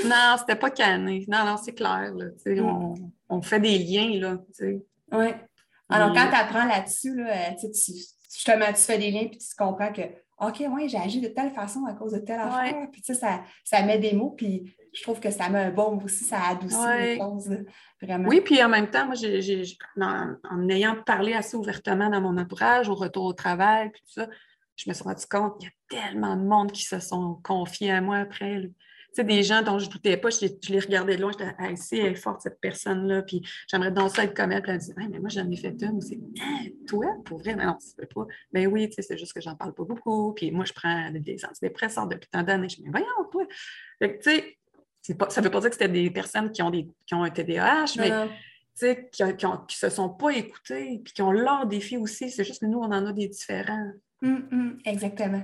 Non, 0.04 0.37
c'était 0.38 0.56
pas 0.56 0.68
canné. 0.70 1.24
Non, 1.26 1.44
non, 1.46 1.56
c'est 1.56 1.72
clair. 1.72 2.12
Là, 2.14 2.26
Mm. 2.46 2.61
on, 2.61 2.94
on 3.30 3.40
fait 3.42 3.61
des 3.61 3.78
liens. 3.78 4.11
Là. 4.20 4.37
Oui. 5.12 5.28
Alors, 5.88 6.12
quand 6.14 6.28
tu 6.28 6.37
apprends 6.37 6.66
là-dessus, 6.66 7.16
là, 7.16 7.30
euh, 7.30 7.54
tu- 7.58 7.92
justement, 8.32 8.66
tu 8.68 8.82
fais 8.82 8.98
des 8.98 9.10
liens 9.10 9.26
puis 9.28 9.38
tu 9.38 9.54
comprends 9.56 9.92
que, 9.92 10.02
OK, 10.40 10.62
oui, 10.70 10.88
j'ai 10.88 10.96
agi 10.96 11.20
de 11.20 11.28
telle 11.28 11.50
façon 11.50 11.84
à 11.86 11.92
cause 11.92 12.12
de 12.12 12.18
telle 12.20 12.40
affaire. 12.40 12.88
Puis, 12.90 13.02
tu 13.02 13.12
sais, 13.12 13.20
ça, 13.20 13.42
ça 13.62 13.82
met 13.82 13.98
des 13.98 14.14
mots. 14.14 14.30
Puis, 14.30 14.74
je 14.94 15.02
trouve 15.02 15.20
que 15.20 15.30
ça 15.30 15.50
met 15.50 15.58
un 15.64 15.70
baume 15.70 16.02
aussi, 16.02 16.24
ça 16.24 16.40
adoucit 16.48 16.76
Ouais. 16.76 17.14
les 17.14 17.18
choses. 17.18 17.56
Vraiment. 18.00 18.28
Oui, 18.28 18.40
puis 18.40 18.62
en 18.62 18.68
même 18.70 18.90
temps, 18.90 19.06
moi, 19.06 19.14
en, 20.00 20.34
en 20.50 20.68
ayant 20.70 20.96
parlé 21.04 21.34
assez 21.34 21.56
ouvertement 21.56 22.08
dans 22.08 22.22
mon 22.22 22.38
entourage, 22.38 22.88
au 22.88 22.94
retour 22.94 23.24
au 23.24 23.32
travail, 23.34 23.90
puis 23.90 24.00
tout 24.02 24.20
ça, 24.20 24.28
je 24.76 24.88
me 24.88 24.94
suis 24.94 25.04
rendu 25.04 25.26
compte 25.30 25.58
qu'il 25.58 25.68
y 25.68 25.98
a 25.98 26.02
tellement 26.08 26.36
de 26.36 26.42
monde 26.42 26.72
qui 26.72 26.84
se 26.84 27.00
sont 27.00 27.38
confiés 27.44 27.90
à 27.90 28.00
moi 28.00 28.16
après. 28.16 28.70
Sais, 29.14 29.24
des 29.24 29.42
gens 29.42 29.62
dont 29.62 29.78
je 29.78 29.86
ne 29.86 29.90
doutais 29.90 30.16
pas, 30.16 30.30
je 30.30 30.46
les, 30.46 30.58
je 30.62 30.72
les 30.72 30.80
regardais 30.80 31.16
de 31.16 31.22
loin, 31.22 31.32
j'étais, 31.32 31.52
ah, 31.58 31.74
si, 31.76 31.98
elle 31.98 32.12
est 32.12 32.14
forte, 32.14 32.42
cette 32.42 32.60
personne-là, 32.60 33.22
puis 33.22 33.42
j'aimerais 33.68 33.90
donc 33.90 34.10
ça 34.10 34.24
être 34.24 34.34
comme 34.34 34.52
elle, 34.52 34.62
puis 34.62 34.72
elle 34.72 34.78
me 34.78 34.82
dit, 34.82 34.92
mais 35.10 35.18
moi, 35.18 35.28
j'en 35.28 35.50
ai 35.50 35.56
fait 35.56 35.76
une. 35.82 36.00
C'est, 36.00 36.18
Ah, 36.40 36.64
toi, 36.86 37.06
pour 37.24 37.38
vrai, 37.38 37.54
mais 37.54 37.66
non, 37.66 37.76
tu 37.80 37.88
ne 37.98 38.06
peux 38.06 38.14
pas. 38.14 38.26
Ben 38.52 38.66
oui, 38.66 38.88
tu 38.88 38.94
sais, 38.94 39.02
c'est 39.02 39.18
juste 39.18 39.32
que 39.32 39.40
j'en 39.40 39.56
parle 39.56 39.74
pas 39.74 39.84
beaucoup, 39.84 40.32
puis 40.34 40.50
moi, 40.50 40.64
je 40.64 40.72
prends 40.72 41.10
des 41.10 41.44
antidépresseurs 41.44 42.06
depuis 42.06 42.28
tant 42.30 42.42
d'années. 42.42 42.68
Je 42.68 42.80
me 42.80 42.84
dis, 42.84 42.90
voyons, 42.90 43.06
toi. 43.30 43.44
Fait 43.98 44.16
que, 44.16 44.22
tu 44.22 44.30
sais, 44.30 44.58
c'est 45.02 45.16
pas, 45.16 45.30
ça 45.30 45.40
ne 45.40 45.46
veut 45.46 45.50
pas 45.50 45.60
dire 45.60 45.70
que 45.70 45.76
c'était 45.76 45.88
des 45.88 46.10
personnes 46.10 46.52
qui 46.52 46.62
ont, 46.62 46.70
des, 46.70 46.86
qui 47.06 47.14
ont 47.14 47.22
un 47.22 47.30
TDAH, 47.30 47.94
mais 47.98 48.10
qui, 49.12 49.24
qui 49.68 49.76
se 49.76 49.88
sont 49.88 50.10
pas 50.10 50.30
écoutés, 50.30 51.00
puis 51.04 51.12
qui 51.12 51.22
ont 51.22 51.32
leurs 51.32 51.66
défis 51.66 51.96
aussi. 51.96 52.30
C'est 52.30 52.44
juste 52.44 52.60
que 52.60 52.66
nous, 52.66 52.78
on 52.78 52.84
en 52.84 53.06
a 53.06 53.12
des 53.12 53.28
différents. 53.28 53.92
Hum, 54.22 54.46
hum, 54.52 54.78
exactement. 54.85 55.42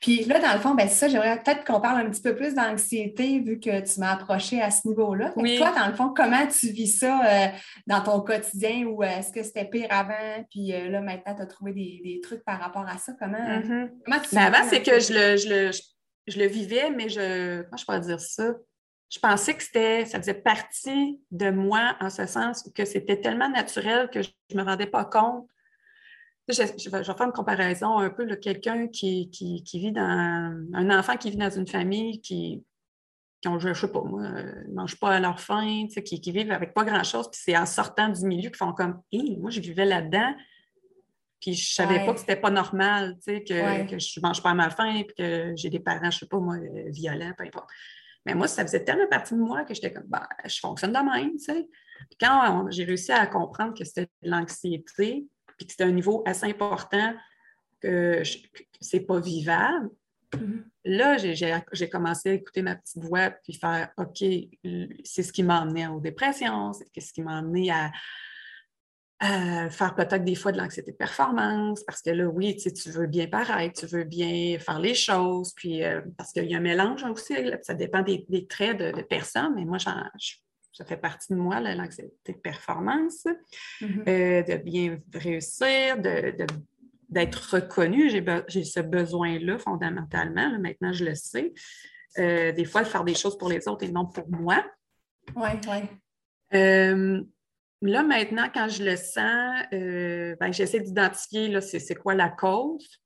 Puis 0.00 0.24
là, 0.24 0.40
dans 0.40 0.54
le 0.54 0.58
fond, 0.58 0.74
ben, 0.74 0.88
c'est 0.88 0.94
ça, 0.94 1.08
j'aimerais 1.08 1.42
peut-être 1.42 1.62
qu'on 1.64 1.80
parle 1.80 2.06
un 2.06 2.10
petit 2.10 2.22
peu 2.22 2.34
plus 2.34 2.54
d'anxiété, 2.54 3.38
vu 3.40 3.60
que 3.60 3.80
tu 3.80 4.00
m'as 4.00 4.12
approché 4.12 4.62
à 4.62 4.70
ce 4.70 4.88
niveau-là. 4.88 5.32
Oui. 5.36 5.58
Toi, 5.58 5.72
dans 5.76 5.86
le 5.86 5.94
fond, 5.94 6.14
comment 6.16 6.46
tu 6.46 6.68
vis 6.68 6.98
ça 7.00 7.20
euh, 7.26 7.46
dans 7.86 8.00
ton 8.02 8.20
quotidien 8.22 8.86
ou 8.86 9.02
euh, 9.02 9.06
est-ce 9.06 9.30
que 9.30 9.42
c'était 9.42 9.66
pire 9.66 9.88
avant? 9.90 10.42
Puis 10.50 10.72
euh, 10.72 10.88
là, 10.88 11.02
maintenant, 11.02 11.34
tu 11.34 11.42
as 11.42 11.46
trouvé 11.46 11.72
des, 11.74 12.00
des 12.02 12.20
trucs 12.22 12.42
par 12.44 12.58
rapport 12.60 12.86
à 12.88 12.96
ça. 12.96 13.12
Comment, 13.18 13.36
Mhm. 13.38 13.90
comment 14.04 14.20
tu 14.20 14.34
Mais 14.34 14.40
vis 14.40 14.46
avant, 14.56 14.68
c'est 14.70 14.82
que 14.82 15.00
je 15.00 15.12
le, 15.12 15.36
je, 15.36 15.48
le, 15.48 15.70
je, 16.26 16.38
le 16.38 16.46
vivais, 16.46 16.90
mais 16.90 17.10
je. 17.10 17.60
Comment 17.64 17.76
je 17.76 17.84
pourrais 17.84 18.00
dire 18.00 18.20
ça? 18.20 18.54
Je 19.10 19.18
pensais 19.18 19.54
que 19.54 19.62
c'était, 19.62 20.06
ça 20.06 20.18
faisait 20.18 20.32
partie 20.34 21.20
de 21.30 21.50
moi 21.50 21.94
en 22.00 22.08
ce 22.08 22.24
sens 22.26 22.68
que 22.74 22.86
c'était 22.86 23.20
tellement 23.20 23.50
naturel 23.50 24.08
que 24.10 24.22
je 24.22 24.30
ne 24.54 24.62
me 24.62 24.66
rendais 24.66 24.86
pas 24.86 25.04
compte. 25.04 25.46
Je, 26.48 26.54
je 26.54 26.90
vais, 26.90 27.02
faire 27.04 27.22
une 27.22 27.32
comparaison 27.32 27.98
un 27.98 28.10
peu. 28.10 28.26
Quelqu'un 28.36 28.86
qui, 28.88 29.30
qui, 29.30 29.62
qui 29.64 29.78
vit 29.78 29.92
dans. 29.92 30.02
Un 30.74 30.98
enfant 30.98 31.16
qui 31.16 31.30
vit 31.30 31.36
dans 31.38 31.50
une 31.50 31.66
famille 31.66 32.20
qui, 32.20 32.62
qui 33.40 33.48
ont, 33.48 33.58
je 33.58 33.70
ne 33.70 33.74
sais 33.74 33.88
pas 33.88 34.02
moi, 34.02 34.22
euh, 34.22 34.64
ne 34.68 34.74
mangent 34.74 34.98
pas 34.98 35.10
à 35.16 35.20
leur 35.20 35.40
faim, 35.40 35.86
qui, 36.04 36.20
qui 36.20 36.32
vivent 36.32 36.52
avec 36.52 36.74
pas 36.74 36.84
grand-chose, 36.84 37.30
puis 37.30 37.40
c'est 37.42 37.56
en 37.56 37.66
sortant 37.66 38.08
du 38.08 38.24
milieu 38.26 38.48
qu'ils 38.50 38.56
font 38.58 38.72
comme 38.72 39.00
Hé, 39.12 39.36
moi, 39.38 39.50
je 39.50 39.60
vivais 39.60 39.84
là-dedans, 39.86 40.34
puis 41.40 41.54
je 41.54 41.74
savais 41.74 41.98
Ouais. 42.00 42.06
pas 42.06 42.14
que 42.14 42.20
c'était 42.20 42.36
pas 42.36 42.50
normal, 42.50 43.16
tu 43.16 43.34
sais, 43.34 43.44
que, 43.44 43.54
Ouais. 43.54 43.86
que 43.86 43.98
je 43.98 44.20
mange 44.22 44.42
pas 44.42 44.50
à 44.50 44.54
ma 44.54 44.70
faim, 44.70 45.02
puis 45.06 45.14
que 45.16 45.52
j'ai 45.56 45.70
des 45.70 45.80
parents, 45.80 46.10
je 46.10 46.20
sais 46.20 46.26
pas 46.26 46.38
moi, 46.38 46.56
euh, 46.56 46.84
violents, 46.90 47.32
peu 47.36 47.44
importe. 47.44 47.68
Mais 48.26 48.34
moi, 48.34 48.48
ça 48.48 48.62
faisait 48.64 48.82
tellement 48.84 49.06
partie 49.10 49.34
de 49.34 49.40
moi 49.40 49.64
que 49.64 49.74
j'étais 49.74 49.92
comme, 49.92 50.06
ben, 50.08 50.26
je 50.46 50.58
fonctionne 50.60 50.92
de 50.92 50.98
même, 50.98 51.32
tu 51.32 51.38
sais. 51.44 51.68
Puis 52.10 52.18
quand 52.20 52.64
on- 52.66 52.70
j'ai 52.70 52.84
réussi 52.84 53.12
à 53.12 53.26
comprendre 53.26 53.74
que 53.74 53.84
c'était 53.84 54.08
de 54.22 54.30
l'anxiété, 54.30 55.26
puis 55.64 55.66
que 55.66 55.72
c'était 55.72 55.84
un 55.84 55.92
niveau 55.92 56.22
assez 56.26 56.46
important, 56.46 57.14
que, 57.80 58.22
que 58.22 58.62
c'est 58.80 59.00
pas 59.00 59.18
vivable, 59.20 59.90
Mhm. 60.34 60.64
là, 60.84 61.16
j'ai- 61.16 61.88
commencé 61.88 62.30
à 62.30 62.32
écouter 62.32 62.62
ma 62.62 62.74
petite 62.74 63.02
voix 63.04 63.30
puis 63.30 63.54
faire 63.54 63.90
OK, 63.96 64.24
c'est 65.04 65.22
ce 65.22 65.32
qui 65.32 65.44
m'a 65.44 65.60
amené 65.60 65.86
aux 65.86 66.00
dépressions, 66.00 66.72
c'est 66.72 67.00
ce 67.00 67.12
qui 67.12 67.22
m'a 67.22 67.38
amené 67.38 67.70
à, 67.70 67.92
à 69.20 69.70
faire 69.70 69.94
peut-être 69.94 70.24
des 70.24 70.34
fois 70.34 70.50
de 70.52 70.58
l'anxiété 70.58 70.90
de 70.90 70.96
performance, 70.96 71.84
parce 71.84 72.02
que 72.02 72.10
là, 72.10 72.26
oui, 72.26 72.56
tu 72.56 72.90
veux 72.90 73.06
bien 73.06 73.28
paraître, 73.28 73.80
tu 73.80 73.86
veux 73.86 74.02
bien 74.04 74.58
faire 74.58 74.80
les 74.80 74.94
choses, 74.94 75.52
puis 75.54 75.84
euh, 75.84 76.00
parce 76.18 76.32
qu'il 76.32 76.46
y 76.50 76.54
a 76.54 76.58
un 76.58 76.60
mélange 76.60 77.04
aussi, 77.04 77.34
là, 77.42 77.58
ça 77.62 77.74
dépend 77.74 78.02
des, 78.02 78.26
des 78.28 78.46
traits 78.46 78.76
de, 78.78 78.90
de 78.90 79.02
personnes, 79.02 79.54
mais 79.54 79.64
moi, 79.64 79.78
je- 79.78 80.34
ça 80.74 80.84
fait 80.84 80.96
partie 80.96 81.32
de 81.32 81.38
moi, 81.38 81.60
l'anxiété 81.60 82.32
de 82.32 82.38
performance 82.38 83.24
Mhm. 83.80 84.04
euh, 84.08 84.42
de 84.42 84.56
bien 84.56 84.98
réussir, 85.14 85.98
de, 85.98 86.34
d'être 87.08 87.54
reconnu. 87.54 88.10
J'ai, 88.10 88.64
ce 88.64 88.80
besoin-là 88.80 89.58
fondamentalement. 89.58 90.48
là, 90.50 90.58
maintenant, 90.58 90.92
je 90.92 91.04
le 91.04 91.14
sais. 91.14 91.52
Euh, 92.18 92.52
des 92.52 92.64
fois, 92.64 92.84
faire 92.84 93.04
des 93.04 93.14
choses 93.14 93.38
pour 93.38 93.48
les 93.48 93.66
autres 93.68 93.84
et 93.84 93.90
non 93.92 94.06
pour 94.06 94.28
moi. 94.28 94.64
Oui, 95.36 95.48
oui. 95.68 95.88
Euh, 96.54 97.22
là, 97.80 98.02
maintenant, 98.02 98.48
quand 98.52 98.68
je 98.68 98.82
le 98.84 98.96
sens, 98.96 99.64
ben, 99.70 100.52
j'essaie 100.52 100.80
d'identifier 100.80 101.60
c'est 101.60 101.94
quoi 101.94 102.14
la 102.14 102.28
cause. 102.28 103.00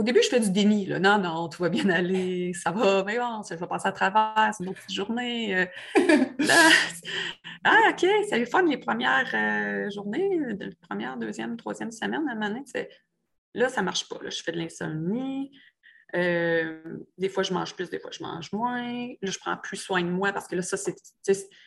Au 0.00 0.02
début, 0.02 0.22
je 0.22 0.30
fais 0.30 0.40
du 0.40 0.50
déni. 0.50 0.86
Là. 0.86 0.98
Non, 0.98 1.18
non, 1.18 1.46
tout 1.50 1.62
va 1.62 1.68
bien 1.68 1.90
aller, 1.90 2.54
ça 2.54 2.70
va, 2.70 3.04
mais 3.04 3.18
bon, 3.18 3.42
je 3.42 3.54
vais 3.54 3.66
passer 3.66 3.88
à 3.88 3.92
travers, 3.92 4.50
c'est 4.56 4.64
une 4.64 4.70
autre 4.70 4.80
petite 4.80 4.96
journée. 4.96 5.54
euh. 5.54 5.66
Là, 6.38 6.70
ah, 7.64 7.90
OK, 7.90 8.06
c'est 8.26 8.38
le 8.38 8.46
fun 8.46 8.62
les 8.62 8.78
premières 8.78 9.30
euh, 9.34 9.90
journées, 9.90 10.54
de 10.54 10.74
première, 10.88 11.18
deuxième, 11.18 11.58
troisième 11.58 11.90
semaine 11.92 12.26
à 12.30 12.32
un 12.32 12.34
moment 12.34 12.48
donné, 12.48 12.88
Là, 13.52 13.68
ça 13.68 13.82
ne 13.82 13.84
marche 13.84 14.08
pas. 14.08 14.16
Là. 14.22 14.30
Je 14.30 14.42
fais 14.42 14.52
de 14.52 14.56
l'insomnie. 14.56 15.50
Euh, 16.16 16.80
des 17.18 17.28
fois, 17.28 17.42
je 17.42 17.52
mange 17.52 17.76
plus, 17.76 17.90
des 17.90 18.00
fois, 18.00 18.10
je 18.10 18.22
mange 18.22 18.50
moins. 18.52 19.06
Là, 19.20 19.30
je 19.30 19.38
prends 19.38 19.58
plus 19.58 19.76
soin 19.76 20.00
de 20.00 20.08
moi 20.08 20.32
parce 20.32 20.48
que 20.48 20.56
là, 20.56 20.62
ça, 20.62 20.78
c'est, 20.78 20.96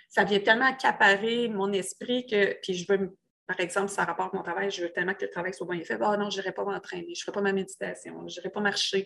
ça 0.10 0.24
vient 0.24 0.40
tellement 0.40 0.66
accaparer 0.66 1.50
mon 1.50 1.72
esprit 1.72 2.26
que, 2.26 2.60
puis 2.64 2.74
je 2.74 2.92
veux, 2.92 3.16
par 3.48 3.60
exemple, 3.60 3.90
ça 3.90 4.06
rapporte 4.06 4.34
mon 4.34 4.44
travail, 4.44 4.72
je 4.72 4.84
veux 4.84 4.90
tellement 4.90 5.14
que 5.14 5.26
le 5.26 5.30
travail 5.30 5.54
soit 5.54 5.68
bien 5.68 5.84
fait. 5.84 5.98
Ah 6.02 6.18
non, 6.18 6.30
je 6.30 6.40
n'irai 6.40 6.52
pas 6.52 6.64
m'entraîner, 6.64 7.14
je 7.14 7.22
ne 7.22 7.24
ferai 7.24 7.32
pas 7.32 7.42
ma 7.42 7.54
méditation, 7.54 8.28
je 8.28 8.40
n'irai 8.40 8.50
pas 8.50 8.62
marcher. 8.62 9.06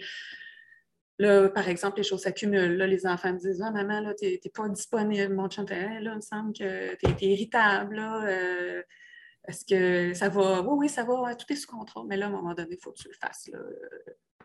Là, 1.20 1.50
par 1.50 1.68
exemple, 1.68 1.98
les 1.98 2.04
choses 2.04 2.22
s'accumulent. 2.22 2.78
Là, 2.78 2.86
les 2.86 3.08
enfants 3.08 3.34
me 3.34 3.40
disent 3.40 3.62
Ah, 3.64 3.72
maman, 3.72 4.02
là, 4.02 4.14
tu 4.14 4.26
n'es 4.26 4.40
pas 4.54 4.70
disponible. 4.70 5.34
Mon 5.34 5.50
chum 5.50 5.66
là, 5.68 6.00
il 6.00 6.16
me 6.16 6.22
semble 6.22 6.54
que 6.54 6.96
tu 6.96 7.26
es, 7.26 7.32
irritable. 7.32 7.96
Là, 7.96 8.24
euh, 8.28 8.84
est-ce 9.48 9.66
que 9.66 10.14
ça 10.14 10.30
va? 10.30 10.62
Oui, 10.62 10.76
oui, 10.78 10.90
ça 10.90 11.04
va, 11.04 11.36
tout 11.36 11.52
est 11.52 11.56
sous 11.56 11.68
contrôle. 11.68 12.06
Mais 12.08 12.18
là, 12.18 12.28
à 12.28 12.30
un 12.30 12.32
moment 12.32 12.54
donné, 12.54 12.76
il 12.76 12.82
faut 12.82 12.92
que 12.92 13.00
tu 13.00 13.08
le 13.08 13.16
fasses. 13.16 13.50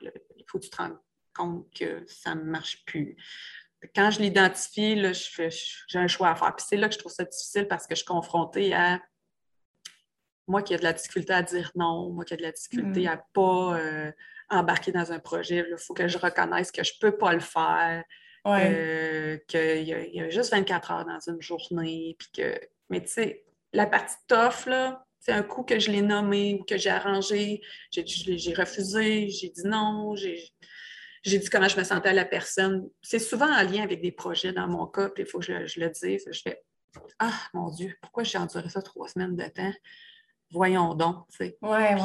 Il 0.01 0.45
faut 0.47 0.59
que 0.59 0.65
tu 0.65 0.71
te 0.71 0.77
rendes 0.77 0.99
compte 1.35 1.67
que 1.75 2.05
ça 2.07 2.35
ne 2.35 2.43
marche 2.43 2.85
plus. 2.85 3.17
Quand 3.95 4.11
je 4.11 4.21
l'identifie, 4.21 5.03
j'ai 5.89 5.99
un 5.99 6.07
choix 6.07 6.31
à 6.31 6.35
faire. 6.35 6.55
Puis 6.55 6.67
c'est 6.69 6.77
là 6.77 6.89
que 6.89 6.95
je 6.95 6.99
trouve 6.99 7.13
ça 7.13 7.25
difficile 7.25 7.67
parce 7.69 7.87
que 7.87 7.95
je 7.95 8.01
suis 8.01 8.07
confrontée 8.07 8.75
à 8.75 9.01
moi 10.49 10.63
qui 10.63 10.75
ai 10.75 10.79
de 10.79 10.83
la 10.83 10.93
difficulté 10.93 11.33
à 11.33 11.43
dire 11.43 11.71
non, 11.75 12.11
moi 12.11 12.25
qui 12.25 12.35
ai 12.35 12.37
de 12.37 12.43
la 12.43 12.53
difficulté 12.53 13.05
mm. 13.05 13.09
à 13.09 13.17
ne 13.17 13.21
pas 13.33 13.79
euh, 13.79 14.13
embarquer 14.49 14.93
dans 14.93 15.13
un 15.13 15.19
projet. 15.19 15.65
Il 15.69 15.77
faut 15.79 15.95
que 15.95 16.09
je 16.09 16.19
reconnaisse 16.19 16.71
que 16.71 16.83
je 16.83 16.93
ne 16.95 17.11
peux 17.11 17.17
pas 17.17 17.33
le 17.33 17.41
faire. 17.41 18.05
Euh, 18.45 19.39
qu'il 19.47 19.83
y, 19.83 20.17
y, 20.17 20.21
a 20.21 20.29
juste 20.29 20.51
24 20.51 20.91
heures 20.91 21.05
dans 21.05 21.21
une 21.33 21.41
journée. 21.41 22.17
Puis 22.19 22.29
que... 22.35 22.61
Mais 22.91 23.01
tu 23.01 23.09
sais, 23.09 23.45
la 23.73 23.87
partie 23.87 24.17
tough, 24.27 24.67
là, 24.67 25.05
c'est 25.23 25.33
un 25.33 25.43
coup 25.43 25.63
que 25.63 25.79
je 25.79 25.91
l'ai 25.91 26.03
nommé 26.03 26.59
ou 26.61 26.65
que 26.65 26.77
j'ai 26.77 26.91
arrangé, 26.91 27.61
j'ai 27.93 28.55
refusé, 28.55 29.29
j'ai 29.29 29.51
dit 29.51 29.63
non, 29.65 30.17
j'ai 30.17 30.53
dit 31.25 31.49
comment 31.49 31.69
je 31.69 31.79
me 31.79 31.85
sentais 31.85 32.09
à 32.09 32.13
la 32.13 32.25
personne. 32.25 32.89
C'est 33.01 33.21
souvent 33.21 33.47
en 33.47 33.63
lien 33.63 33.85
avec 33.85 34.03
des 34.03 34.11
projets 34.11 34.53
dans 34.53 34.67
mon 34.67 34.87
cas, 34.87 35.09
puis 35.11 35.23
il 35.23 35.29
faut 35.29 35.39
que 35.39 35.45
je, 35.45 35.81
le 35.81 35.91
dise. 35.91 36.29
Je 36.31 36.41
fais 36.43 36.65
Ah, 37.21 37.39
mon 37.55 37.71
Dieu, 37.71 37.97
pourquoi 38.03 38.25
j'ai 38.25 38.39
enduré 38.39 38.69
ça 38.69 38.83
trois 38.83 39.09
semaines 39.09 39.37
de 39.37 39.47
temps? 39.47 39.73
Voyons 40.53 40.95
donc. 40.95 41.27
il 41.41 41.55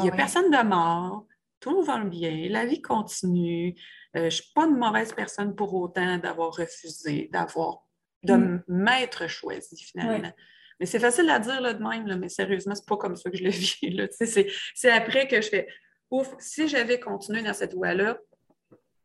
n'y 0.02 0.10
a 0.10 0.12
personne 0.16 0.50
de 0.50 0.64
mort, 0.64 1.26
tout 1.60 1.82
va 1.84 2.00
bien, 2.04 2.48
la 2.50 2.66
vie 2.66 2.82
continue. 2.82 3.76
Euh, 4.16 4.22
je 4.22 4.26
ne 4.26 4.30
suis 4.30 4.52
pas 4.54 4.66
une 4.66 4.78
mauvaise 4.78 5.14
personne 5.14 5.56
pour 5.56 5.74
autant 5.74 6.18
d'avoir 6.18 6.56
refusé, 6.56 7.30
d'avoir 7.32 7.84
de 8.24 8.34
mm. 8.34 8.64
m'être 8.68 9.28
choisie 9.28 9.84
finalement. 9.84 10.32
Mais 10.80 10.86
c'est 10.86 11.00
facile 11.00 11.30
à 11.30 11.40
dire 11.40 11.60
là, 11.60 11.74
de 11.74 11.84
même, 11.84 12.08
là, 12.08 12.18
mais 12.18 12.30
sérieusement, 12.30 12.76
c'est 12.76 12.88
pas 12.88 12.98
comme 12.98 13.16
ça 13.16 13.30
que 13.30 13.38
je 13.38 13.44
le 13.44 13.50
vis. 13.50 14.50
C'est 14.76 14.92
après 14.92 15.28
que 15.28 15.42
je 15.42 15.50
fais 15.50 15.68
ouf, 16.12 16.34
si 16.40 16.68
j'avais 16.68 17.00
continué 17.00 17.42
dans 17.42 17.54
cette 17.54 17.74
voie-là, 17.74 18.18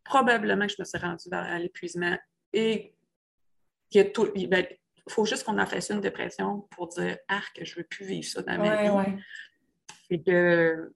probablement 0.05 0.67
que 0.67 0.73
je 0.73 0.81
me 0.83 0.85
serais 0.85 1.07
rendue 1.07 1.29
à 1.33 1.59
l'épuisement. 1.59 2.17
Et 2.53 2.95
il 3.91 4.13
tout. 4.13 4.31
Ben, 4.49 4.67
faut 5.09 5.25
juste 5.25 5.45
qu'on 5.45 5.59
en 5.59 5.67
fasse 5.67 5.91
une 5.91 6.01
dépression 6.01 6.61
pour 6.71 6.89
dire 6.89 7.19
Ah, 7.29 7.43
que 7.55 7.65
je 7.65 7.73
ne 7.73 7.77
veux 7.79 7.87
plus 7.89 8.05
vivre 8.05 8.27
ça 8.27 8.43
dans 8.43 8.59
ma 8.59 8.83
vie. 8.83 9.17
Et 10.11 10.23
que 10.23 10.93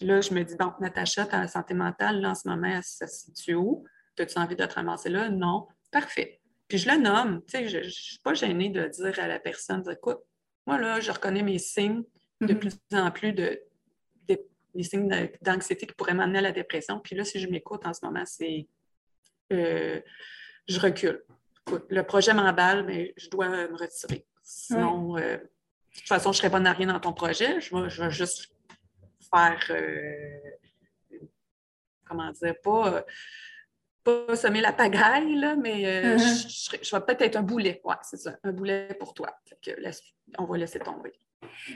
là, 0.00 0.20
je 0.20 0.34
me 0.34 0.42
dis, 0.42 0.56
bon, 0.56 0.72
Natacha, 0.80 1.26
ta 1.26 1.46
santé 1.48 1.74
mentale, 1.74 2.20
là, 2.20 2.30
en 2.30 2.34
ce 2.34 2.48
moment, 2.48 2.80
ça 2.82 3.06
se 3.06 3.26
situe 3.26 3.54
où? 3.54 3.84
As-tu 4.18 4.38
envie 4.38 4.56
de 4.56 4.64
te 4.64 4.74
ramasser 4.74 5.08
là? 5.08 5.28
Non. 5.28 5.66
Parfait. 5.90 6.40
Puis 6.68 6.78
je 6.78 6.88
le 6.88 6.98
nomme, 6.98 7.42
tu 7.46 7.58
sais, 7.58 7.68
je 7.68 7.78
ne 7.78 7.88
suis 7.88 8.18
pas 8.20 8.34
gênée 8.34 8.70
de 8.70 8.86
dire 8.86 9.18
à 9.18 9.28
la 9.28 9.38
personne, 9.38 9.82
écoute, 9.90 10.20
moi 10.66 10.78
là, 10.78 11.00
je 11.00 11.10
reconnais 11.10 11.42
mes 11.42 11.58
signes 11.58 12.04
de 12.40 12.46
mm-hmm. 12.46 12.58
plus 12.58 12.72
en 12.92 13.10
plus 13.10 13.32
de, 13.32 13.60
des 14.74 14.82
signes 14.82 15.08
d'anxiété 15.42 15.86
qui 15.86 15.94
pourraient 15.94 16.14
m'amener 16.14 16.38
à 16.38 16.42
la 16.42 16.52
dépression. 16.52 17.00
Puis 17.00 17.16
là, 17.16 17.24
si 17.24 17.38
je 17.38 17.48
m'écoute 17.48 17.86
en 17.86 17.92
ce 17.92 18.04
moment, 18.04 18.24
c'est 18.24 18.66
euh, 19.52 20.00
je 20.68 20.80
recule. 20.80 21.22
Écoute, 21.66 21.86
le 21.88 22.02
projet 22.02 22.34
m'emballe, 22.34 22.84
mais 22.84 23.14
je 23.16 23.28
dois 23.30 23.48
me 23.48 23.76
retirer. 23.76 24.26
Sinon, 24.42 25.16
euh, 25.16 25.36
de 25.38 25.98
toute 25.98 26.08
façon, 26.08 26.32
je 26.32 26.38
ne 26.38 26.42
serai 26.42 26.50
pas 26.50 26.68
à 26.68 26.72
rien 26.72 26.88
dans 26.88 27.00
ton 27.00 27.12
projet. 27.12 27.60
Je 27.60 27.74
vais, 27.74 27.88
je 27.88 28.02
vais 28.02 28.10
juste 28.10 28.52
faire 29.30 29.64
euh, 29.70 31.18
comment 32.04 32.30
dire, 32.32 32.54
pas 32.62 33.04
pas 34.04 34.36
semer 34.36 34.60
la 34.60 34.72
pagaille, 34.72 35.34
là, 35.36 35.56
mais 35.56 35.86
euh, 35.86 36.16
uh-huh. 36.16 36.80
je, 36.82 36.94
vais 36.94 37.02
peut-être 37.02 37.22
être 37.22 37.36
un 37.36 37.42
boulet. 37.42 37.80
Oui, 37.84 37.94
c'est 38.02 38.18
ça, 38.18 38.36
un 38.44 38.52
boulet 38.52 38.94
pour 39.00 39.14
toi. 39.14 39.34
on 40.38 40.44
va 40.44 40.58
laisser 40.58 40.78
tomber. 40.78 41.12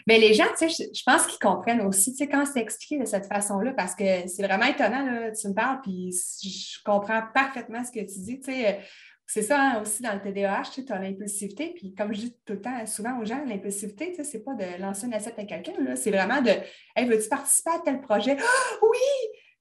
Mais 0.07 0.18
les 0.18 0.35
gens, 0.35 0.46
tu 0.59 0.68
sais, 0.68 0.90
je, 0.94 1.03
pense 1.05 1.27
qu'ils 1.27 1.38
comprennent 1.38 1.81
aussi, 1.83 2.12
tu 2.12 2.18
sais, 2.18 2.29
quand 2.29 2.44
c'est 2.44 2.61
expliqué 2.61 2.98
de 2.98 3.07
cette 3.07 3.27
façon-là, 3.27 3.72
parce 3.72 3.94
que 3.94 4.27
c'est 4.29 4.42
vraiment 4.42 4.66
étonnant, 4.66 5.05
là, 5.05 5.31
tu 5.31 5.48
me 5.48 5.55
parles, 5.55 5.81
puis 5.83 6.12
je 6.42 6.83
comprends 6.85 7.22
parfaitement 7.35 7.83
ce 7.85 7.90
que 7.90 8.01
tu 8.01 8.20
dis, 8.20 8.40
tu 8.40 8.53
sais. 8.53 8.81
C'est 9.30 9.42
ça 9.42 9.60
hein, 9.60 9.82
aussi 9.82 10.02
dans 10.02 10.14
le 10.14 10.20
TDAH, 10.22 10.70
tu 10.86 10.90
as 10.90 10.98
l'impulsivité, 10.98 11.74
puis 11.74 11.94
comme 11.94 12.14
je 12.14 12.20
dis 12.20 12.36
tout 12.46 12.54
le 12.54 12.62
temps, 12.62 12.86
souvent 12.86 13.18
aux 13.18 13.26
gens, 13.26 13.44
l'impulsivité, 13.44 14.08
tu 14.08 14.16
sais, 14.16 14.24
c'est 14.24 14.42
pas 14.42 14.54
de 14.54 14.80
lancer 14.80 15.06
une 15.06 15.12
assiette 15.12 15.38
à 15.38 15.44
quelqu'un, 15.44 15.74
c'est 15.96 16.10
vraiment 16.10 16.40
de 16.40 16.50
Hey, 16.96 17.06
veux-tu 17.06 17.28
participer 17.28 17.70
à 17.70 17.78
tel 17.84 18.00
projet? 18.00 18.38
Ah, 18.40 18.76
oui! 18.80 18.98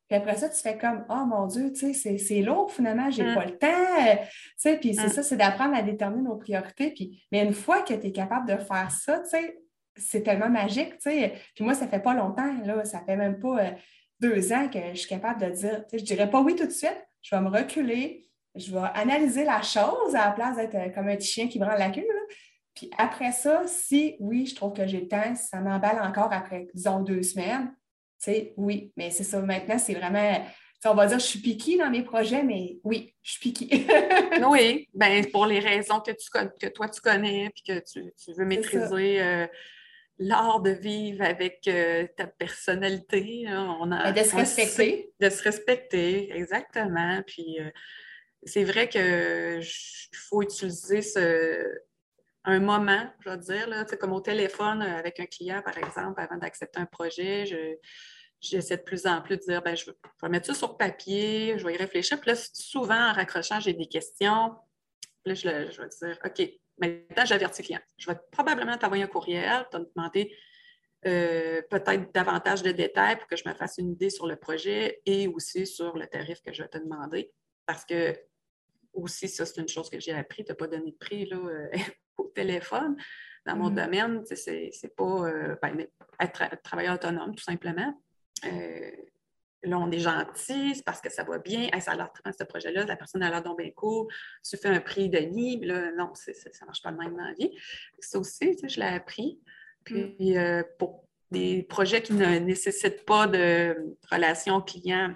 Puis 0.08 0.18
après 0.18 0.38
ça, 0.38 0.48
tu 0.48 0.62
fais 0.62 0.78
comme 0.78 1.06
Oh 1.10 1.26
mon 1.26 1.48
Dieu, 1.48 1.74
tu 1.74 1.94
sais, 1.94 2.18
c'est 2.18 2.42
lourd 2.42 2.72
finalement, 2.72 3.12
j'ai 3.12 3.24
n'ai 3.24 3.32
mm. 3.32 3.36
pas 3.36 3.46
le 3.46 3.58
temps. 3.58 4.16
Tu 4.24 4.28
sais, 4.56 4.78
puis 4.78 4.96
c'est 4.96 5.08
mm. 5.08 5.10
ça, 5.10 5.24
c'est 5.24 5.36
d'apprendre 5.36 5.76
à 5.76 5.82
déterminer 5.82 6.24
nos 6.24 6.38
priorités. 6.38 6.92
Puis, 6.92 7.22
mais 7.34 7.44
une 7.44 7.54
fois 7.54 7.82
que 7.82 7.94
tu 7.94 8.08
es 8.08 8.12
capable 8.14 8.48
de 8.48 8.56
faire 8.56 8.90
ça, 8.90 9.20
tu 9.20 9.32
sais, 9.32 9.60
c'est 9.98 10.24
tellement 10.24 10.50
magique, 10.50 10.94
tu 10.94 11.12
sais. 11.12 11.34
Puis 11.56 11.66
moi, 11.66 11.74
ça 11.74 11.90
fait 11.90 12.00
pas 12.00 12.14
longtemps, 12.14 12.54
là, 12.64 12.86
ça 12.86 13.02
fait 13.06 13.18
même 13.18 13.38
pas 13.38 13.60
euh, 13.60 13.72
deux 14.22 14.54
ans 14.54 14.70
que 14.70 14.80
je 14.94 15.00
suis 15.00 15.10
capable 15.10 15.42
de 15.42 15.50
dire, 15.50 15.84
je 15.92 16.04
dirais 16.04 16.30
pas 16.30 16.40
oui 16.40 16.56
tout 16.56 16.68
de 16.68 16.72
suite, 16.72 17.06
je 17.22 17.36
vais 17.36 17.42
me 17.42 17.50
reculer, 17.50 18.30
je 18.58 18.72
vais 18.72 18.88
analyser 18.94 19.44
la 19.44 19.62
chose 19.62 20.16
à 20.16 20.26
la 20.26 20.32
place 20.32 20.58
d'être 20.58 20.76
euh, 20.76 20.90
comme 20.90 21.08
un 21.08 21.16
petit 21.16 21.28
chien 21.28 21.48
qui 21.48 21.60
branle 21.60 21.80
la 21.80 21.90
queue. 21.90 22.06
Puis 22.74 22.90
après 22.98 23.32
ça, 23.32 23.64
si 23.66 24.16
oui, 24.20 24.46
je 24.46 24.56
trouve 24.56 24.74
que 24.74 24.86
j'ai 24.86 25.02
le 25.02 25.08
temps, 25.08 25.36
ça 25.36 25.60
m'emballe 25.60 26.00
encore 26.02 26.32
après, 26.32 26.68
disons, 26.74 27.02
deux 27.02 27.24
semaines, 27.24 27.74
sais, 28.18 28.54
oui, 28.58 28.92
mais 28.96 29.12
c'est 29.12 29.24
ça. 29.24 29.42
Maintenant, 29.42 29.78
c'est 29.78 29.94
vraiment. 29.94 30.46
On 30.86 30.94
va 30.94 31.08
dire, 31.08 31.20
je 31.20 31.26
suis 31.26 31.40
piquée 31.40 31.78
dans 31.78 31.90
mes 31.90 32.04
projets, 32.04 32.44
mais 32.44 32.78
oui, 32.84 33.14
je 33.22 33.32
suis 33.32 33.40
piquée. 33.42 33.88
oui, 34.48 34.88
ben, 34.94 35.26
pour 35.32 35.46
les 35.46 35.60
raisons 35.60 36.00
que, 36.00 36.12
tu, 36.12 36.30
que 36.30 36.68
toi, 36.68 36.88
tu 36.88 37.02
connais, 37.02 37.50
puis 37.50 37.64
que 37.64 37.84
tu, 37.84 38.34
veux 38.34 38.46
maîtriser 38.46 39.22
euh, 39.22 39.48
l'art 40.20 40.62
de 40.62 40.70
vivre 40.70 41.26
avec 41.26 41.62
euh, 41.68 42.08
ta 42.16 42.28
personnalité. 42.28 43.46
On 43.50 43.92
a, 43.92 44.12
de 44.12 44.24
se 44.24 44.36
respecter. 44.36 45.12
de 45.20 45.30
se 45.30 45.44
respecter, 45.44 46.32
exactement. 46.34 47.22
Puis 47.26 47.58
euh, 47.60 47.70
c'est 48.44 48.64
vrai 48.64 48.88
qu'il 48.90 49.64
faut 50.14 50.42
utiliser 50.42 51.02
ce, 51.02 51.82
un 52.48 52.60
moment, 52.62 53.06
je 53.20 53.30
vais 53.30 53.38
dire, 53.38 53.68
là, 53.68 53.84
comme 54.00 54.14
au 54.14 54.22
téléphone 54.22 54.82
euh, 54.82 54.98
avec 54.98 55.20
un 55.20 55.26
client, 55.26 55.62
par 55.62 55.78
exemple, 55.78 56.20
avant 56.22 56.38
d'accepter 56.38 56.80
un 56.80 56.86
projet, 56.86 57.46
j'essaie 58.40 58.78
de 58.78 58.84
plus 58.84 59.06
en 59.06 59.22
plus 59.22 59.38
de 59.38 59.42
dire, 59.42 59.62
ben, 59.62 59.76
je, 59.76 59.86
vais, 59.86 60.30
mettre 60.30 60.48
ça 60.48 60.54
sur 60.54 60.78
papier, 60.78 61.56
je 61.58 61.66
vais 61.66 61.74
y 61.74 61.78
réfléchir. 61.78 62.20
Puis 62.22 62.32
là, 62.32 62.38
souvent, 62.54 63.10
en 63.10 63.14
raccrochant, 63.14 63.60
j'ai 63.60 63.74
des 63.74 63.88
questions. 63.88 64.56
Puis 65.26 65.34
là, 65.44 65.66
je, 65.70 65.82
vais 65.82 65.90
dire, 65.90 66.20
OK, 66.24 66.50
maintenant, 66.78 67.26
j'avertis 67.26 67.64
le 67.64 67.66
client. 67.66 67.82
Je 67.98 68.10
vais 68.10 68.18
probablement 68.32 68.78
t'envoyer 68.78 69.04
un 69.04 69.08
courriel, 69.08 69.68
te 69.70 69.78
demander 69.78 70.34
euh, 71.06 71.62
peut-être 71.70 72.14
davantage 72.14 72.64
de 72.64 72.72
détails 72.72 73.18
pour 73.18 73.28
que 73.28 73.36
je 73.36 73.48
me 73.48 73.54
fasse 73.54 73.78
une 73.78 73.92
idée 73.92 74.10
sur 74.10 74.26
le 74.26 74.38
projet 74.38 75.02
et 75.06 75.28
aussi 75.28 75.68
sur 75.68 75.98
le 75.98 76.08
tarif 76.08 76.42
que 76.42 76.54
je 76.54 76.64
vais 76.64 76.70
te 76.70 76.78
demander. 76.78 77.34
Parce 77.68 77.86
que 77.86 78.18
aussi, 78.94 79.28
ça, 79.28 79.46
c'est 79.46 79.62
une 79.62 79.68
chose 79.68 79.90
que 79.90 80.00
j'ai 80.00 80.14
appris. 80.14 80.44
Tu 80.44 80.52
n'as 80.52 80.56
pas 80.56 80.68
donné 80.68 80.92
de 80.92 80.98
prix 80.98 81.26
là, 81.28 81.38
euh, 81.38 81.70
au 82.18 82.28
téléphone. 82.30 82.96
Dans 83.46 83.56
mon 83.56 83.70
mm-hmm. 83.70 83.84
domaine, 83.84 84.24
c'est 84.26 84.96
pas 84.96 85.28
euh, 85.28 85.56
ben, 85.62 85.86
être, 86.20 86.62
travailleur 86.64 86.96
autonome, 86.96 87.36
tout 87.36 87.44
simplement. 87.44 87.94
Euh, 88.46 88.92
là, 89.64 89.78
on 89.78 89.92
est 89.92 90.00
gentil, 90.00 90.76
c'est 90.76 90.86
parce 90.86 91.00
que 91.00 91.12
ça 91.12 91.24
va 91.24 91.38
bien. 91.38 91.70
ça 91.80 91.92
a 91.92 91.96
l'air 91.96 92.12
ce 92.38 92.44
projet-là, 92.44 92.86
la 92.86 92.96
personne 92.96 93.24
a 93.24 93.30
l'air 93.30 93.44
donc 93.44 93.60
bien 93.60 93.72
cool. 93.72 94.08
Tu 94.44 94.58
fais 94.58 94.70
un 94.70 94.80
prix 94.80 95.10
de 95.10 95.20
nid, 95.20 95.64
là, 95.66 95.92
non, 95.92 96.14
ça 96.16 96.32
ne 96.32 96.66
marche 96.66 96.82
pas 96.82 96.92
de 96.92 96.98
même 96.98 97.16
dans 97.16 97.24
la 97.24 97.34
vie. 97.34 97.52
Ça 98.00 98.20
aussi, 98.20 98.58
je 98.68 98.80
l'ai 98.80 98.88
appris. 98.88 99.40
Puis, 99.84 100.16
mm. 100.38 100.64
pour 100.78 101.06
des 101.32 101.64
projets 101.64 102.02
qui 102.02 102.14
ne 102.14 102.40
nécessitent 102.40 103.06
pas 103.06 103.28
de 103.28 103.76
relation 104.12 104.62
client, 104.62 105.16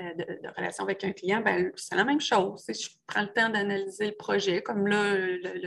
euh, 0.00 0.14
de, 0.14 0.48
relation 0.56 0.84
avec 0.84 1.04
un 1.04 1.12
client, 1.12 1.40
ben, 1.40 1.70
c'est 1.76 1.94
la 1.94 2.04
même 2.04 2.20
chose. 2.20 2.64
Je 2.68 2.88
prends 3.06 3.22
le 3.22 3.32
temps 3.32 3.48
d'analyser 3.48 4.06
le 4.06 4.16
projet. 4.16 4.62
Comme 4.62 4.86
là, 4.86 5.16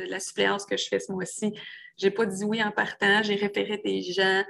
la 0.07 0.19
suppléance 0.19 0.65
que 0.65 0.75
je 0.77 0.87
fais 0.87 0.99
ce 0.99 1.11
mois-ci, 1.11 1.53
je 1.99 2.05
n'ai 2.05 2.11
pas 2.11 2.25
dit 2.25 2.43
oui 2.43 2.63
en 2.63 2.71
partant, 2.71 3.21
j'ai 3.21 3.35
référé 3.35 3.77
des 3.83 4.01
gens. 4.01 4.43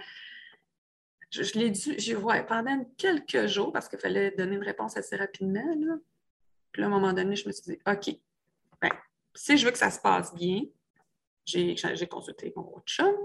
Je, 1.32 1.58
l'ai 1.58 1.72
dit, 1.72 2.00
je 2.00 2.16
vois 2.16 2.42
pendant 2.44 2.86
quelques 2.98 3.48
jours, 3.48 3.74
parce 3.74 3.90
qu'il 3.90 4.00
fallait 4.00 4.32
donner 4.32 4.56
une 4.56 4.64
réponse 4.64 4.96
assez 4.98 5.16
rapidement. 5.16 5.76
Là. 5.80 5.96
Puis 6.72 6.84
à 6.84 6.86
un 6.86 6.90
moment 6.90 7.14
donné, 7.14 7.36
je 7.36 7.48
me 7.48 7.52
suis 7.52 7.74
dit, 7.74 7.80
OK, 7.88 8.16
ben, 8.82 8.92
si 9.34 9.58
je 9.58 9.66
veux 9.66 9.72
que 9.72 9.78
ça 9.78 9.92
se 9.92 10.00
passe 10.00 10.34
bien, 10.34 10.62
j'ai 11.46 12.08
consulté 12.10 12.54
mon 12.56 12.80
chum, 12.86 13.16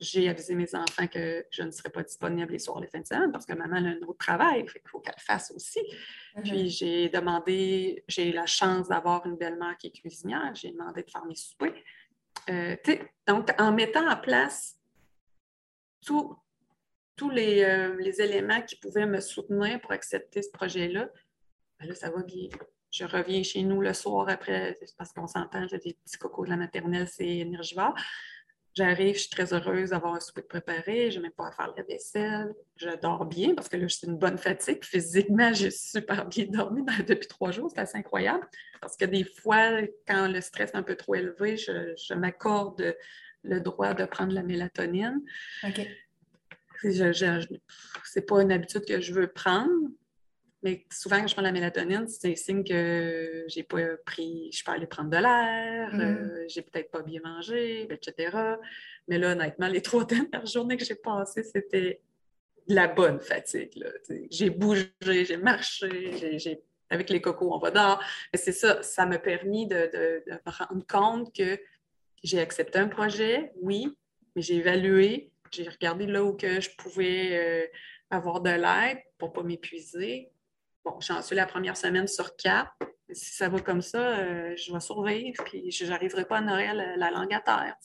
j'ai 0.00 0.28
avisé 0.28 0.54
mes 0.54 0.74
enfants 0.74 1.06
que 1.06 1.46
je 1.50 1.62
ne 1.62 1.70
serais 1.70 1.90
pas 1.90 2.02
disponible 2.02 2.50
les 2.50 2.58
soirs, 2.58 2.80
les 2.80 2.88
fins 2.88 3.00
de 3.00 3.06
semaine 3.06 3.32
parce 3.32 3.46
que 3.46 3.52
maman 3.52 3.76
a 3.76 3.90
un 3.90 4.02
autre 4.02 4.18
travail, 4.18 4.64
il 4.66 4.88
faut 4.88 5.00
qu'elle 5.00 5.14
fasse 5.18 5.52
aussi. 5.54 5.80
Puis 6.42 6.68
j'ai 6.68 7.08
demandé, 7.08 8.04
j'ai 8.08 8.32
la 8.32 8.46
chance 8.46 8.88
d'avoir 8.88 9.24
une 9.26 9.36
belle-mère 9.36 9.76
qui 9.78 9.88
est 9.88 9.90
cuisinière, 9.90 10.52
j'ai 10.54 10.72
demandé 10.72 11.02
de 11.02 11.10
faire 11.10 11.24
mes 11.24 11.36
soupers. 11.36 11.74
Euh, 12.50 12.76
donc, 13.26 13.50
en 13.58 13.72
mettant 13.72 14.08
en 14.08 14.16
place 14.16 14.76
tous 16.04 16.36
euh, 17.22 17.96
les, 17.96 18.20
éléments 18.20 18.60
qui 18.62 18.76
pouvaient 18.76 19.06
me 19.06 19.20
soutenir 19.20 19.80
pour 19.80 19.92
accepter 19.92 20.42
ce 20.42 20.50
projet-là, 20.50 21.08
ben 21.78 21.88
là, 21.88 21.94
ça 21.94 22.10
va 22.10 22.22
bien. 22.22 22.48
Je 22.90 23.04
reviens 23.04 23.42
chez 23.42 23.62
nous 23.62 23.80
le 23.80 23.92
soir 23.92 24.28
après, 24.28 24.78
parce 24.98 25.12
qu'on 25.12 25.26
s'entend, 25.26 25.66
j'ai 25.66 25.78
des 25.78 25.94
petits 25.94 26.18
cocos 26.18 26.44
de 26.44 26.50
la 26.50 26.56
maternelle, 26.56 27.08
c'est 27.08 27.26
énergivore. 27.26 27.94
J'arrive, 28.74 29.14
je 29.14 29.20
suis 29.20 29.30
très 29.30 29.54
heureuse 29.54 29.90
d'avoir 29.90 30.14
un 30.14 30.20
souper 30.20 30.42
préparé, 30.42 31.10
je 31.12 31.18
n'ai 31.18 31.24
même 31.24 31.32
pas 31.32 31.46
à 31.46 31.52
faire 31.52 31.72
la 31.76 31.82
vaisselle, 31.84 32.52
je 32.76 32.88
dors 33.00 33.24
bien 33.24 33.54
parce 33.54 33.68
que 33.68 33.76
là, 33.76 33.88
c'est 33.88 34.08
une 34.08 34.18
bonne 34.18 34.36
fatigue. 34.36 34.84
Physiquement, 34.84 35.52
j'ai 35.52 35.70
super 35.70 36.26
bien 36.26 36.46
dormi 36.46 36.82
depuis 37.06 37.28
trois 37.28 37.52
jours, 37.52 37.70
c'est 37.72 37.80
assez 37.80 37.98
incroyable. 37.98 38.44
Parce 38.80 38.96
que 38.96 39.04
des 39.04 39.22
fois, 39.22 39.82
quand 40.08 40.26
le 40.26 40.40
stress 40.40 40.70
est 40.70 40.76
un 40.76 40.82
peu 40.82 40.96
trop 40.96 41.14
élevé, 41.14 41.56
je, 41.56 42.14
m'accorde 42.14 42.96
le 43.44 43.60
droit 43.60 43.94
de 43.94 44.04
prendre 44.06 44.32
la 44.32 44.42
mélatonine. 44.42 45.22
OK. 45.62 45.80
Ce 46.82 48.18
n'est 48.18 48.26
pas 48.26 48.42
une 48.42 48.50
habitude 48.50 48.84
que 48.84 49.00
je 49.00 49.12
veux 49.12 49.28
prendre, 49.28 49.88
mais 50.64 50.86
souvent, 50.90 51.20
quand 51.20 51.26
je 51.26 51.34
prends 51.34 51.42
la 51.42 51.52
mélatonine, 51.52 52.08
c'est 52.08 52.32
un 52.32 52.34
signe 52.34 52.64
que 52.64 53.44
j'ai 53.48 53.62
pas 53.62 53.98
pris, 54.06 54.50
je 54.50 54.64
peux 54.64 54.72
aller 54.72 54.86
prendre 54.86 55.10
de 55.10 55.18
l'air, 55.18 55.90
je 55.92 55.96
mm-hmm. 55.96 56.30
euh, 56.30 56.44
j'ai 56.48 56.62
peut-être 56.62 56.90
pas 56.90 57.02
bien 57.02 57.20
mangé, 57.22 57.86
etc. 57.92 58.56
Mais 59.06 59.18
là, 59.18 59.32
honnêtement, 59.32 59.68
les 59.68 59.82
trois 59.82 60.06
dernières 60.06 60.46
journées 60.46 60.78
que 60.78 60.84
j'ai 60.84 60.94
passées, 60.94 61.42
c'était 61.42 62.00
de 62.66 62.74
la 62.74 62.88
bonne 62.88 63.20
fatigue. 63.20 63.84
J'ai 64.30 64.48
bougé, 64.48 64.90
j'ai 65.02 65.36
marché, 65.36 66.38
j'ai, 66.38 66.62
avec 66.88 67.10
les 67.10 67.20
cocos, 67.20 67.52
on 67.52 67.58
va 67.58 67.70
dehors. 67.70 68.02
Mais 68.32 68.38
c'est 68.38 68.52
ça, 68.52 68.82
ça 68.82 69.04
m'a 69.04 69.18
permis 69.18 69.66
de, 69.66 70.24
me 70.26 70.50
rendre 70.50 70.86
compte 70.86 71.34
que 71.36 71.60
j'ai 72.22 72.40
accepté 72.40 72.78
un 72.78 72.88
projet, 72.88 73.52
oui, 73.60 73.94
mais 74.34 74.40
j'ai 74.40 74.54
évalué, 74.56 75.30
j'ai 75.50 75.68
regardé 75.68 76.06
là 76.06 76.24
où 76.24 76.32
que 76.32 76.62
je 76.62 76.70
pouvais 76.78 77.28
euh, 77.32 77.66
avoir 78.08 78.40
de 78.40 78.48
l'aide 78.48 79.02
pour 79.18 79.28
ne 79.28 79.34
pas 79.34 79.42
m'épuiser, 79.42 80.30
bon, 80.84 80.94
j'en 81.00 81.22
suis 81.22 81.36
la 81.36 81.46
première 81.46 81.76
semaine 81.76 82.06
sur 82.06 82.36
quatre. 82.36 82.72
Si 83.12 83.34
ça 83.34 83.48
va 83.48 83.60
comme 83.60 83.82
ça, 83.82 83.98
euh, 83.98 84.54
je 84.56 84.72
vais 84.72 84.80
survivre, 84.80 85.44
puis 85.44 85.70
je 85.70 85.84
n'arriverai 85.84 86.24
pas 86.24 86.38
à 86.38 86.40
nourrir 86.40 86.74
la, 86.74 87.10
langue 87.10 87.32
à 87.34 87.40
terre. 87.40 87.76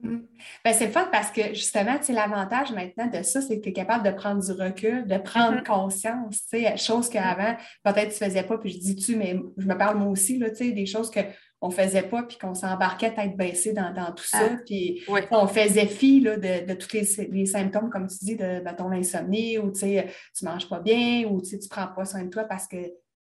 Mm. 0.00 0.18
Ben, 0.64 0.72
c'est 0.72 0.86
le 0.86 0.92
fun 0.92 1.08
parce 1.10 1.30
que 1.30 1.48
justement, 1.48 1.98
l'avantage 2.08 2.72
maintenant 2.72 3.06
de 3.06 3.22
ça, 3.22 3.42
c'est 3.42 3.58
que 3.58 3.64
tu 3.64 3.70
es 3.70 3.72
capable 3.72 4.04
de 4.04 4.12
prendre 4.12 4.42
du 4.42 4.52
recul, 4.52 5.06
de 5.06 5.18
prendre 5.18 5.58
mm-hmm. 5.58 5.66
conscience, 5.66 6.46
chose 6.76 7.10
qu'avant, 7.10 7.56
peut-être 7.82 8.16
tu 8.16 8.22
ne 8.22 8.28
faisais 8.28 8.44
pas, 8.44 8.58
puis 8.58 8.70
je 8.70 8.78
dis 8.78 8.96
tu, 8.96 9.16
mais 9.16 9.38
je 9.58 9.66
me 9.66 9.76
parle 9.76 9.98
moi 9.98 10.08
aussi, 10.08 10.38
là, 10.38 10.48
des 10.50 10.86
choses 10.86 11.10
que 11.10 11.20
on 11.60 11.68
ne 11.68 11.74
faisait 11.74 12.02
pas, 12.02 12.22
puis 12.22 12.38
qu'on 12.38 12.54
s'embarquait 12.54 13.14
tête 13.14 13.36
baissée 13.36 13.74
dans, 13.74 13.92
tout 14.14 14.24
ça. 14.24 14.48
Ah, 14.52 14.56
puis 14.64 15.04
on 15.30 15.46
faisait 15.46 15.86
fi 15.86 16.20
de, 16.20 16.74
tous 16.74 16.92
les, 16.92 17.46
symptômes, 17.46 17.90
comme 17.90 18.06
tu 18.06 18.24
dis, 18.24 18.36
de, 18.36 18.62
ton 18.76 18.90
insomnie, 18.92 19.58
ou 19.58 19.70
tu 19.70 19.84
ne 19.84 20.02
manges 20.42 20.68
pas 20.68 20.80
bien, 20.80 21.26
ou 21.28 21.42
tu 21.42 21.56
ne 21.56 21.68
prends 21.68 21.88
pas 21.88 22.04
soin 22.04 22.24
de 22.24 22.30
toi 22.30 22.44
parce 22.44 22.66
que 22.66 22.76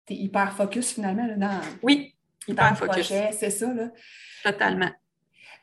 tu 0.06 0.13
es 0.13 0.16
hyper 0.16 0.54
focus 0.54 0.94
finalement 0.94 1.28
dans, 1.38 1.62
oui, 1.84 2.16
hyper 2.48 2.78
focus. 2.78 3.08
C'est 3.08 3.50
ça. 3.50 3.74
Là. 3.74 3.92
Totalement. 4.44 4.92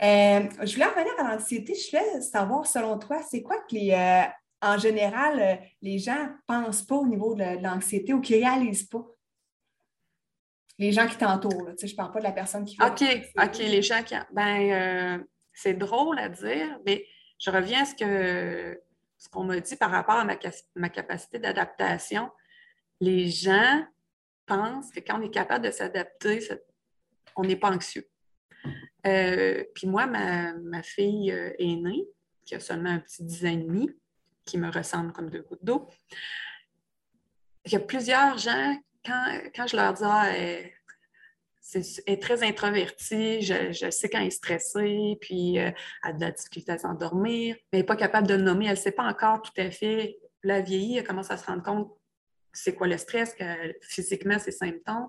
Euh, 0.02 0.48
je 0.62 0.72
voulais 0.74 0.86
revenir 0.86 1.12
à 1.18 1.32
l'anxiété. 1.32 1.74
Je 1.74 1.90
voulais 1.96 2.20
savoir, 2.20 2.66
selon 2.66 2.98
toi, 2.98 3.20
c'est 3.28 3.42
quoi 3.42 3.56
que 3.68 3.74
les, 3.74 3.92
euh, 3.92 4.22
en 4.60 4.78
général, 4.78 5.40
euh, 5.40 5.54
les 5.82 5.98
gens 5.98 6.24
ne 6.24 6.28
pensent 6.46 6.82
pas 6.82 6.96
au 6.96 7.06
niveau 7.06 7.34
de, 7.34 7.62
l'anxiété 7.62 8.12
ou 8.12 8.20
qui 8.20 8.34
ne 8.34 8.38
réalisent 8.38 8.88
pas? 8.88 9.04
Les 10.78 10.92
gens 10.92 11.06
qui 11.06 11.16
t'entourent. 11.16 11.70
Je 11.80 11.86
ne 11.86 11.96
parle 11.96 12.12
pas 12.12 12.18
de 12.18 12.24
la 12.24 12.32
personne 12.32 12.64
qui 12.64 12.76
fait. 12.76 12.84
OK, 12.84 13.02
OK, 13.42 13.58
les 13.58 13.82
gens 13.82 14.02
qui. 14.02 14.14
Ben, 14.32 14.70
euh, 14.72 15.24
c'est 15.52 15.74
drôle 15.74 16.18
à 16.18 16.28
dire, 16.28 16.78
mais 16.84 17.06
je 17.38 17.50
reviens 17.50 17.82
à 17.82 17.84
ce 17.84 17.94
que 17.94 18.80
ce 19.24 19.28
qu'on 19.28 19.44
m'a 19.44 19.58
dit 19.58 19.76
par 19.76 19.90
rapport 19.90 20.16
à 20.16 20.24
ma, 20.24 20.88
capacité 20.88 21.38
d'adaptation. 21.38 22.30
Les 23.00 23.28
gens 23.28 23.84
pensent 24.46 24.90
que 24.90 25.00
quand 25.00 25.18
on 25.18 25.22
est 25.22 25.30
capable 25.30 25.64
de 25.64 25.70
s'adapter, 25.70 26.40
on 27.36 27.42
n'est 27.42 27.56
pas 27.56 27.70
anxieux. 27.70 28.06
Euh, 29.06 29.64
puis 29.74 29.86
moi, 29.86 30.06
ma, 30.06 30.82
fille 30.82 31.32
euh, 31.32 31.52
aînée, 31.58 32.04
qui 32.44 32.54
a 32.54 32.60
seulement 32.60 32.90
un 32.90 32.98
petit 32.98 33.22
dix 33.24 33.46
ans 33.46 33.50
et 33.50 33.56
demi, 33.56 33.90
qui 34.44 34.58
me 34.58 34.70
ressemble 34.70 35.12
comme 35.12 35.30
deux 35.30 35.42
gouttes 35.42 35.64
d'eau, 35.64 35.88
il 37.64 37.72
y 37.72 37.76
a 37.76 37.80
plusieurs 37.80 38.36
gens 38.36 38.76
quand, 39.04 39.66
je 39.66 39.76
leur 39.76 39.92
dis 39.92 40.02
ah, 40.04 40.30
elle, 40.36 40.70
est 42.06 42.22
très 42.22 42.42
introvertie, 42.42 43.42
je, 43.42 43.90
sais 43.90 44.08
quand 44.08 44.18
elle 44.18 44.26
est 44.26 44.30
stressée, 44.30 45.16
puis 45.20 45.58
euh, 45.58 45.70
elle 46.04 46.10
a 46.10 46.12
de 46.12 46.20
la 46.20 46.30
difficulté 46.30 46.72
à 46.72 46.78
s'endormir, 46.78 47.56
mais 47.56 47.62
elle 47.72 47.78
n'est 47.80 47.86
pas 47.86 47.96
capable 47.96 48.26
de 48.26 48.34
le 48.34 48.42
nommer, 48.42 48.66
elle 48.66 48.72
ne 48.72 48.76
sait 48.76 48.92
pas 48.92 49.04
encore 49.04 49.42
tout 49.42 49.52
à 49.56 49.70
fait. 49.70 50.18
La 50.42 50.60
vieillie, 50.60 50.98
elle 50.98 51.06
commence 51.06 51.30
à 51.30 51.36
se 51.36 51.46
rendre 51.46 51.62
compte 51.62 51.92
c'est 52.52 52.74
quoi 52.74 52.86
le 52.86 52.96
stress, 52.98 53.34
que 53.34 53.44
physiquement, 53.82 54.38
ses 54.38 54.52
symptômes. 54.52 55.08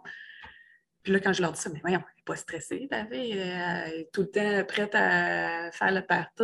Puis 1.04 1.14
là, 1.14 1.20
quand 1.20 1.34
je 1.34 1.44
leur 1.44 1.52
dis 1.52 1.62
ça, 1.62 1.70
mais 1.72 1.80
voyons, 1.80 2.00
elle 2.00 2.16
n'est 2.18 2.24
pas 2.26 2.36
stressée, 2.36 2.88
David. 2.90 3.38
Elle 3.38 3.94
est 3.94 4.10
tout 4.12 4.22
le 4.22 4.32
temps 4.32 4.66
prête 4.68 4.96
à 4.96 5.70
faire 5.72 5.92
le 5.92 6.02
party, 6.02 6.42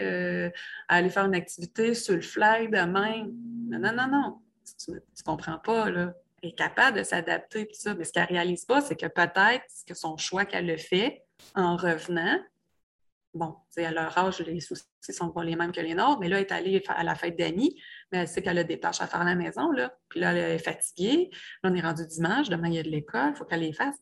euh, 0.00 0.48
à 0.88 0.96
aller 0.96 1.10
faire 1.10 1.26
une 1.26 1.34
activité 1.34 1.92
sur 1.92 2.14
le 2.14 2.22
fly 2.22 2.68
demain. 2.68 3.26
Non, 3.68 3.78
non, 3.78 3.92
non, 3.92 4.08
non. 4.08 4.38
Tu 4.82 4.92
ne 4.92 5.22
comprends 5.22 5.58
pas, 5.58 5.90
là 5.90 6.14
est 6.42 6.56
capable 6.56 6.98
de 6.98 7.02
s'adapter, 7.02 7.66
tout 7.66 7.78
ça. 7.78 7.94
Mais 7.94 8.04
ce 8.04 8.12
qu'elle 8.12 8.24
réalise 8.24 8.64
pas, 8.64 8.80
c'est 8.80 8.96
que 8.96 9.06
peut-être 9.06 9.64
que 9.86 9.94
son 9.94 10.16
choix 10.16 10.44
qu'elle 10.44 10.70
a 10.70 10.76
fait 10.76 11.22
en 11.54 11.76
revenant, 11.76 12.40
bon, 13.34 13.56
à 13.76 13.90
leur 13.90 14.16
âge, 14.18 14.40
les 14.40 14.60
soucis 14.60 14.84
sont 15.08 15.30
pas 15.30 15.44
les 15.44 15.56
mêmes 15.56 15.72
que 15.72 15.80
les 15.80 15.94
nôtres, 15.94 16.20
mais 16.20 16.28
là, 16.28 16.38
elle 16.38 16.42
est 16.42 16.52
allée 16.52 16.82
à 16.88 17.04
la 17.04 17.14
fête 17.14 17.36
d'amis, 17.38 17.80
mais 18.12 18.18
elle 18.18 18.28
sait 18.28 18.42
qu'elle 18.42 18.58
a 18.58 18.64
des 18.64 18.80
tâches 18.80 19.00
à 19.00 19.06
faire 19.06 19.20
à 19.20 19.24
la 19.24 19.34
maison, 19.34 19.70
là. 19.72 19.94
Puis 20.08 20.20
là, 20.20 20.32
elle 20.32 20.38
est 20.38 20.58
fatiguée. 20.58 21.30
Là, 21.62 21.70
on 21.70 21.74
est 21.74 21.80
rendu 21.80 22.06
dimanche, 22.06 22.48
demain, 22.48 22.68
il 22.68 22.74
y 22.74 22.78
a 22.78 22.82
de 22.82 22.90
l'école, 22.90 23.30
il 23.34 23.36
faut 23.36 23.44
qu'elle 23.44 23.60
les 23.60 23.72
fasse. 23.72 23.96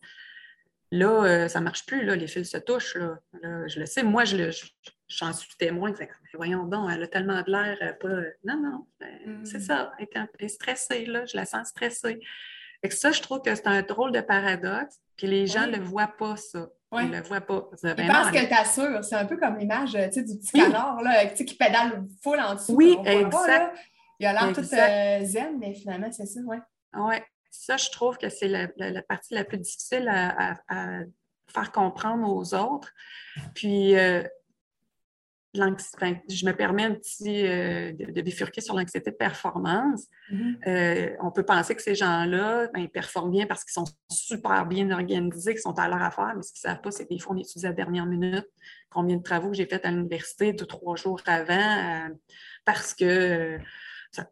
Là, 0.93 1.25
euh, 1.25 1.49
ça 1.49 1.59
ne 1.59 1.65
marche 1.65 1.85
plus, 1.87 2.05
là, 2.05 2.17
les 2.17 2.27
fils 2.27 2.51
se 2.51 2.59
touchent. 2.59 2.97
Là. 2.97 3.19
je 3.67 3.81
le 3.81 3.87
sais, 3.87 4.03
moi, 4.03 4.25
je, 4.25 4.37
j'en 5.09 5.33
suis 5.33 5.57
témoin. 5.57 5.93
voyons 6.35 6.65
donc, 6.65 6.91
elle 6.93 7.03
a 7.03 7.07
tellement 7.07 7.43
de 7.43 7.51
l'air, 7.51 7.77
euh, 7.83 7.93
pas. 7.93 8.31
Non, 8.45 8.61
non, 8.61 8.87
ben, 9.01 9.45
c'est 9.45 9.59
mm. 9.59 9.63
ça. 9.63 9.93
Elle 9.99 10.29
est, 10.39 10.49
stressée, 10.49 11.07
là, 11.07 11.25
je 11.27 11.37
la 11.37 11.47
sens 11.47 11.69
stressée. 11.69 12.21
Et 12.83 12.91
ça, 12.91 13.13
je 13.13 13.21
trouve 13.23 13.43
que 13.43 13.55
c'est 13.55 13.67
un 13.67 13.83
drôle 13.83 14.13
de 14.13 14.21
paradoxe, 14.21 14.97
puis 15.17 15.27
les 15.27 15.47
gens 15.47 15.67
ne 15.67 15.77
le 15.77 15.83
voient 15.83 16.15
pas, 16.19 16.37
ça. 16.37 16.69
Ils 16.93 17.11
ne 17.11 17.17
le 17.17 17.23
voient 17.23 17.41
pas. 17.41 17.69
Ils 17.83 18.07
pensent 18.07 18.31
qu'elle 18.31 18.49
t'assure. 18.49 19.05
C'est 19.05 19.17
un 19.17 19.27
peu 19.27 19.37
comme 19.37 19.59
l'image 19.59 19.93
du 19.93 20.39
petit 20.39 20.53
canard 20.53 21.03
là, 21.03 21.27
qui 21.27 21.55
pédale 21.55 22.07
full 22.23 22.41
en 22.41 22.55
dessous. 22.55 22.75
Oui, 22.75 22.97
exact. 23.05 23.77
Il 24.19 24.27
a 24.27 24.33
l'air 24.33 24.53
tout 24.53 24.61
euh, 24.61 25.25
zen, 25.25 25.59
mais 25.59 25.75
finalement, 25.75 26.11
c'est 26.11 26.27
ça, 26.27 26.41
oui. 26.47 26.57
Oui, 26.95 27.17
ça, 27.51 27.77
je 27.77 27.91
trouve 27.91 28.17
que 28.17 28.31
c'est 28.31 28.49
la, 28.49 28.69
partie 29.03 29.35
la 29.35 29.45
plus 29.45 29.59
difficile 29.59 30.09
à, 30.09 30.57
faire 31.49 31.71
comprendre 31.71 32.29
aux 32.29 32.55
autres. 32.55 32.93
Puis, 33.55 33.97
euh, 33.97 34.23
je 35.57 36.47
me 36.47 36.53
permets 36.53 36.85
un 36.85 36.95
petit 36.95 37.47
euh, 37.47 37.93
de, 37.93 38.23
bifurquer 38.23 38.61
sur 38.61 38.75
l'anxiété 38.75 39.11
de 39.11 39.17
performance. 39.17 40.07
Mm-hmm. 40.33 40.69
Euh, 40.69 41.17
on 41.21 41.31
peut 41.31 41.45
penser 41.45 41.75
que 41.75 41.83
ces 41.83 41.95
gens-là, 41.95 42.69
ben, 42.73 42.81
ils 42.81 42.89
performent 42.89 43.31
bien 43.31 43.47
parce 43.47 43.65
qu'ils 43.65 43.73
sont 43.73 43.87
super 44.11 44.67
bien 44.67 44.91
organisés, 44.91 45.53
qu'ils 45.53 45.63
sont 45.63 45.79
à 45.79 45.89
leur 45.89 46.03
affaire, 46.03 46.33
mais 46.37 46.43
ce 46.43 46.53
qu'ils 46.53 46.69
ne 46.69 46.75
savent 46.75 46.83
pas, 46.83 46.91
c'est 46.91 47.05
que 47.05 47.15
des 47.15 47.19
fois, 47.19 47.35
on 47.35 47.39
étudie 47.39 47.67
à 47.67 47.71
la 47.71 47.75
dernière 47.75 48.07
minute 48.07 48.47
combien 48.91 49.17
de 49.17 49.23
travaux 49.23 49.51
que 49.51 49.57
j'ai 49.57 49.67
fait 49.67 49.85
à 49.85 49.91
l'université 49.91 50.53
deux, 50.53 50.67
trois 50.67 50.97
jours 50.97 51.21
avant 51.27 52.09
parce 52.65 52.95
que 52.95 53.59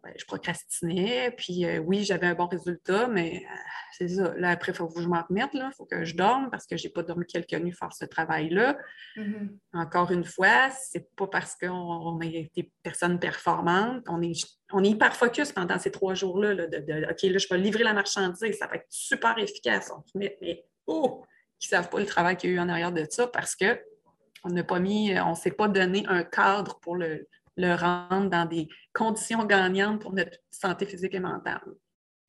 ben, 0.03 0.13
je 0.17 0.25
procrastinais, 0.25 1.31
puis 1.37 1.65
euh, 1.65 1.79
oui, 1.79 2.05
j'avais 2.05 2.27
un 2.27 2.35
bon 2.35 2.47
résultat, 2.47 3.07
mais 3.09 3.45
euh, 3.45 3.57
c'est 3.93 4.09
ça. 4.09 4.35
Là, 4.37 4.51
après, 4.51 4.73
il 4.73 4.75
faut 4.75 4.89
que 4.89 5.01
je 5.01 5.09
m'en 5.09 5.23
remette, 5.23 5.51
il 5.53 5.71
faut 5.77 5.85
que 5.85 6.05
je 6.05 6.15
dorme 6.15 6.51
parce 6.51 6.67
que 6.67 6.77
je 6.77 6.85
n'ai 6.85 6.93
pas 6.93 7.03
dormi 7.03 7.27
quelques 7.27 7.55
nuits 7.55 7.73
faire 7.73 7.93
ce 7.93 8.05
travail-là. 8.05 8.79
Mm-hmm. 9.17 9.49
Encore 9.75 10.11
une 10.11 10.25
fois, 10.25 10.71
c'est 10.71 11.15
pas 11.17 11.27
parce 11.27 11.57
qu'on 11.57 12.21
est 12.21 12.51
des 12.55 12.73
personnes 12.83 13.19
performantes, 13.19 14.05
on 14.09 14.23
est, 14.23 14.47
on 14.73 14.83
est 14.83 14.91
hyper 14.91 15.15
focus 15.15 15.53
pendant 15.53 15.79
ces 15.79 15.91
trois 15.91 16.15
jours-là, 16.15 16.55
de, 16.55 17.11
OK, 17.11 17.23
là, 17.23 17.39
je 17.39 17.49
vais 17.49 17.59
livrer 17.59 17.85
la 17.85 17.95
marchandise, 17.95 18.59
ça 18.59 18.67
va 18.67 18.77
être 18.77 18.87
super 18.89 19.37
efficace. 19.39 19.93
Mais, 20.15 20.37
mais 20.41 20.65
oh, 20.87 21.25
ils 21.61 21.67
ne 21.67 21.69
savent 21.69 21.89
pas 21.89 22.01
le 22.01 22.07
travail 22.07 22.37
qu'il 22.37 22.51
y 22.51 22.53
a 22.53 22.57
eu 22.57 22.61
en 22.61 22.69
arrière 22.69 22.93
de 22.93 23.07
ça 23.09 23.27
parce 23.27 23.57
que 23.57 23.81
on 24.47 24.51
n'a 24.51 24.63
pas 24.63 24.79
mis, 24.79 25.19
on 25.21 25.31
ne 25.31 25.35
s'est 25.35 25.53
pas 25.53 25.69
donné 25.69 26.05
un 26.07 26.23
cadre 26.23 26.79
pour 26.81 26.97
le, 26.97 27.27
le 27.57 27.75
rendre 27.75 28.31
dans 28.31 28.47
des 28.47 28.69
conditions 28.93 29.45
gagnantes 29.45 30.01
pour 30.01 30.13
notre 30.13 30.39
santé 30.51 30.87
physique 30.87 31.15
et 31.15 31.21
mentale. 31.21 31.61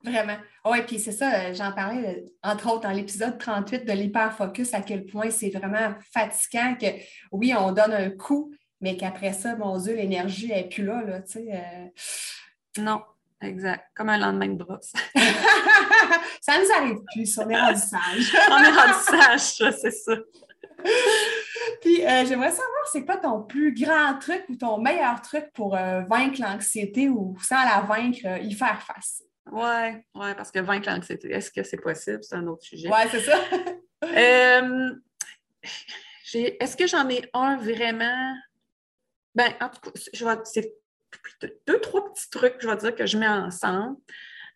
Vraiment. 0.03 0.37
Oui, 0.65 0.81
puis 0.85 0.99
c'est 0.99 1.11
ça, 1.11 1.33
euh, 1.33 1.53
j'en 1.53 1.71
parlais, 1.71 2.17
euh, 2.17 2.29
entre 2.43 2.71
autres, 2.71 2.81
dans 2.81 2.91
l'épisode 2.91 3.39
38 3.39 3.85
de 3.85 3.91
l'hyperfocus, 3.91 4.73
à 4.73 4.81
quel 4.81 5.05
point 5.05 5.31
c'est 5.31 5.49
vraiment 5.49 5.95
fatigant 6.13 6.75
que, 6.79 6.87
oui, 7.31 7.53
on 7.57 7.71
donne 7.71 7.93
un 7.93 8.11
coup, 8.11 8.53
mais 8.81 8.97
qu'après 8.97 9.33
ça, 9.33 9.55
mon 9.55 9.79
Dieu, 9.79 9.95
l'énergie 9.95 10.49
n'est 10.49 10.69
plus 10.69 10.85
là, 10.85 11.01
là, 11.01 11.21
tu 11.21 11.33
sais. 11.33 11.47
Euh. 11.51 12.81
Non, 12.81 13.01
exact. 13.41 13.85
Comme 13.95 14.09
un 14.09 14.19
lendemain 14.19 14.49
de 14.49 14.63
brosse. 14.63 14.93
ça 16.41 16.59
nous 16.59 16.71
arrive 16.77 16.99
plus, 17.13 17.37
on 17.39 17.49
est 17.49 17.59
rendu 17.59 17.79
sage. 17.79 18.35
on 18.51 18.63
est 18.63 18.69
rendu 18.69 18.99
sage, 18.99 19.73
c'est 19.81 19.91
ça. 19.91 20.13
Puis 21.81 22.05
euh, 22.05 22.25
j'aimerais 22.25 22.51
savoir, 22.51 22.87
c'est 22.91 23.05
quoi 23.05 23.17
ton 23.17 23.43
plus 23.43 23.73
grand 23.73 24.17
truc 24.19 24.43
ou 24.49 24.55
ton 24.55 24.77
meilleur 24.77 25.21
truc 25.21 25.51
pour 25.53 25.75
euh, 25.75 26.01
vaincre 26.01 26.41
l'anxiété 26.41 27.09
ou 27.09 27.35
sans 27.41 27.63
la 27.63 27.81
vaincre, 27.81 28.41
y 28.41 28.53
faire 28.53 28.81
face? 28.81 29.23
Oui, 29.51 29.61
ouais, 30.15 30.35
parce 30.35 30.51
que 30.51 30.59
vaincre 30.59 30.89
l'anxiété, 30.89 31.31
est-ce 31.31 31.51
que 31.51 31.63
c'est 31.63 31.81
possible? 31.81 32.23
C'est 32.23 32.35
un 32.35 32.47
autre 32.47 32.63
sujet. 32.63 32.89
Oui, 32.89 32.99
c'est 33.11 33.21
ça. 33.21 33.37
est-ce 36.33 36.75
que 36.75 36.87
j'en 36.87 37.07
ai 37.09 37.29
un 37.33 37.57
vraiment? 37.57 38.35
Ben, 39.35 39.53
en 39.61 39.69
tout 39.69 39.91
cas, 39.91 40.41
c'est 40.45 40.73
deux, 41.67 41.79
trois 41.81 42.11
petits 42.11 42.29
trucs, 42.29 42.55
je 42.59 42.67
vais 42.67 42.77
dire, 42.77 42.95
que 42.95 43.05
je 43.05 43.17
mets 43.17 43.27
ensemble. 43.27 43.97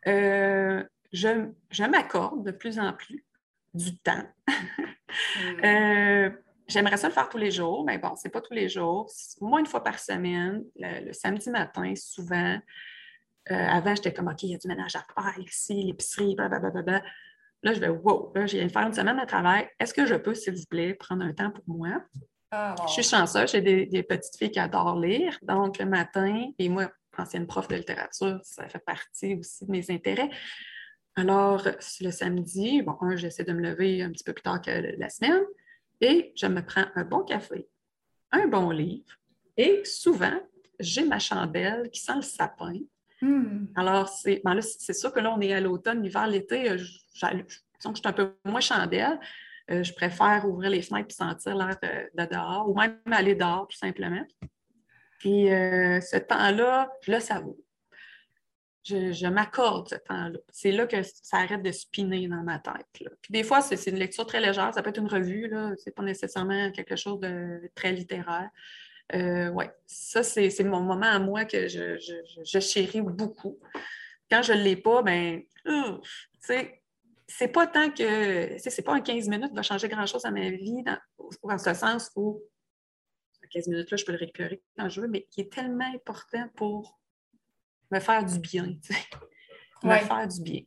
Euh, 0.08 0.84
je, 1.12 1.86
m'accorde 1.86 2.46
de 2.46 2.52
plus 2.52 2.80
en 2.80 2.94
plus 2.94 3.26
du 3.74 3.98
temps. 3.98 4.24
Mm. 5.40 6.30
J'aimerais 6.70 6.98
ça 6.98 7.08
le 7.08 7.14
faire 7.14 7.30
tous 7.30 7.40
les 7.40 7.50
jours, 7.50 7.84
mais 7.84 7.98
bon, 7.98 8.16
c'est 8.16 8.30
pas 8.30 8.42
tous 8.42 8.54
les 8.54 8.70
jours. 8.70 9.12
Au 9.42 9.48
moins 9.48 9.60
une 9.60 9.66
fois 9.66 9.84
par 9.84 9.98
semaine, 9.98 10.64
le, 10.76 11.12
samedi 11.14 11.50
matin, 11.50 11.94
souvent. 11.96 12.60
Euh, 13.50 13.56
avant, 13.56 13.96
j'étais 13.96 14.14
comme, 14.14 14.28
OK, 14.28 14.44
il 14.44 14.52
y 14.52 14.56
a 14.56 14.60
du 14.60 14.68
ménage 14.68 14.96
à 14.96 15.00
faire 15.00 15.40
ici, 15.40 15.84
l'épicerie, 15.84 16.36
blablabla. 16.36 17.02
Là, 17.64 17.74
je 17.74 17.80
vais, 17.80 17.90
wow, 17.90 18.32
là, 18.36 18.46
je 18.46 18.58
viens 18.58 18.68
de 18.68 18.72
faire 18.72 18.86
une 18.86 18.94
semaine 18.94 19.20
de 19.20 19.26
travail. 19.26 19.68
Est-ce 19.80 19.96
que 19.96 20.06
je 20.06 20.14
peux, 20.14 20.36
s'il 20.36 20.54
vous 20.54 20.66
plaît, 20.70 20.94
prendre 20.94 21.26
un 21.26 21.34
temps 21.34 21.50
pour 21.50 21.64
moi? 21.68 22.04
Ah, 22.52 22.76
je 22.88 22.94
suis 22.94 23.04
chanceuse, 23.04 23.52
j'ai 23.52 23.62
des, 23.62 24.04
petites 24.04 24.38
filles 24.38 24.52
qui 24.52 24.60
adorent 24.60 25.00
lire. 25.00 25.40
Donc, 25.42 25.80
le 25.80 25.86
matin, 25.86 26.52
et 26.60 26.70
moi, 26.70 26.92
ancienne 27.18 27.48
prof 27.48 27.68
de 27.68 27.76
littérature, 27.76 28.40
ça 28.44 28.70
fait 28.70 28.84
partie 28.86 29.36
aussi 29.36 29.66
de 29.66 29.72
mes 29.72 29.90
intérêts. 29.90 30.30
Alors, 31.16 31.68
le 32.00 32.12
samedi, 32.12 32.84
bon, 32.84 32.96
j'essaie 33.16 33.44
de 33.44 33.54
me 33.54 33.62
lever 33.62 34.04
un 34.04 34.12
petit 34.12 34.24
peu 34.24 34.34
plus 34.34 34.44
tard 34.44 34.62
que 34.62 34.70
la 34.72 35.10
semaine 35.10 35.42
et 36.02 36.34
je 36.36 36.48
me 36.48 36.66
prends 36.66 36.86
un 36.96 37.04
bon 37.04 37.24
café, 37.24 37.68
un 38.32 38.48
bon 38.48 38.70
livre 38.72 39.14
et 39.58 39.84
souvent, 39.84 40.40
j'ai 40.80 41.06
ma 41.06 41.20
chandelle 41.20 41.90
qui 41.92 42.00
sent 42.00 42.16
le 42.16 42.22
sapin 42.22 42.74
Hmm. 43.22 43.66
Alors, 43.76 44.08
c'est 44.08 44.42
ben 44.46 44.60
sûr 44.62 45.12
que 45.12 45.20
là, 45.20 45.34
on 45.36 45.42
est 45.42 45.54
à 45.54 45.60
l'automne, 45.60 46.02
l'hiver, 46.02 46.28
l'été, 46.28 46.70
euh, 46.70 46.78
je, 46.78 46.86
je, 47.14 47.26
je, 47.48 47.90
suis 47.94 48.02
un 48.06 48.14
peu 48.14 48.34
moins 48.46 48.62
chandelle. 48.62 49.20
Euh, 49.72 49.84
je 49.84 49.94
préfère 49.94 50.48
ouvrir 50.48 50.70
les 50.70 50.82
fenêtres 50.82 51.10
et 51.10 51.14
sentir 51.14 51.56
l'air 51.56 51.76
de, 51.82 52.26
dehors, 52.26 52.70
ou 52.70 52.76
même 52.76 52.98
aller 53.12 53.36
dehors, 53.36 53.68
tout 53.68 53.78
simplement. 53.78 54.26
Puis 55.20 55.52
euh, 55.52 56.00
ce 56.00 56.18
temps-là, 56.18 56.92
je 57.02 57.12
le 57.12 57.20
savoure. 57.20 57.58
Je, 58.84 59.28
m'accorde 59.28 59.90
ce 59.90 59.96
temps-là. 59.96 60.40
C'est 60.52 60.72
là 60.72 60.88
que 60.88 61.04
ça 61.04 61.38
arrête 61.38 61.62
de 61.62 61.72
spinner 61.72 62.28
dans 62.28 62.44
ma 62.44 62.60
tête. 62.60 62.86
Des 63.30 63.44
fois, 63.44 63.62
c'est 63.62 63.90
une 63.90 63.98
lecture 63.98 64.26
très 64.26 64.40
légère. 64.40 64.74
Ça 64.74 64.82
peut 64.82 64.90
être 64.90 65.00
une 65.00 65.08
revue, 65.08 65.50
ce 65.52 65.84
n'est 65.86 65.92
pas 65.92 66.04
nécessairement 66.04 66.72
quelque 66.72 66.96
chose 66.96 67.20
de 67.20 67.70
très 67.76 67.92
littéraire. 67.92 68.50
Euh, 69.16 69.52
ça, 69.86 70.24
c'est 70.24 70.64
mon 70.64 70.82
moment 70.82 71.08
à 71.08 71.20
moi 71.20 71.46
que 71.46 71.68
je, 71.68 72.60
chéris 72.60 73.02
beaucoup. 73.02 73.60
Quand 74.30 74.42
je 74.42 74.54
ne 74.54 74.62
l'ai 74.62 74.76
pas, 74.76 75.02
ben, 75.02 75.42
sais, 76.40 76.82
c'est 77.28 77.48
pas 77.48 77.68
tant 77.68 77.92
que, 77.92 78.58
c'est 78.58 78.82
pas 78.82 78.94
un 78.94 79.02
15 79.02 79.28
minutes 79.28 79.50
qui 79.50 79.56
va 79.56 79.62
changer 79.62 79.88
grand-chose 79.88 80.26
à 80.26 80.32
ma 80.32 80.50
vie, 80.50 80.84
dans 80.84 81.58
ce 81.58 81.74
sens 81.74 82.12
où 82.16 82.42
15 83.50 83.68
minutes-là, 83.68 83.98
je 83.98 84.06
peux 84.06 84.12
le 84.12 84.18
récupérer 84.18 84.62
quand 84.78 84.90
je 84.90 85.02
veux, 85.02 85.08
mais 85.08 85.24
qui 85.32 85.42
est 85.42 85.52
tellement 85.52 85.92
important 85.94 86.48
pour 86.56 86.99
me 87.92 88.00
faire 88.00 88.24
du 88.24 88.40
bien, 88.40 88.66
tu 88.84 88.94
sais. 88.94 89.00
Me 89.84 89.96
faire 89.96 90.28
du 90.28 90.42
bien. 90.42 90.62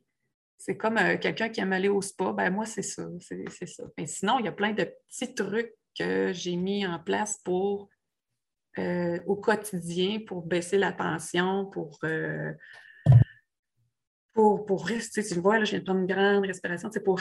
C'est 0.57 0.79
comme 0.79 0.97
euh, 0.97 1.19
quelqu'un 1.19 1.51
qui 1.51 1.61
aime 1.61 1.75
aller 1.75 1.91
au 1.91 2.01
spa, 2.01 2.33
ben 2.33 2.49
moi, 2.51 2.65
c'est 2.65 2.83
ça, 2.83 3.07
c'est 3.21 3.67
ça. 3.67 3.83
Mais 3.99 4.07
sinon, 4.07 4.39
il 4.39 4.47
y 4.47 4.49
a 4.49 4.53
plein 4.53 4.73
de 4.73 4.85
petits 4.85 5.35
trucs 5.35 5.75
que 5.99 6.33
j'ai 6.33 6.57
mis 6.57 6.87
en 6.87 6.99
place 6.99 7.39
pour 7.45 7.91
euh, 8.79 9.21
au 9.27 9.37
quotidien 9.37 10.21
pour 10.27 10.47
baisser 10.47 10.79
la 10.79 10.93
tension, 10.93 11.67
pour, 11.67 11.99
euh, 12.05 12.53
pour, 14.33 14.65
pour 14.65 14.87
rester. 14.87 15.23
Tu 15.23 15.35
vois, 15.35 15.59
là, 15.59 15.65
je 15.65 15.73
viens 15.73 15.81
de 15.81 15.85
prendre 15.85 16.01
une 16.01 16.07
grande 16.07 16.47
respiration, 16.47 16.89
c'est 16.91 17.05
pour 17.05 17.21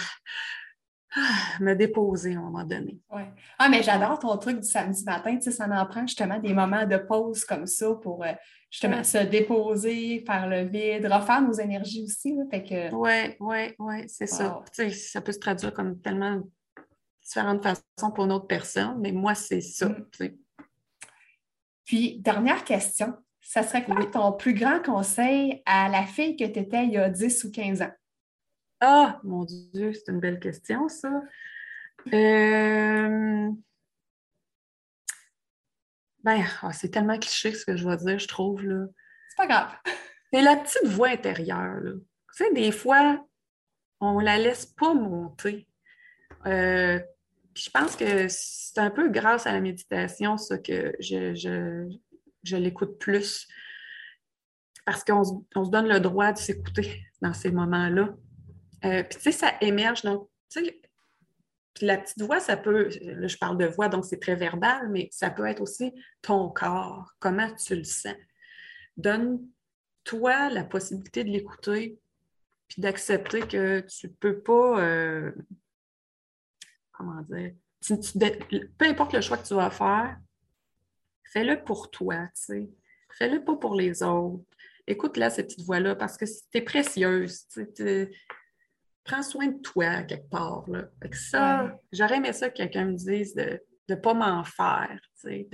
me 1.59 1.73
déposer 1.73 2.35
à 2.35 2.39
un 2.39 2.43
moment 2.43 2.63
donné. 2.63 2.99
Oui. 3.11 3.21
Ah, 3.59 3.69
mais 3.69 3.83
j'adore 3.83 4.19
ton 4.19 4.37
truc 4.37 4.59
du 4.59 4.67
samedi 4.67 5.03
matin. 5.03 5.35
Tu 5.35 5.43
sais, 5.43 5.51
ça 5.51 5.65
en 5.65 5.85
prend 5.85 6.01
justement 6.01 6.39
des 6.39 6.53
moments 6.53 6.85
de 6.85 6.97
pause 6.97 7.43
comme 7.45 7.67
ça 7.67 7.93
pour 7.95 8.23
euh, 8.23 8.31
justement 8.69 9.03
se 9.03 9.17
déposer, 9.17 10.23
faire 10.25 10.47
le 10.47 10.63
vide, 10.63 11.05
refaire 11.05 11.41
nos 11.41 11.53
énergies 11.53 12.03
aussi. 12.03 12.33
Oui, 12.93 13.35
oui, 13.39 13.75
oui, 13.77 14.03
c'est 14.07 14.27
ça. 14.27 14.61
Tu 14.73 14.89
sais, 14.89 14.89
ça 14.91 15.21
peut 15.21 15.33
se 15.33 15.39
traduire 15.39 15.73
comme 15.73 15.99
tellement 15.99 16.41
différentes 17.23 17.63
façons 17.63 18.11
pour 18.13 18.25
une 18.25 18.31
autre 18.31 18.47
personne, 18.47 18.97
mais 18.99 19.11
moi, 19.11 19.35
c'est 19.35 19.61
ça. 19.61 19.89
Mm. 19.89 20.29
Puis, 21.85 22.19
dernière 22.19 22.63
question, 22.63 23.13
ça 23.41 23.63
serait 23.63 23.83
quoi 23.83 24.05
ton 24.05 24.31
plus 24.31 24.53
grand 24.53 24.81
conseil 24.81 25.61
à 25.65 25.89
la 25.89 26.05
fille 26.05 26.35
que 26.35 26.45
tu 26.45 26.59
étais 26.59 26.85
il 26.85 26.91
y 26.91 26.97
a 26.97 27.09
10 27.09 27.43
ou 27.43 27.51
15 27.51 27.81
ans? 27.81 27.91
Ah, 28.81 29.19
mon 29.23 29.45
Dieu, 29.45 29.93
c'est 29.93 30.11
une 30.11 30.19
belle 30.19 30.39
question, 30.39 30.89
ça. 30.89 31.21
Euh... 32.13 33.49
Ben, 36.23 36.43
ah, 36.61 36.73
c'est 36.73 36.89
tellement 36.89 37.17
cliché 37.17 37.53
ce 37.53 37.65
que 37.65 37.75
je 37.75 37.87
vais 37.87 37.97
dire, 37.97 38.19
je 38.19 38.27
trouve. 38.27 38.63
Là. 38.63 38.85
C'est 39.29 39.37
pas 39.37 39.47
grave. 39.47 39.75
C'est 40.33 40.41
la 40.41 40.55
petite 40.55 40.87
voix 40.87 41.09
intérieure. 41.09 41.79
Là. 41.81 41.91
Tu 42.35 42.43
sais, 42.43 42.53
des 42.53 42.71
fois, 42.71 43.25
on 43.99 44.19
la 44.19 44.37
laisse 44.37 44.65
pas 44.65 44.93
monter. 44.93 45.67
Euh, 46.47 46.99
je 47.53 47.69
pense 47.69 47.95
que 47.95 48.27
c'est 48.29 48.79
un 48.79 48.89
peu 48.89 49.09
grâce 49.09 49.45
à 49.45 49.51
la 49.51 49.61
méditation, 49.61 50.37
ça, 50.37 50.57
que 50.57 50.95
je, 50.99 52.55
l'écoute 52.55 52.97
plus. 52.97 53.47
Parce 54.85 55.03
qu'on 55.03 55.23
se, 55.23 55.69
donne 55.69 55.87
le 55.87 55.99
droit 55.99 56.31
de 56.31 56.37
s'écouter 56.37 57.03
dans 57.21 57.33
ces 57.33 57.51
moments-là. 57.51 58.15
Euh, 58.85 59.03
puis, 59.03 59.17
tu 59.17 59.23
sais, 59.23 59.31
ça 59.31 59.53
émerge. 59.61 60.03
Donc, 60.03 60.29
tu 60.49 60.65
sais, 60.65 60.81
la 61.81 61.97
petite 61.97 62.21
voix, 62.21 62.39
ça 62.39 62.57
peut, 62.57 62.89
là, 63.01 63.27
je 63.27 63.37
parle 63.37 63.57
de 63.57 63.65
voix, 63.65 63.87
donc 63.87 64.05
c'est 64.05 64.19
très 64.19 64.35
verbal, 64.35 64.89
mais 64.89 65.07
ça 65.11 65.29
peut 65.29 65.45
être 65.45 65.61
aussi 65.61 65.93
ton 66.21 66.49
corps, 66.49 67.13
comment 67.19 67.53
tu 67.55 67.75
le 67.75 67.83
sens? 67.83 68.15
Donne-toi 68.97 70.49
la 70.49 70.63
possibilité 70.63 71.23
de 71.23 71.29
l'écouter, 71.29 71.97
puis 72.67 72.81
d'accepter 72.81 73.41
que 73.41 73.79
tu 73.81 74.07
ne 74.07 74.11
peux 74.13 74.41
pas. 74.41 74.81
Euh, 74.81 75.31
comment 76.91 77.21
dire, 77.21 77.53
peu 78.77 78.85
importe 78.85 79.13
le 79.13 79.21
choix 79.21 79.37
que 79.37 79.47
tu 79.47 79.55
vas 79.55 79.71
faire, 79.71 80.17
fais-le 81.23 81.63
pour 81.63 81.89
toi, 81.89 82.27
tu 82.27 82.41
sais. 82.41 82.69
Fais-le 83.17 83.43
pas 83.43 83.55
pour 83.55 83.75
les 83.75 84.03
autres. 84.03 84.45
Écoute-la, 84.87 85.29
cette 85.29 85.47
petite 85.47 85.65
voix-là, 85.65 85.95
parce 85.95 86.17
que 86.17 86.25
tu 86.25 86.57
es 86.57 86.61
précieuse. 86.61 87.45
Prends 89.03 89.23
soin 89.23 89.47
de 89.47 89.59
toi 89.59 90.03
quelque 90.03 90.29
part. 90.29 90.63
Là. 90.69 90.83
ça, 91.13 91.75
j'aurais 91.91 92.17
aimé 92.17 92.33
ça 92.33 92.49
que 92.49 92.57
quelqu'un 92.57 92.85
me 92.85 92.95
dise 92.95 93.33
de 93.35 93.59
ne 93.89 93.95
pas 93.95 94.13
m'en 94.13 94.43
faire. 94.43 94.99
Tu 95.19 95.47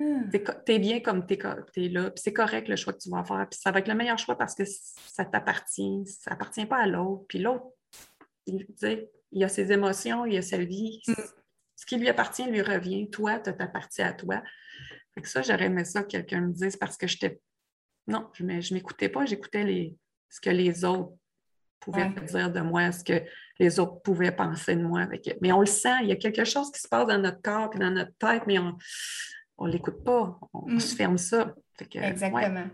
hmm. 0.00 0.30
es, 0.68 0.78
bien 0.78 1.00
comme 1.00 1.26
tu 1.26 1.34
es, 1.34 1.88
là, 1.88 2.10
puis 2.10 2.22
c'est 2.22 2.32
correct 2.32 2.68
le 2.68 2.76
choix 2.76 2.92
que 2.92 2.98
tu 2.98 3.10
vas 3.10 3.24
faire. 3.24 3.46
Puis 3.50 3.60
ça 3.60 3.70
va 3.70 3.80
être 3.80 3.88
le 3.88 3.94
meilleur 3.94 4.18
choix 4.18 4.36
parce 4.36 4.54
que 4.54 4.64
ça 4.64 5.24
t'appartient. 5.24 6.04
Ça 6.06 6.32
appartient 6.32 6.66
pas 6.66 6.78
à 6.78 6.86
l'autre. 6.86 7.24
Puis 7.28 7.38
l'autre, 7.38 7.66
il, 8.46 8.66
il 9.32 9.44
a 9.44 9.48
ses 9.48 9.72
émotions, 9.72 10.24
il 10.26 10.36
a 10.38 10.42
sa 10.42 10.58
vie. 10.58 11.02
Hmm. 11.06 11.14
Ce 11.76 11.86
qui 11.86 11.96
lui 11.96 12.08
appartient 12.08 12.44
lui 12.44 12.62
revient. 12.62 13.10
Toi, 13.10 13.38
tu 13.38 13.54
t'appartient 13.54 14.02
à 14.02 14.12
toi. 14.12 14.42
Fait 15.14 15.26
ça, 15.26 15.42
j'aurais 15.42 15.66
aimé 15.66 15.84
ça 15.84 16.02
que 16.02 16.08
quelqu'un 16.08 16.40
me 16.40 16.52
dise 16.52 16.76
parce 16.76 16.96
que 16.96 17.06
j'étais. 17.06 17.40
Non, 18.06 18.30
je 18.34 18.44
ne 18.44 18.74
m'écoutais 18.74 19.08
pas, 19.08 19.24
j'écoutais 19.24 19.64
les... 19.64 19.96
ce 20.28 20.40
que 20.40 20.50
les 20.50 20.84
autres 20.84 21.14
pouvaient 21.84 22.10
dire 22.26 22.50
de 22.50 22.60
moi, 22.60 22.92
ce 22.92 23.04
que 23.04 23.22
les 23.58 23.78
autres 23.78 24.00
pouvaient 24.02 24.32
penser 24.32 24.76
de 24.76 24.82
moi. 24.82 25.06
Mais 25.40 25.52
on 25.52 25.60
le 25.60 25.66
sent, 25.66 25.96
il 26.02 26.08
y 26.08 26.12
a 26.12 26.16
quelque 26.16 26.44
chose 26.44 26.70
qui 26.70 26.80
se 26.80 26.88
passe 26.88 27.06
dans 27.06 27.18
notre 27.18 27.42
corps 27.42 27.70
et 27.74 27.78
dans 27.78 27.90
notre 27.90 28.16
tête, 28.18 28.42
mais 28.46 28.58
on 28.58 29.66
ne 29.66 29.70
l'écoute 29.70 30.02
pas. 30.04 30.38
On, 30.52 30.78
se 30.78 30.94
ferme 30.94 31.18
ça. 31.18 31.54
Exactement. 31.80 32.66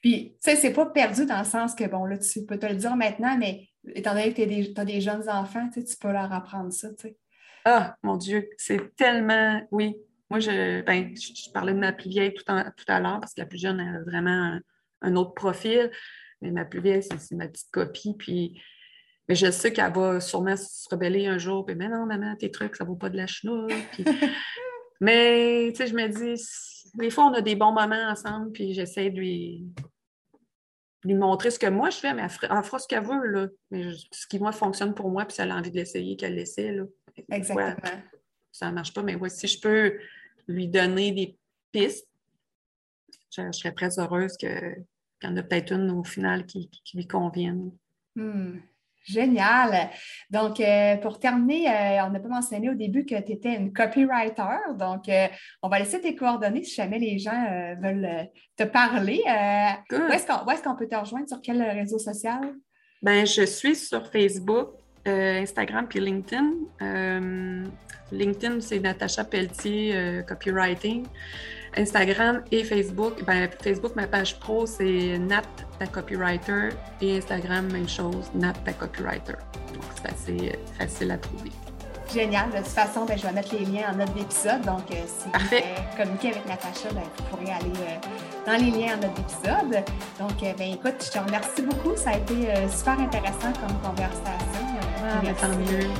Puis, 0.00 0.32
tu 0.32 0.50
sais, 0.50 0.56
c'est 0.56 0.72
pas 0.72 0.86
perdu 0.86 1.26
dans 1.26 1.38
le 1.38 1.44
sens 1.44 1.74
que, 1.74 1.84
bon, 1.84 2.04
là, 2.04 2.18
tu 2.18 2.44
peux 2.44 2.58
te 2.58 2.66
le 2.66 2.74
dire 2.74 2.96
maintenant, 2.96 3.38
mais 3.38 3.68
étant 3.94 4.10
donné 4.10 4.34
que 4.34 4.42
tu 4.42 4.80
as 4.80 4.84
des 4.84 5.00
jeunes 5.00 5.28
enfants, 5.28 5.68
tu 5.72 5.82
peux 6.00 6.10
leur 6.10 6.32
apprendre 6.32 6.72
ça, 6.72 6.88
tu 6.90 7.08
sais. 7.08 7.16
Ah, 7.64 7.96
mon 8.02 8.16
Dieu, 8.16 8.48
c'est 8.56 8.94
tellement. 8.96 9.60
Oui. 9.70 9.94
Moi, 10.30 10.40
je, 10.40 10.82
ben, 10.82 11.14
je, 11.16 11.50
parlais 11.52 11.74
de 11.74 11.78
ma 11.78 11.92
plus 11.92 12.10
vieille 12.10 12.34
tout, 12.34 12.44
tout 12.44 12.84
à 12.88 13.00
l'heure 13.00 13.20
parce 13.20 13.34
que 13.34 13.40
la 13.40 13.46
plus 13.46 13.60
jeune 13.60 13.80
a 13.80 14.00
vraiment 14.02 14.58
un, 15.02 15.16
autre 15.16 15.34
profil. 15.34 15.90
Mais 16.42 16.50
ma 16.50 16.64
plus 16.64 16.80
vieille, 16.80 17.02
c'est 17.02 17.32
ma 17.32 17.48
petite 17.48 17.70
copie. 17.70 18.14
Puis, 18.18 18.60
mais 19.28 19.34
je 19.34 19.50
sais 19.50 19.72
qu'elle 19.72 19.92
va 19.92 20.20
sûrement 20.20 20.56
se 20.56 20.88
rebeller 20.90 21.26
un 21.26 21.38
jour. 21.38 21.64
Puis, 21.64 21.74
mais 21.74 21.88
non, 21.88 22.04
maman, 22.04 22.36
tes 22.36 22.50
trucs, 22.50 22.76
ça 22.76 22.84
vaut 22.84 22.96
pas 22.96 23.08
de 23.08 23.16
la 23.16 23.26
chenoute. 23.26 23.72
Mais, 25.00 25.72
tu 25.72 25.78
sais, 25.78 25.88
je 25.88 25.94
me 25.96 26.06
dis, 26.06 26.40
des 26.94 27.10
fois, 27.10 27.24
on 27.24 27.32
a 27.32 27.40
des 27.40 27.56
bons 27.56 27.72
moments 27.72 28.08
ensemble, 28.08 28.52
puis 28.52 28.72
j'essaie 28.72 29.10
de 29.10 29.18
lui, 29.18 29.66
lui 31.02 31.14
montrer 31.14 31.50
ce 31.50 31.58
que 31.58 31.66
moi 31.66 31.90
je 31.90 31.96
fais, 31.96 32.14
mais 32.14 32.22
elle 32.22 32.30
fera, 32.30 32.78
ce 32.78 32.86
qu'elle 32.86 33.02
veut, 33.02 33.26
là. 33.26 33.48
Mais 33.72 33.90
ce 34.12 34.28
qui, 34.28 34.38
moi, 34.38 34.52
fonctionne 34.52 34.94
pour 34.94 35.10
moi, 35.10 35.24
puis 35.24 35.34
si 35.34 35.40
elle 35.42 35.50
a 35.50 35.56
envie 35.56 35.72
de 35.72 35.76
l'essayer, 35.76 36.16
qu'elle 36.16 36.36
l'essaie, 36.36 36.72
là. 36.72 36.84
Exactement. 37.30 38.00
ça 38.52 38.68
ne 38.68 38.74
marche 38.74 38.94
pas, 38.94 39.02
mais 39.02 39.16
ouais, 39.16 39.28
si 39.28 39.48
je 39.48 39.60
peux 39.60 39.98
lui 40.46 40.68
donner 40.68 41.10
des 41.10 41.36
pistes, 41.72 42.08
je, 43.36 43.50
serais 43.50 43.72
très 43.72 43.98
heureuse 43.98 44.36
qu'il 45.22 45.30
y 45.30 45.32
en 45.32 45.36
ait 45.36 45.42
peut-être 45.42 45.72
une 45.72 45.90
au 45.90 46.04
final 46.04 46.46
qui, 46.46 46.68
lui 46.94 47.06
convienne. 47.06 47.70
Hmm. 48.16 48.58
Génial. 49.04 49.90
Donc, 50.30 50.60
euh, 50.60 50.96
pour 50.98 51.18
terminer, 51.18 51.68
euh, 51.68 52.06
on 52.06 52.10
n'a 52.10 52.20
pas 52.20 52.28
mentionné 52.28 52.70
au 52.70 52.74
début 52.74 53.04
que 53.04 53.20
tu 53.20 53.32
étais 53.32 53.56
une 53.56 53.72
copywriter. 53.72 54.76
Donc, 54.78 55.08
euh, 55.08 55.26
on 55.60 55.68
va 55.68 55.80
laisser 55.80 56.00
tes 56.00 56.14
coordonnées 56.14 56.62
si 56.62 56.76
jamais 56.76 57.00
les 57.00 57.18
gens 57.18 57.74
veulent 57.80 58.28
te 58.56 58.62
parler. 58.62 59.20
où 59.90 60.12
est-ce 60.12 60.62
qu'on 60.62 60.76
peut 60.76 60.86
te 60.86 60.94
rejoindre? 60.94 61.28
Sur 61.28 61.40
quel 61.42 61.60
réseau 61.62 61.98
social? 61.98 62.54
Ben, 63.02 63.26
je 63.26 63.42
suis 63.42 63.74
sur 63.74 64.06
Facebook, 64.08 64.74
Instagram 65.04 65.88
puis 65.88 65.98
LinkedIn. 65.98 66.52
LinkedIn, 68.12 68.60
c'est 68.60 68.78
Natacha 68.78 69.24
Pelletier, 69.24 70.22
copywriting. 70.28 71.06
Instagram 71.76 72.42
et 72.50 72.64
Facebook. 72.64 73.24
Ben, 73.24 73.48
Facebook, 73.62 73.96
ma 73.96 74.06
page 74.06 74.38
pro, 74.38 74.66
c'est 74.66 75.18
Nat 75.18 75.42
ta 75.78 75.86
copywriter 75.86 76.70
et 77.00 77.18
Instagram, 77.18 77.70
même 77.72 77.88
chose, 77.88 78.30
Nat 78.34 78.54
ta 78.64 78.72
copywriter. 78.72 79.34
Donc, 79.72 79.84
c'est 79.96 80.12
assez 80.12 80.58
facile 80.78 81.10
à 81.12 81.18
trouver. 81.18 81.50
Génial. 82.12 82.50
De 82.50 82.58
toute 82.58 82.66
façon, 82.66 83.04
ben, 83.06 83.16
je 83.16 83.26
vais 83.26 83.32
mettre 83.32 83.54
les 83.54 83.64
liens 83.64 83.92
en 83.92 83.96
note 83.96 84.12
d'épisode. 84.14 84.60
Donc, 84.62 84.90
euh, 84.90 84.94
si 85.06 85.28
vous 85.32 85.46
voulez 85.46 85.64
communiquer 85.96 86.28
avec 86.28 86.46
Natacha, 86.46 86.90
ben, 86.92 87.00
vous 87.00 87.24
pourrez 87.24 87.52
aller 87.52 87.72
euh, 87.80 88.46
dans 88.46 88.52
les 88.52 88.70
liens 88.70 88.96
en 88.96 89.00
note 89.00 89.14
d'épisode. 89.14 89.84
Donc, 90.18 90.42
euh, 90.42 90.52
ben, 90.58 90.72
écoute, 90.72 91.02
je 91.04 91.10
te 91.10 91.18
remercie 91.18 91.62
beaucoup. 91.62 91.96
Ça 91.96 92.10
a 92.10 92.16
été 92.18 92.34
super 92.70 93.00
intéressant 93.00 93.52
comme 93.60 93.78
conversation. 93.80 94.66
Ah, 95.04 95.20
merci, 95.22 95.44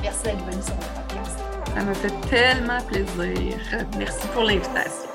merci 0.01 0.23
d'être 0.23 0.45
venue 0.45 0.61
sur 0.61 0.75
le 0.75 1.01
podcast. 1.01 1.39
Ça 1.75 1.83
m'a 1.83 1.93
fait 1.93 2.29
tellement 2.29 2.81
plaisir. 2.81 3.57
Merci 3.97 4.27
pour 4.33 4.43
l'invitation. 4.43 5.12